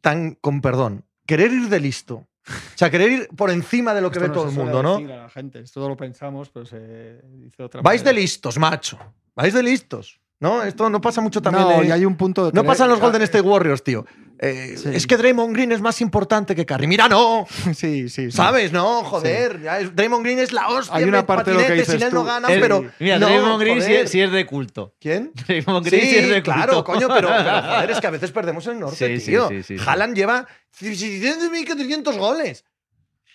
tan, 0.02 0.34
con 0.36 0.62
perdón, 0.62 1.06
querer 1.30 1.52
ir 1.52 1.70
de 1.70 1.80
listo. 1.80 2.16
O 2.16 2.78
sea, 2.78 2.90
querer 2.90 3.12
ir 3.12 3.28
por 3.38 3.52
encima 3.52 3.94
de 3.94 4.02
lo 4.02 4.10
que 4.10 4.18
Esto 4.18 4.24
ve 4.24 4.28
no 4.30 4.34
todo 4.34 4.50
el 4.50 4.56
mundo, 4.56 4.82
¿no? 4.82 4.96
a 4.96 5.18
la 5.18 5.30
gente. 5.30 5.60
Esto 5.60 5.88
lo 5.88 5.96
pensamos, 5.96 6.50
pero 6.50 6.66
se 6.66 7.22
dice 7.36 7.62
otra 7.62 7.82
Vais 7.84 8.04
de 8.04 8.12
listos, 8.12 8.58
macho. 8.58 8.98
Vais 9.36 9.54
de 9.54 9.62
listos. 9.62 10.20
¿No? 10.42 10.64
Esto 10.64 10.90
no 10.90 11.02
pasa 11.02 11.20
mucho 11.22 11.42
también. 11.42 11.68
No, 11.68 11.84
y 11.84 11.92
hay 11.92 12.06
un 12.06 12.16
punto 12.16 12.46
de 12.46 12.52
No 12.54 12.64
pasan 12.64 12.88
los 12.90 13.00
Ah, 13.00 13.04
Golden 13.04 13.22
State 13.24 13.42
Warriors, 13.42 13.84
tío. 13.84 14.06
Eh, 14.42 14.76
Sí. 14.78 14.90
Es 14.94 15.06
que 15.06 15.18
Draymond 15.18 15.54
Green 15.54 15.74
es 15.74 15.82
más 15.82 16.00
importante 16.00 16.56
que 16.56 16.66
Curry. 16.66 16.88
Mira, 16.88 17.10
no. 17.10 17.46
Sí, 17.76 18.08
sí, 18.08 18.10
sí. 18.10 18.32
¿Sabes? 18.32 18.72
No, 18.72 19.04
joder. 19.04 19.62
ya 19.62 19.82
es- 19.82 19.94
Draymond 19.94 20.24
Green 20.24 20.40
es 20.40 20.54
la 20.54 20.70
hostia. 20.70 20.96
Hay 20.96 21.04
una 21.04 21.20
en 21.20 21.26
parte 21.26 21.52
de 21.52 21.56
lo 21.56 21.60
que 21.60 21.64
patinete, 21.66 21.82
dices 21.92 22.00
Sin 22.00 22.08
él 22.08 22.14
no 22.14 22.24
ganan, 22.24 22.50
El- 22.50 22.62
pero. 22.62 22.86
Mira, 23.00 23.20
no, 23.20 23.26
Draymond 23.28 23.60
Green 23.62 24.08
sí, 24.08 24.22
es 24.22 24.32
de 24.32 24.46
culto. 24.46 24.94
¿Quién? 25.02 25.34
Draymond 25.48 25.86
Green 25.86 26.02
sí, 26.04 26.16
es 26.16 26.30
de 26.30 26.36
culto. 26.42 26.52
claro, 26.54 26.84
coño, 26.86 27.08
pero, 27.10 27.28
pero, 27.38 27.62
joder, 27.62 27.92
es 27.92 28.00
que 28.00 28.08
a 28.08 28.12
veces 28.12 28.32
perdemos 28.32 28.66
el 28.68 28.80
norte, 28.80 29.20
tío. 29.20 29.50
sí, 29.50 29.62
sí, 29.64 29.78
sí. 29.78 29.84
Haaland 29.86 30.16
lleva 30.16 30.48
600.500 30.80 32.18
goles. 32.18 32.64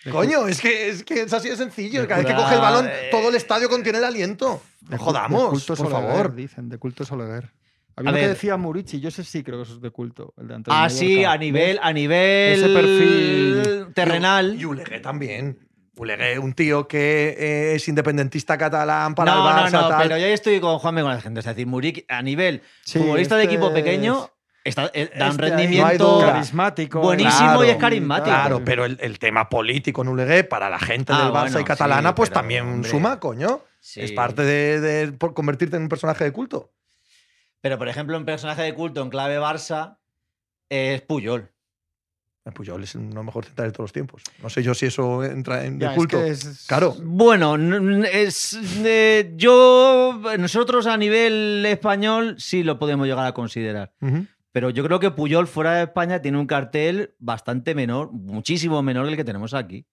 De 0.04 0.10
Coño, 0.10 0.46
es 0.46 0.60
que, 0.60 0.88
es 0.88 1.02
que 1.04 1.22
es 1.22 1.32
así 1.32 1.48
de 1.48 1.56
sencillo. 1.56 2.02
De 2.02 2.06
Cada 2.06 2.18
vez 2.20 2.26
que 2.26 2.32
culto- 2.34 2.42
coge 2.44 2.54
el 2.56 2.60
balón, 2.60 2.86
eh. 2.88 3.08
todo 3.10 3.28
el 3.30 3.34
estadio 3.36 3.68
contiene 3.68 3.98
el 3.98 4.04
aliento. 4.04 4.60
De 4.82 4.96
No 4.96 5.02
jodamos, 5.02 5.42
de 5.44 5.48
culto 5.50 5.66
por 5.76 5.76
Soleguer, 5.90 6.08
favor. 6.12 6.34
Dicen, 6.34 6.68
de 6.68 6.78
culto 6.78 7.04
Soleguer. 7.04 7.50
Había 7.96 8.10
uno 8.10 8.18
que 8.20 8.28
decía 8.28 8.56
Murici, 8.56 9.00
yo 9.00 9.08
ese 9.08 9.22
sí 9.24 9.42
creo 9.44 9.58
que 9.58 9.62
eso 9.62 9.74
es 9.74 9.80
de 9.80 9.90
culto. 9.90 10.34
El 10.36 10.48
de 10.48 10.54
Antonio 10.56 10.80
Ah, 10.82 10.90
sí, 10.90 11.24
a 11.24 11.36
nivel, 11.36 11.78
a 11.80 11.92
nivel 11.92 12.58
Ese 12.58 12.68
perfil- 12.68 13.94
terrenal. 13.94 14.56
Y 14.60 14.64
Ulegué 14.64 15.00
también. 15.00 15.58
Ulegué, 15.96 16.40
un 16.40 16.54
tío 16.54 16.88
que 16.88 17.36
eh, 17.38 17.74
es 17.76 17.86
independentista 17.86 18.58
catalán 18.58 19.14
para 19.14 19.32
no, 19.32 19.48
el 19.48 19.54
Barça, 19.54 19.70
no, 19.70 19.80
no, 19.82 19.88
tal. 19.90 20.02
pero 20.02 20.18
yo 20.18 20.26
ahí 20.26 20.32
estoy 20.32 20.58
con 20.58 20.76
Juanme 20.80 21.02
con 21.02 21.12
la 21.12 21.20
gente. 21.20 21.38
Es 21.38 21.46
decir, 21.46 21.68
Murik, 21.68 22.04
a 22.08 22.20
nivel 22.20 22.62
Sí, 22.84 22.98
futbolista 22.98 23.36
de 23.36 23.44
este 23.44 23.54
equipo 23.54 23.68
es- 23.68 23.74
pequeño, 23.74 24.28
está, 24.64 24.90
eh, 24.94 25.10
da 25.16 25.26
un 25.26 25.30
Este 25.32 25.42
No 25.50 25.56
rendimiento. 25.56 26.18
carismático. 26.20 27.00
buenísimo 27.00 27.62
y 27.64 27.68
es 27.68 27.76
carismático. 27.76 28.26
Claro, 28.26 28.62
pero 28.64 28.84
el, 28.84 28.98
el 29.00 29.18
tema 29.18 29.48
político 29.48 30.02
en 30.02 30.08
Ulegué 30.08 30.44
para 30.44 30.68
la 30.70 30.78
gente 30.78 31.12
Ah, 31.14 31.18
del 31.24 31.28
Barça 31.32 31.40
bueno, 31.42 31.60
y 31.60 31.64
catalana, 31.64 32.08
sí, 32.10 32.14
pues 32.16 32.30
pero, 32.30 32.40
también 32.40 32.66
hombre. 32.66 32.90
suma, 32.90 33.20
coño. 33.20 33.60
Sí. 33.80 34.00
Es 34.00 34.12
parte 34.12 34.42
de, 34.42 34.80
de 34.80 35.12
por 35.12 35.34
convertirte 35.34 35.76
en 35.76 35.82
un 35.82 35.88
personaje 35.88 36.24
de 36.24 36.32
culto. 36.32 36.72
Pero, 37.60 37.78
por 37.78 37.88
ejemplo, 37.88 38.16
un 38.16 38.24
personaje 38.24 38.62
de 38.62 38.74
culto 38.74 39.02
en 39.02 39.10
clave 39.10 39.38
Barça 39.38 39.98
es 40.70 41.00
Puyol. 41.02 41.50
Eh, 42.46 42.50
Puyol 42.52 42.82
es 42.84 42.94
uno 42.94 43.08
de 43.08 43.14
los 43.14 43.24
mejores 43.24 43.48
centrales 43.48 43.72
de 43.72 43.76
todos 43.76 43.84
los 43.84 43.92
tiempos. 43.92 44.22
No 44.42 44.50
sé 44.50 44.62
yo 44.62 44.74
si 44.74 44.86
eso 44.86 45.24
entra 45.24 45.64
en 45.64 45.78
Ya, 45.80 45.86
el 45.88 45.92
es 45.92 45.96
culto. 45.96 46.18
que 46.18 46.28
es- 46.28 46.64
Claro. 46.66 46.94
Bueno, 47.02 47.56
es, 48.04 48.58
eh, 48.84 49.32
yo, 49.36 50.20
nosotros 50.38 50.86
a 50.86 50.96
nivel 50.98 51.64
español 51.66 52.36
sí 52.38 52.62
lo 52.62 52.78
podemos 52.78 53.06
llegar 53.06 53.26
a 53.26 53.32
considerar. 53.32 53.92
Ujú. 54.02 54.26
Pero 54.54 54.70
yo 54.70 54.84
creo 54.84 55.00
que 55.00 55.10
Puyol 55.10 55.48
fuera 55.48 55.74
de 55.74 55.82
España 55.82 56.22
tiene 56.22 56.38
un 56.38 56.46
cartel 56.46 57.16
bastante 57.18 57.74
menor, 57.74 58.12
muchísimo 58.12 58.84
menor 58.84 59.06
que 59.06 59.10
el 59.10 59.16
que 59.16 59.24
tenemos 59.24 59.52
aquí. 59.52 59.84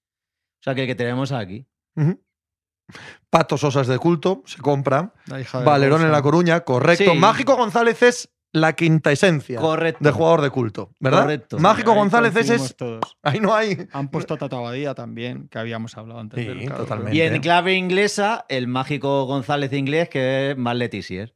O 0.59 0.63
sea, 0.63 0.75
que 0.75 0.81
el 0.81 0.87
que 0.87 0.93
tenemos 0.93 1.31
aquí. 1.31 1.65
Pato 3.31 3.57
Sosas 3.57 3.87
de 3.87 3.97
culto, 3.97 4.43
se 4.45 4.61
compra. 4.61 5.15
Valerón 5.65 6.03
en. 6.03 6.11
La 6.11 6.21
Coruña, 6.21 6.59
correcto. 6.59 7.11
Sí. 7.11 7.17
Mágico 7.17 7.55
González 7.55 8.03
es 8.03 8.29
la 8.53 8.73
quinta 8.73 9.11
esencia 9.11 9.59
Correcto. 9.59 10.03
de 10.03 10.11
jugador 10.11 10.41
de 10.41 10.51
culto, 10.51 10.93
¿verdad? 10.99 11.21
Correcto. 11.23 11.57
Mágico 11.57 11.93
Ahí 11.93 11.97
González 11.97 12.35
es. 12.35 12.75
todos. 12.75 13.17
Ahí 13.23 13.39
no 13.39 13.55
hay. 13.55 13.87
Han 13.93 14.09
puesto 14.11 14.35
a 14.35 14.37
Tato 14.37 14.57
Abadía 14.57 14.93
también, 14.93 15.47
que 15.47 15.57
habíamos 15.57 15.97
hablado 15.97 16.19
antes. 16.19 16.39
Sí, 16.39 16.45
del 16.45 16.71
totalmente. 16.71 17.15
Y 17.17 17.21
en 17.21 17.41
clave 17.41 17.73
inglesa, 17.73 18.45
el 18.47 18.67
mágico 18.67 19.25
González 19.25 19.73
inglés, 19.73 20.07
que 20.09 20.51
es 20.51 20.57
más 20.57 20.75
Letizier. 20.75 21.33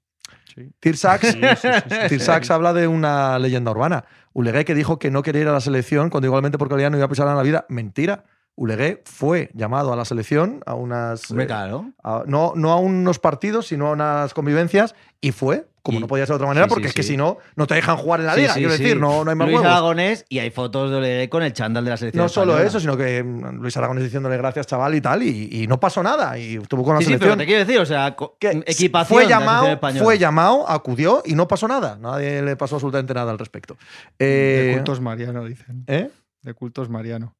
Sí. 0.53 0.71
Tirsax, 0.79 1.27
Sí, 1.27 1.31
sí, 1.33 1.39
sí, 1.61 1.67
sí, 1.67 1.89
sí. 1.89 2.09
Tirsax 2.09 2.49
habla 2.51 2.73
de 2.73 2.87
una 2.87 3.37
leyenda 3.39 3.71
urbana. 3.71 4.05
Ulegué 4.33 4.63
que 4.65 4.73
dijo 4.75 4.99
que 4.99 5.11
no 5.11 5.21
quería 5.21 5.41
ir 5.41 5.47
a 5.47 5.51
la 5.53 5.59
selección 5.61 6.09
cuando 6.09 6.27
igualmente 6.27 6.57
por 6.57 6.69
calidad 6.69 6.91
no 6.91 6.97
iba 6.97 7.05
a 7.05 7.09
pisar 7.09 7.27
en 7.27 7.35
la 7.35 7.43
vida. 7.43 7.65
Mentira. 7.69 8.23
Ulegué 8.57 9.01
fue 9.05 9.49
llamado 9.53 9.91
a 9.91 9.97
la 9.97 10.05
selección 10.05 10.61
a 10.65 10.75
unas. 10.75 11.29
Eh, 11.31 11.45
claro. 11.45 11.91
a- 12.03 12.23
no, 12.25 12.53
no 12.55 12.71
a 12.71 12.77
unos 12.77 13.19
partidos, 13.19 13.67
sino 13.67 13.87
a 13.87 13.91
unas 13.91 14.33
convivencias 14.33 14.95
y 15.19 15.33
fue, 15.33 15.67
como 15.85 15.99
Y- 15.99 16.01
no 16.01 16.07
podía 16.07 16.25
ser 16.25 16.33
de 16.33 16.37
otra 16.37 16.47
manera, 16.47 16.65
sí, 16.65 16.69
porque 16.69 16.85
sí, 16.85 16.89
es 16.89 16.93
que 16.95 17.03
sí. 17.03 17.09
si 17.09 17.17
no, 17.17 17.37
no 17.55 17.67
te 17.67 17.75
dejan 17.75 17.95
jugar 17.97 18.19
en 18.21 18.25
la 18.25 18.33
Sí, 18.33 18.41
liga. 18.41 18.53
sí, 18.55 18.59
quiero 18.61 18.73
sí. 18.75 18.81
decir, 18.83 18.99
no, 18.99 19.23
no 19.23 19.29
hay 19.29 19.35
más 19.37 19.47
Luis 19.47 19.59
huevos. 19.59 19.71
Aragonés 19.71 20.25
y 20.29 20.39
hay 20.39 20.49
fotos 20.49 20.89
de 20.89 20.97
Olegué 20.97 21.29
con 21.29 21.43
el 21.43 21.53
chándal 21.53 21.83
de 21.85 21.91
la 21.91 21.97
selección. 21.97 22.23
No 22.23 22.27
solo 22.29 22.53
española. 22.53 22.67
eso, 22.69 22.79
sino 22.79 22.97
que 22.97 23.23
mm, 23.23 23.61
Luis 23.61 23.77
Aragonés 23.77 24.03
diciéndole 24.03 24.35
gracias, 24.37 24.65
chaval, 24.65 24.95
y 24.95 25.01
tal, 25.01 25.21
y, 25.21 25.49
y 25.63 25.67
no 25.67 25.79
pasó 25.79 26.01
nada. 26.01 26.37
Y 26.39 26.55
estuvo 26.55 26.83
con 26.83 26.95
la 26.95 27.01
Sí, 27.01 27.05
sí, 27.05 27.11
pero 27.19 27.33
selección. 27.33 27.37
te 27.37 27.45
quiero 27.45 27.59
decir, 27.65 27.79
o 27.79 27.85
sea, 27.85 28.15
que 28.39 28.63
equipación. 28.65 29.15
fue 29.15 29.23
de 29.25 29.29
la 29.29 29.39
llamado, 29.39 29.59
selección 29.65 29.73
española. 29.75 30.03
fue 30.03 30.17
llamado, 30.17 30.69
acudió 30.69 31.21
y 31.23 31.35
no 31.35 31.47
pasó 31.47 31.67
nada. 31.67 31.97
Nadie 32.01 32.41
le 32.41 32.55
pasó 32.55 32.75
absolutamente 32.77 33.13
nada 33.13 33.31
al 33.31 33.37
respecto. 33.39 33.77
De 34.17 34.71
Eh, 34.71 34.73
cultos 34.75 34.99
Mariano, 35.01 35.45
dicen. 35.45 35.83
¿eh? 35.87 36.09
De 36.41 36.53
cultos 36.55 36.89
Mariano. 36.89 37.35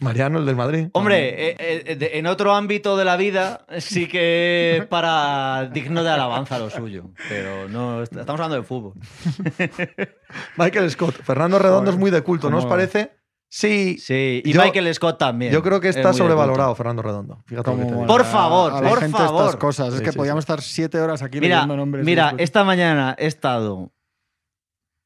Mariano, 0.00 0.38
el 0.40 0.46
del 0.46 0.56
Madrid. 0.56 0.88
Hombre, 0.92 1.50
eh, 1.50 1.56
eh, 1.58 2.10
en 2.14 2.26
otro 2.26 2.52
ámbito 2.54 2.96
de 2.96 3.04
la 3.04 3.16
vida 3.16 3.64
sí 3.78 4.06
que 4.08 4.78
es 4.78 4.86
para 4.86 5.70
digno 5.72 6.02
de 6.02 6.10
alabanza 6.10 6.58
lo 6.58 6.68
suyo. 6.68 7.12
Pero 7.28 7.68
no, 7.68 8.02
est- 8.02 8.12
estamos 8.12 8.40
hablando 8.40 8.56
de 8.56 8.62
fútbol. 8.64 8.94
Michael 10.58 10.90
Scott. 10.90 11.14
Fernando 11.22 11.58
Redondo 11.58 11.80
Joder, 11.82 11.94
es 11.94 11.98
muy 12.00 12.10
de 12.10 12.22
culto, 12.22 12.50
¿no 12.50 12.58
os 12.58 12.66
parece? 12.66 13.12
Sí. 13.48 13.96
Sí, 13.98 14.42
y 14.44 14.52
Yo- 14.52 14.62
Michael 14.62 14.92
Scott 14.94 15.16
también. 15.18 15.52
Yo 15.52 15.62
creo 15.62 15.80
que 15.80 15.88
es 15.90 15.96
está 15.96 16.12
sobrevalorado. 16.12 16.74
Fernando 16.74 17.02
Redondo. 17.02 17.42
Fíjate 17.46 17.70
lo 17.70 17.76
que 17.76 17.82
Como 17.82 17.86
te 17.94 17.94
digo. 18.02 18.06
Por 18.06 18.24
favor, 18.24 18.72
a 18.72 18.80
la 18.80 18.88
por 18.88 18.98
gente 19.00 19.16
favor. 19.16 19.44
estas 19.44 19.56
cosas. 19.56 19.88
Sí, 19.90 19.96
es 19.96 20.02
que 20.02 20.10
sí, 20.12 20.18
podíamos 20.18 20.42
sí. 20.42 20.46
estar 20.52 20.60
siete 20.62 20.98
horas 21.00 21.22
aquí 21.22 21.38
Mira, 21.40 21.58
leyendo 21.58 21.76
nombres. 21.76 22.04
mira, 22.04 22.34
esta 22.38 22.64
mañana 22.64 23.14
he 23.16 23.26
estado 23.26 23.92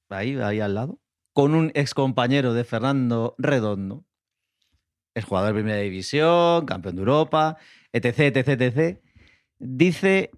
ahí, 0.08 0.38
ahí 0.40 0.60
al 0.60 0.74
lado, 0.74 0.98
con 1.34 1.54
un 1.54 1.70
ex 1.74 1.92
compañero 1.92 2.54
de 2.54 2.64
Fernando 2.64 3.34
Redondo, 3.36 4.06
es 5.18 5.24
jugador 5.24 5.48
de 5.48 5.54
primera 5.54 5.78
división, 5.78 6.66
campeón 6.66 6.96
de 6.96 7.00
Europa, 7.00 7.56
etc, 7.92 8.36
etc, 8.36 8.48
etc. 8.60 8.98
Dice 9.58 10.30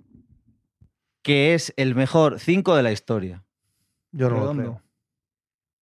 que 1.23 1.55
es 1.55 1.73
el 1.77 1.95
mejor 1.95 2.41
5 2.41 2.77
de 2.77 2.83
la 2.83 2.93
historia. 2.93 3.45
Yo 4.13 4.31
no 4.31 4.45
lo 4.45 4.53
creo. 4.53 4.83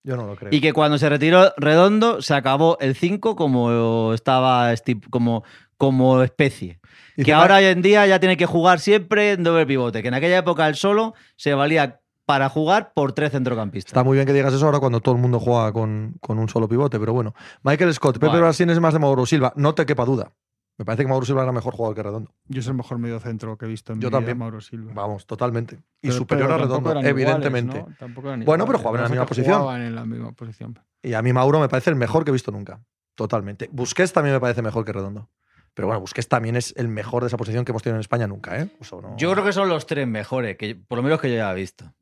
Yo 0.03 0.17
no 0.17 0.27
lo 0.27 0.37
creo. 0.37 0.51
Y 0.53 0.61
que 0.61 0.73
cuando 0.73 0.99
se 0.99 1.09
retiró 1.09 1.53
Redondo 1.57 2.23
se 2.23 2.35
acabó 2.35 2.79
el 2.81 2.95
5 2.95 3.37
como 3.37 4.13
estaba 4.15 4.73
como, 5.11 5.45
como 5.77 6.23
especie. 6.23 6.81
Que 7.17 7.33
ahora 7.33 7.57
hoy 7.57 7.65
en 7.65 7.83
día 7.83 8.07
ya 8.07 8.21
tiene 8.21 8.37
que 8.37 8.47
jugar 8.47 8.79
siempre 8.79 9.33
en 9.33 9.43
doble 9.43 9.67
pivote, 9.67 10.03
que 10.03 10.09
en 10.09 10.15
aquella 10.15 10.39
época 10.39 10.69
el 10.69 10.77
solo 10.77 11.15
se 11.37 11.55
valía 11.55 12.01
para 12.29 12.51
jugar 12.51 12.93
por 12.95 13.13
tres 13.15 13.33
centrocampistas. 13.33 13.89
Está 13.93 14.05
muy 14.05 14.17
bien 14.19 14.27
que 14.27 14.35
digas 14.35 14.53
eso 14.53 14.67
ahora 14.67 14.81
cuando 14.81 15.01
todo 15.01 15.15
el 15.15 15.21
mundo 15.23 15.41
juega 15.41 15.73
con, 15.73 16.15
con 16.21 16.39
un 16.39 16.47
solo 16.51 16.69
pivote, 16.69 17.01
pero 17.01 17.15
bueno. 17.15 17.35
Michael 17.63 17.95
Scott, 17.95 18.17
Pepe 18.17 18.27
Bueno. 18.27 18.43
Brasín 18.43 18.69
es 18.69 18.79
más 18.81 18.93
de 18.93 18.99
Mauro 18.99 19.25
Silva. 19.25 19.55
No 19.57 19.75
te 19.75 19.87
quepa 19.87 20.05
duda. 20.05 20.31
Me 20.77 20.85
parece 20.85 21.05
que 21.05 21.09
Mauro 21.09 21.25
Silva 21.25 21.43
era 21.45 21.53
mejor 21.53 21.73
jugador 21.75 21.97
que 21.97 22.03
Redondo. 22.03 22.35
Yo 22.47 22.61
es 22.61 22.67
el 22.67 22.75
mejor 22.75 22.99
medio 22.99 23.19
centro 23.19 23.57
que 23.57 23.65
he 23.65 23.69
visto 23.69 23.95
en 23.95 24.01
Yo 24.01 24.09
mi 24.09 24.11
vida, 24.11 24.19
también. 24.19 24.37
Mauro 24.37 24.61
Silva. 24.61 24.93
Vamos, 24.93 25.27
totalmente. 25.27 25.77
Y 26.03 26.09
Pero- 26.09 26.15
superior 26.15 26.49
pero 26.49 26.55
a 26.55 26.59
tampoco 26.59 26.81
Redondo, 26.81 26.91
eran 27.01 27.19
iguales, 27.19 27.27
evidentemente. 27.35 27.79
¿no? 27.89 27.97
Tampoco 27.99 28.29
eran 28.29 28.45
Bueno, 28.45 28.67
pero 28.67 28.79
jugaban 28.79 28.99
en 29.01 29.05
la 29.05 29.09
misma 29.09 29.27
posición. 29.27 29.59
Jugaban 29.61 29.81
en 29.81 29.95
la 29.95 30.05
misma 30.05 30.33
posición. 30.33 30.79
Y 31.03 31.15
a 31.15 31.23
mí 31.23 31.33
Mauro 31.33 31.61
me 31.61 31.69
parece 31.71 31.89
el 31.89 31.97
mejor 31.97 32.25
que 32.25 32.31
he 32.31 32.33
visto 32.33 32.53
nunca. 32.53 32.79
Totalmente. 33.15 33.71
Busquets 33.73 34.13
también 34.13 34.35
me 34.35 34.41
parece 34.41 34.61
mejor 34.61 34.85
que 34.85 34.93
Redondo. 34.93 35.31
Pero 35.73 35.89
bueno, 35.89 36.01
Busquets 36.01 36.29
también 36.29 36.57
es 36.57 36.75
el 36.77 36.89
mejor 36.89 37.23
de 37.23 37.29
esa 37.29 37.39
posición 37.39 37.65
que 37.65 37.73
hemos 37.73 37.83
tenido 37.83 37.97
en 37.97 38.01
España 38.01 38.27
nunca, 38.27 38.61
¿eh? 38.61 38.71
No- 38.93 39.17
Yo 39.17 39.33
creo 39.33 39.45
que 39.45 39.53
son 39.53 39.69
los 39.71 39.87
tres 39.87 40.07
mejores, 40.07 40.57
que 40.59 40.75
por 40.77 40.99
lo 40.99 41.03
menos 41.03 41.21
que 41.21 41.31
yo 41.31 41.37
ya 41.37 41.51
he 41.51 41.55
visto. 41.57 41.93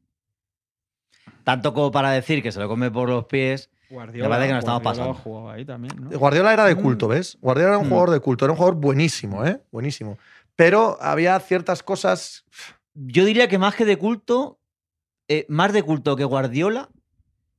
Tanto 1.47 1.73
como 1.73 1.93
para 1.93 2.11
decir 2.11 2.43
que 2.43 2.51
se 2.51 2.59
lo 2.59 2.67
come 2.67 2.91
por 2.91 3.09
los 3.09 3.27
pies. 3.27 3.71
Guardiola, 3.89 4.29
parece 4.31 4.49
que 4.49 4.53
nos 4.55 4.59
estamos 4.65 4.83
Guardiola 4.83 5.07
pasando. 5.13 5.23
jugaba 5.23 5.53
ahí 5.53 5.65
también, 5.65 5.95
¿no? 6.01 6.19
Guardiola 6.19 6.53
era 6.53 6.65
de 6.65 6.75
Mm. 6.75 6.83
culto, 6.83 7.07
¿ves? 7.07 7.39
Guardiola 7.41 7.69
era 7.69 7.79
un 7.79 7.87
Mm. 7.87 7.89
jugador 7.91 8.11
de 8.11 8.19
culto, 8.19 8.45
era 8.47 8.51
un 8.53 8.57
jugador 8.57 8.81
buenísimo, 8.81 9.47
¿eh? 9.47 9.61
Buenísimo. 9.71 10.19
Pero 10.57 10.99
había 11.01 11.39
ciertas 11.39 11.85
cosas. 11.85 12.45
Yo 12.95 13.25
diría 13.25 13.47
que 13.47 13.59
más 13.59 13.77
que 13.77 13.85
de 13.85 13.97
culto, 13.97 14.59
eh, 15.29 15.47
más 15.49 15.73
de 15.73 15.85
culto 15.85 16.17
que 16.17 16.25
Guardiola, 16.25 16.89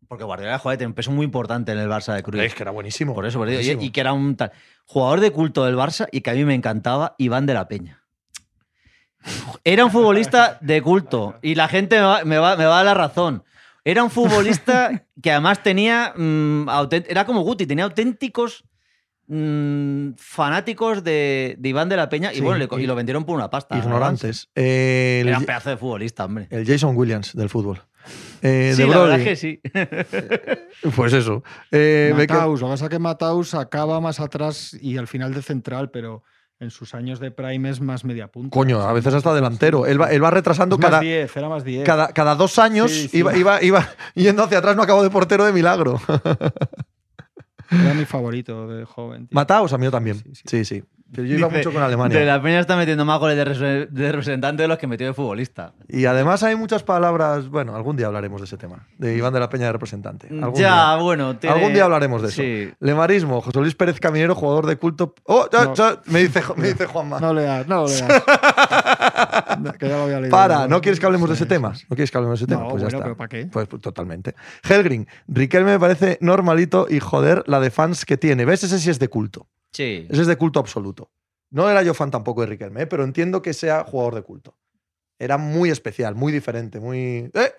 porque 0.10 0.26
Guardiola 0.26 0.60
joder, 0.60 0.78
tiene 0.80 0.90
un 0.90 0.94
peso 0.94 1.12
muy 1.12 1.24
importante 1.24 1.72
en 1.72 1.78
el 1.80 1.88
Barça 1.88 2.14
de 2.14 2.24
Cruz. 2.24 2.42
Es 2.42 2.56
que 2.56 2.64
era 2.64 2.72
buenísimo. 2.72 3.16
Por 3.16 3.26
eso, 3.26 3.40
por 3.40 3.48
eso, 3.48 3.80
y, 3.82 3.90
que 3.92 4.02
era 4.02 4.12
un 4.12 4.36
tal 4.36 4.52
jugador 4.86 5.22
de 5.22 5.32
culto 5.32 5.64
del 5.64 5.78
Barça 5.78 6.10
y 6.12 6.20
que 6.20 6.30
a 6.32 6.34
mí 6.34 6.44
me 6.44 6.56
encantaba, 6.56 7.16
Iván 7.18 7.46
de 7.46 7.54
la 7.54 7.70
Peña. 7.70 8.04
Era 9.64 9.86
un 9.86 9.92
futbolista 9.92 10.58
de 10.60 10.82
culto 10.82 11.38
y 11.42 11.56
la 11.56 11.70
gente 11.70 11.96
me 11.98 12.02
va, 12.06 12.24
me 12.26 12.38
va- 12.38 12.56
me 12.58 12.66
va 12.66 12.74
a 12.82 12.84
dar 12.84 12.86
la 12.86 12.94
razón. 13.08 13.44
Era 13.90 14.04
un 14.04 14.10
futbolista 14.12 15.06
que 15.22 15.32
además 15.32 15.64
tenía. 15.64 16.14
mm, 16.16 16.68
era 17.08 17.26
como 17.26 17.42
Guti, 17.42 17.66
tenía 17.66 17.86
auténticos 17.86 18.66
mm, 19.28 20.10
fanáticos 20.18 21.04
de, 21.04 21.56
de 21.58 21.70
Iván 21.70 21.90
de 21.90 21.96
la 21.98 22.10
Peña 22.10 22.34
y 22.34 22.42
bueno, 22.42 22.58
le 22.58 22.68
y, 22.70 22.84
y- 22.84 22.88
lo 22.88 22.96
vendieron 22.96 23.24
por 23.26 23.36
una 23.36 23.50
pasta. 23.50 23.78
Ignorantes. 23.78 24.50
Eh, 24.56 25.22
Era 25.26 25.38
un 25.38 25.44
el, 25.44 25.46
pedazo 25.48 25.70
de 25.70 25.78
futbolista, 25.78 26.26
hombre. 26.26 26.48
el 26.50 26.66
Jason 26.66 26.96
Williams 26.98 27.34
del 27.36 27.50
fútbol. 27.50 27.82
Eh, 28.42 28.72
Sí, 28.76 28.84
de 28.84 28.88
la 28.88 29.00
verdad 29.00 29.20
es 29.20 29.26
que 29.26 29.36
sí. 29.36 29.60
Pues 30.96 31.14
eso. 31.14 31.44
Eh, 31.72 32.14
Mataus, 32.16 32.62
lo 32.62 32.68
que 32.68 32.72
pasa 32.74 32.86
es 32.86 32.90
que 32.92 33.00
Mataus 33.00 33.54
acaba 33.54 34.00
más 34.00 34.20
atrás 34.20 34.78
y 34.80 34.98
al 34.98 35.08
final 35.08 35.34
de 35.34 35.42
central, 35.42 35.92
pero 35.92 36.24
en 36.60 36.72
sus 36.72 36.96
años 36.96 37.20
de 37.20 37.32
prime 37.32 37.70
es 37.70 37.82
más 37.82 38.04
media 38.04 38.28
punta. 38.28 38.54
Coño, 38.54 38.82
a 38.82 38.94
veces 38.94 39.14
hasta 39.14 39.34
delantero. 39.34 39.86
Él 39.86 40.02
va, 40.02 40.12
él 40.12 40.24
va 40.24 40.32
retrasando 40.32 40.76
Es 40.76 40.82
más 40.82 40.90
cada, 40.90 41.02
10, 41.02 41.38
era 41.38 41.50
más 41.50 41.64
10. 41.64 41.86
cada, 41.86 42.08
cada 42.14 42.36
dos 42.36 42.58
años. 42.60 42.92
Sí, 42.92 43.08
sí. 43.08 43.18
Iba, 43.20 43.36
iba, 43.38 43.62
iba 43.64 43.88
yendo 44.16 44.44
hacia 44.44 44.58
atrás, 44.58 44.76
no 44.76 44.82
acabó 44.84 45.04
de 45.04 45.10
portero 45.10 45.46
de 45.46 45.54
milagro. 45.54 46.00
Era 47.70 47.94
mi 47.94 48.06
favorito 48.06 48.68
de 48.68 48.86
joven. 48.86 49.28
tío. 49.28 49.36
Mataos, 49.36 49.74
a 49.74 49.78
mí 49.78 49.90
también. 49.90 50.24
Sí, 50.46 50.64
sí. 50.66 50.84
Pero 51.14 51.26
yo 51.28 51.38
iba 51.38 51.48
Dice, 51.48 51.60
mucho 51.60 51.72
con 51.74 51.82
Alemania. 51.82 52.20
De 52.20 52.26
la 52.26 52.42
Peña 52.42 52.60
está 52.60 52.76
metiendo 52.76 53.06
más 53.06 53.20
goles 53.20 53.38
de, 53.38 53.46
repre- 53.46 53.88
de 53.90 54.12
representante 54.12 54.62
de 54.64 54.68
los 54.68 54.78
que 54.78 54.88
metió 54.88 55.08
de 55.08 55.14
futbolista. 55.14 55.74
Y 55.88 56.06
además 56.06 56.44
hay 56.44 56.56
muchas 56.56 56.84
palabras. 56.84 57.48
Bueno, 57.50 57.76
algún 57.76 57.96
día 57.96 58.08
hablaremos 58.08 58.42
de 58.42 58.46
ese 58.46 58.58
tema. 58.58 58.86
De 58.98 59.16
Iván 59.16 59.34
de 59.34 59.40
la 59.40 59.50
Peña 59.50 59.68
de 59.68 59.72
representante. 59.72 60.28
Algún 60.30 60.56
ya, 60.60 60.96
día. 60.96 61.04
bueno. 61.04 61.38
tiene- 61.38 61.56
Algún 61.56 61.74
día 61.74 61.86
hablaremos 61.86 62.22
de 62.22 62.28
eso. 62.28 62.42
Sí. 62.42 62.70
Lemarismo, 62.82 63.40
José 63.42 63.60
Luis 63.60 63.74
Pérez 63.76 64.00
Caminero, 64.00 64.36
jugador 64.36 64.66
de 64.66 64.76
culto. 64.76 65.16
¡Oh! 65.24 65.48
ya, 65.52 65.66
No. 65.66 65.74
ya, 65.76 66.02
me, 66.08 66.20
dice, 66.20 66.42
me 66.58 66.68
dice 66.70 66.86
Juanma. 66.86 67.20
No 67.20 67.34
leas, 67.34 67.66
no 67.68 67.86
leas. 67.86 68.02
que 69.80 69.88
ya 69.90 69.98
lo 69.98 70.04
había 70.04 70.20
leído. 70.20 70.32
Para, 70.32 70.68
¿no 70.68 70.82
quieres 70.82 71.00
que 71.00 71.06
hablemos 71.06 71.30
de 71.30 71.36
Sí, 71.36 71.44
ese 71.44 71.50
tema? 71.50 71.74
sí. 71.76 71.86
¿No 71.90 71.96
quieres 71.96 72.12
que 72.12 72.18
hablemos 72.18 72.40
de 72.40 72.44
ese 72.46 72.54
tema? 72.54 72.68
Pues 72.70 72.82
ya 72.82 72.88
está. 72.90 73.02
pero 73.04 73.16
¿para 73.18 73.28
qué? 73.30 73.46
Pues, 73.52 73.68
pues, 73.68 73.82
totalmente. 73.82 74.36
Helgrin, 74.68 75.08
Riquelme 75.28 75.72
me 75.72 75.80
parece 75.80 76.18
normalito 76.22 76.88
y 76.90 77.00
joder 77.00 77.44
la 77.48 77.60
de 77.60 77.72
fans 77.72 78.06
que 78.06 78.18
tiene. 78.18 78.46
¿Ves? 78.46 78.64
Ese 78.64 78.80
sí 78.80 78.90
es 78.90 79.00
de 79.00 79.08
culto. 79.08 79.48
Sí. 79.72 80.08
Ese 80.10 80.22
es 80.22 80.28
de 80.28 80.36
culto 80.38 80.60
absoluto. 80.60 81.12
No 81.50 81.70
era 81.70 81.82
yo 81.84 81.94
fan 81.94 82.12
tampoco 82.12 82.42
de 82.42 82.48
Riquelme, 82.48 82.84
¿eh? 82.84 82.88
pero 82.88 83.04
entiendo 83.04 83.42
que 83.42 83.54
sea 83.54 83.84
jugador 83.84 84.16
de 84.16 84.22
culto. 84.24 84.58
Era 85.20 85.38
muy 85.38 85.70
especial, 85.70 86.16
muy 86.16 86.32
diferente, 86.32 86.80
muy. 86.80 87.32
¡Eh! 87.34 87.54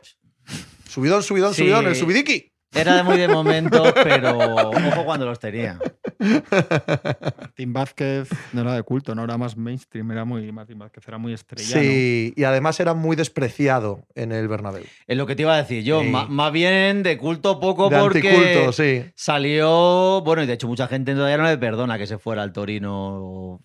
Subidón, 0.88 1.22
subidón, 1.22 1.54
Sí. 1.54 1.62
subidón, 1.62 1.86
el 1.86 1.96
subidiki. 1.96 2.52
Era 2.72 2.96
de 2.96 3.02
muy 3.02 3.16
de 3.16 3.28
momento, 3.28 3.82
pero 4.04 4.38
ojo 4.38 5.04
cuando 5.04 5.26
los 5.26 5.38
tenía. 5.38 5.78
Martín 6.18 7.72
Vázquez 7.72 8.28
no 8.52 8.62
era 8.62 8.74
de 8.74 8.82
culto, 8.82 9.14
no 9.14 9.24
era 9.24 9.38
más 9.38 9.56
mainstream, 9.56 10.10
era 10.10 10.24
muy. 10.24 10.50
Martín 10.52 10.78
Vázquez 10.78 11.06
era 11.06 11.18
muy 11.18 11.32
estrellano. 11.32 11.80
Sí, 11.80 12.32
y 12.36 12.44
además 12.44 12.80
era 12.80 12.94
muy 12.94 13.16
despreciado 13.16 14.06
en 14.14 14.32
el 14.32 14.48
Bernabéu. 14.48 14.84
Es 15.06 15.16
lo 15.16 15.26
que 15.26 15.36
te 15.36 15.42
iba 15.42 15.54
a 15.54 15.58
decir 15.58 15.84
yo. 15.84 16.02
Sí. 16.02 16.08
Más 16.10 16.52
bien 16.52 17.02
de 17.02 17.18
culto 17.18 17.60
poco 17.60 17.88
De 17.88 17.98
porque 17.98 18.28
anticulto, 18.30 18.72
sí. 18.72 19.04
salió. 19.14 20.22
Bueno, 20.24 20.42
y 20.42 20.46
de 20.46 20.54
hecho, 20.54 20.68
mucha 20.68 20.88
gente 20.88 21.14
todavía 21.14 21.38
no 21.38 21.44
le 21.44 21.58
perdona 21.58 21.98
que 21.98 22.06
se 22.06 22.18
fuera 22.18 22.42
al 22.42 22.52
Torino. 22.52 23.60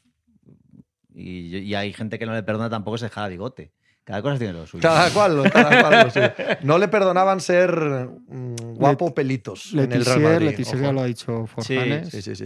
Y, 1.15 1.57
y 1.57 1.75
hay 1.75 1.93
gente 1.93 2.17
que 2.17 2.25
no 2.25 2.33
le 2.33 2.43
perdona 2.43 2.69
tampoco 2.69 2.95
ese 2.95 3.09
jala 3.09 3.27
bigote. 3.29 3.71
Cada 4.03 4.21
cosa 4.21 4.37
tiene 4.37 4.53
lo 4.53 4.67
suyo. 4.67 4.81
Cada 4.81 5.09
cual, 5.11 5.49
cada 5.51 5.81
cual, 5.89 6.11
sí. 6.11 6.19
No 6.63 6.77
le 6.77 6.87
perdonaban 6.89 7.39
ser 7.39 7.71
mm, 7.73 8.75
guapo 8.75 9.13
pelitos 9.13 9.73
en 9.73 9.79
el 9.79 10.03
Real 10.05 10.05
Letizier, 10.05 10.19
Madrid. 10.21 10.45
Letizier 10.49 10.81
ya 10.81 10.91
lo 10.91 11.01
ha 11.01 11.05
dicho 11.05 11.45
Forjanes. 11.47 12.09
sí, 12.09 12.21
sí, 12.21 12.35
sí, 12.35 12.45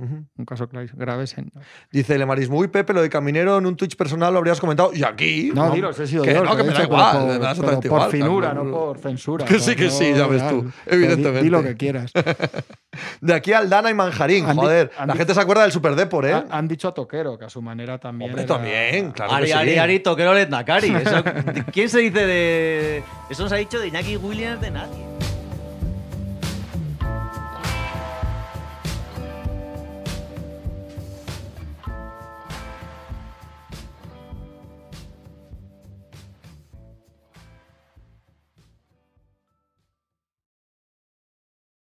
Un 0.00 0.44
caso 0.46 0.68
grave. 0.68 1.24
sen- 1.24 1.50
Dice 1.92 2.16
Lemarismo, 2.18 2.56
uy, 2.58 2.68
Pepe, 2.68 2.92
lo 2.92 3.02
de 3.02 3.10
Caminero 3.10 3.58
en 3.58 3.66
un 3.66 3.76
Twitch 3.76 3.96
personal 3.96 4.32
lo 4.32 4.38
habrías 4.38 4.58
comentado. 4.60 4.90
Y 4.94 5.04
aquí. 5.04 5.50
No, 5.54 5.70
dilo, 5.70 5.92
si 5.92 6.02
he 6.02 6.06
sido 6.06 6.22
que 6.22 6.34
yo. 6.34 6.42
no, 6.44 6.56
que 6.56 6.62
me 6.62 6.72
da 6.72 6.82
igual, 6.84 7.26
me 7.26 7.32
da 7.32 7.38
por, 7.38 7.48
exactamente 7.50 7.88
pero 7.88 7.90
por 7.90 7.98
igual, 7.98 8.10
finura, 8.10 8.54
no 8.54 8.70
por 8.70 8.98
censura. 8.98 9.44
Que 9.44 9.58
sí, 9.58 9.76
que 9.76 9.90
sí, 9.90 10.12
ya 10.14 10.26
ves 10.26 10.48
tú, 10.48 10.62
di- 10.62 10.70
evidentemente. 10.86 11.42
Di 11.42 11.50
lo 11.50 11.62
que 11.62 11.76
quieras. 11.76 12.12
De 13.20 13.34
aquí 13.34 13.52
al 13.52 13.68
Dana 13.68 13.88
y 13.90 13.94
Manjarín, 13.94 14.46
Han 14.46 14.56
joder. 14.56 14.90
han 14.98 15.08
la 15.08 15.14
gente 15.14 15.32
se 15.32 15.40
acuerda 15.40 15.62
del 15.62 15.70
Super 15.72 15.94
Depor, 15.94 16.26
¿eh? 16.26 16.34
Han, 16.34 16.46
han 16.50 16.68
dicho 16.68 16.88
a 16.88 16.94
Toquero, 16.94 17.38
que 17.38 17.44
a 17.44 17.48
su 17.48 17.62
manera 17.62 17.98
también. 17.98 18.30
Hombre, 18.30 18.44
era- 18.44 18.54
también, 18.54 19.12
claro. 19.12 19.32
Ari, 19.32 19.46
que 19.46 19.52
sí. 19.52 19.58
Ari, 19.58 19.78
Ari, 19.78 20.00
toquero 20.00 20.32
¿Quién 21.72 21.88
se 21.88 21.98
dice 22.00 22.26
de.? 22.26 23.02
Eso 23.30 23.44
nos 23.44 23.52
ha 23.52 23.56
dicho 23.56 23.78
de 23.78 23.88
Iñaki 23.88 24.16
Williams 24.16 24.60
de 24.60 24.70
nadie. 24.70 25.19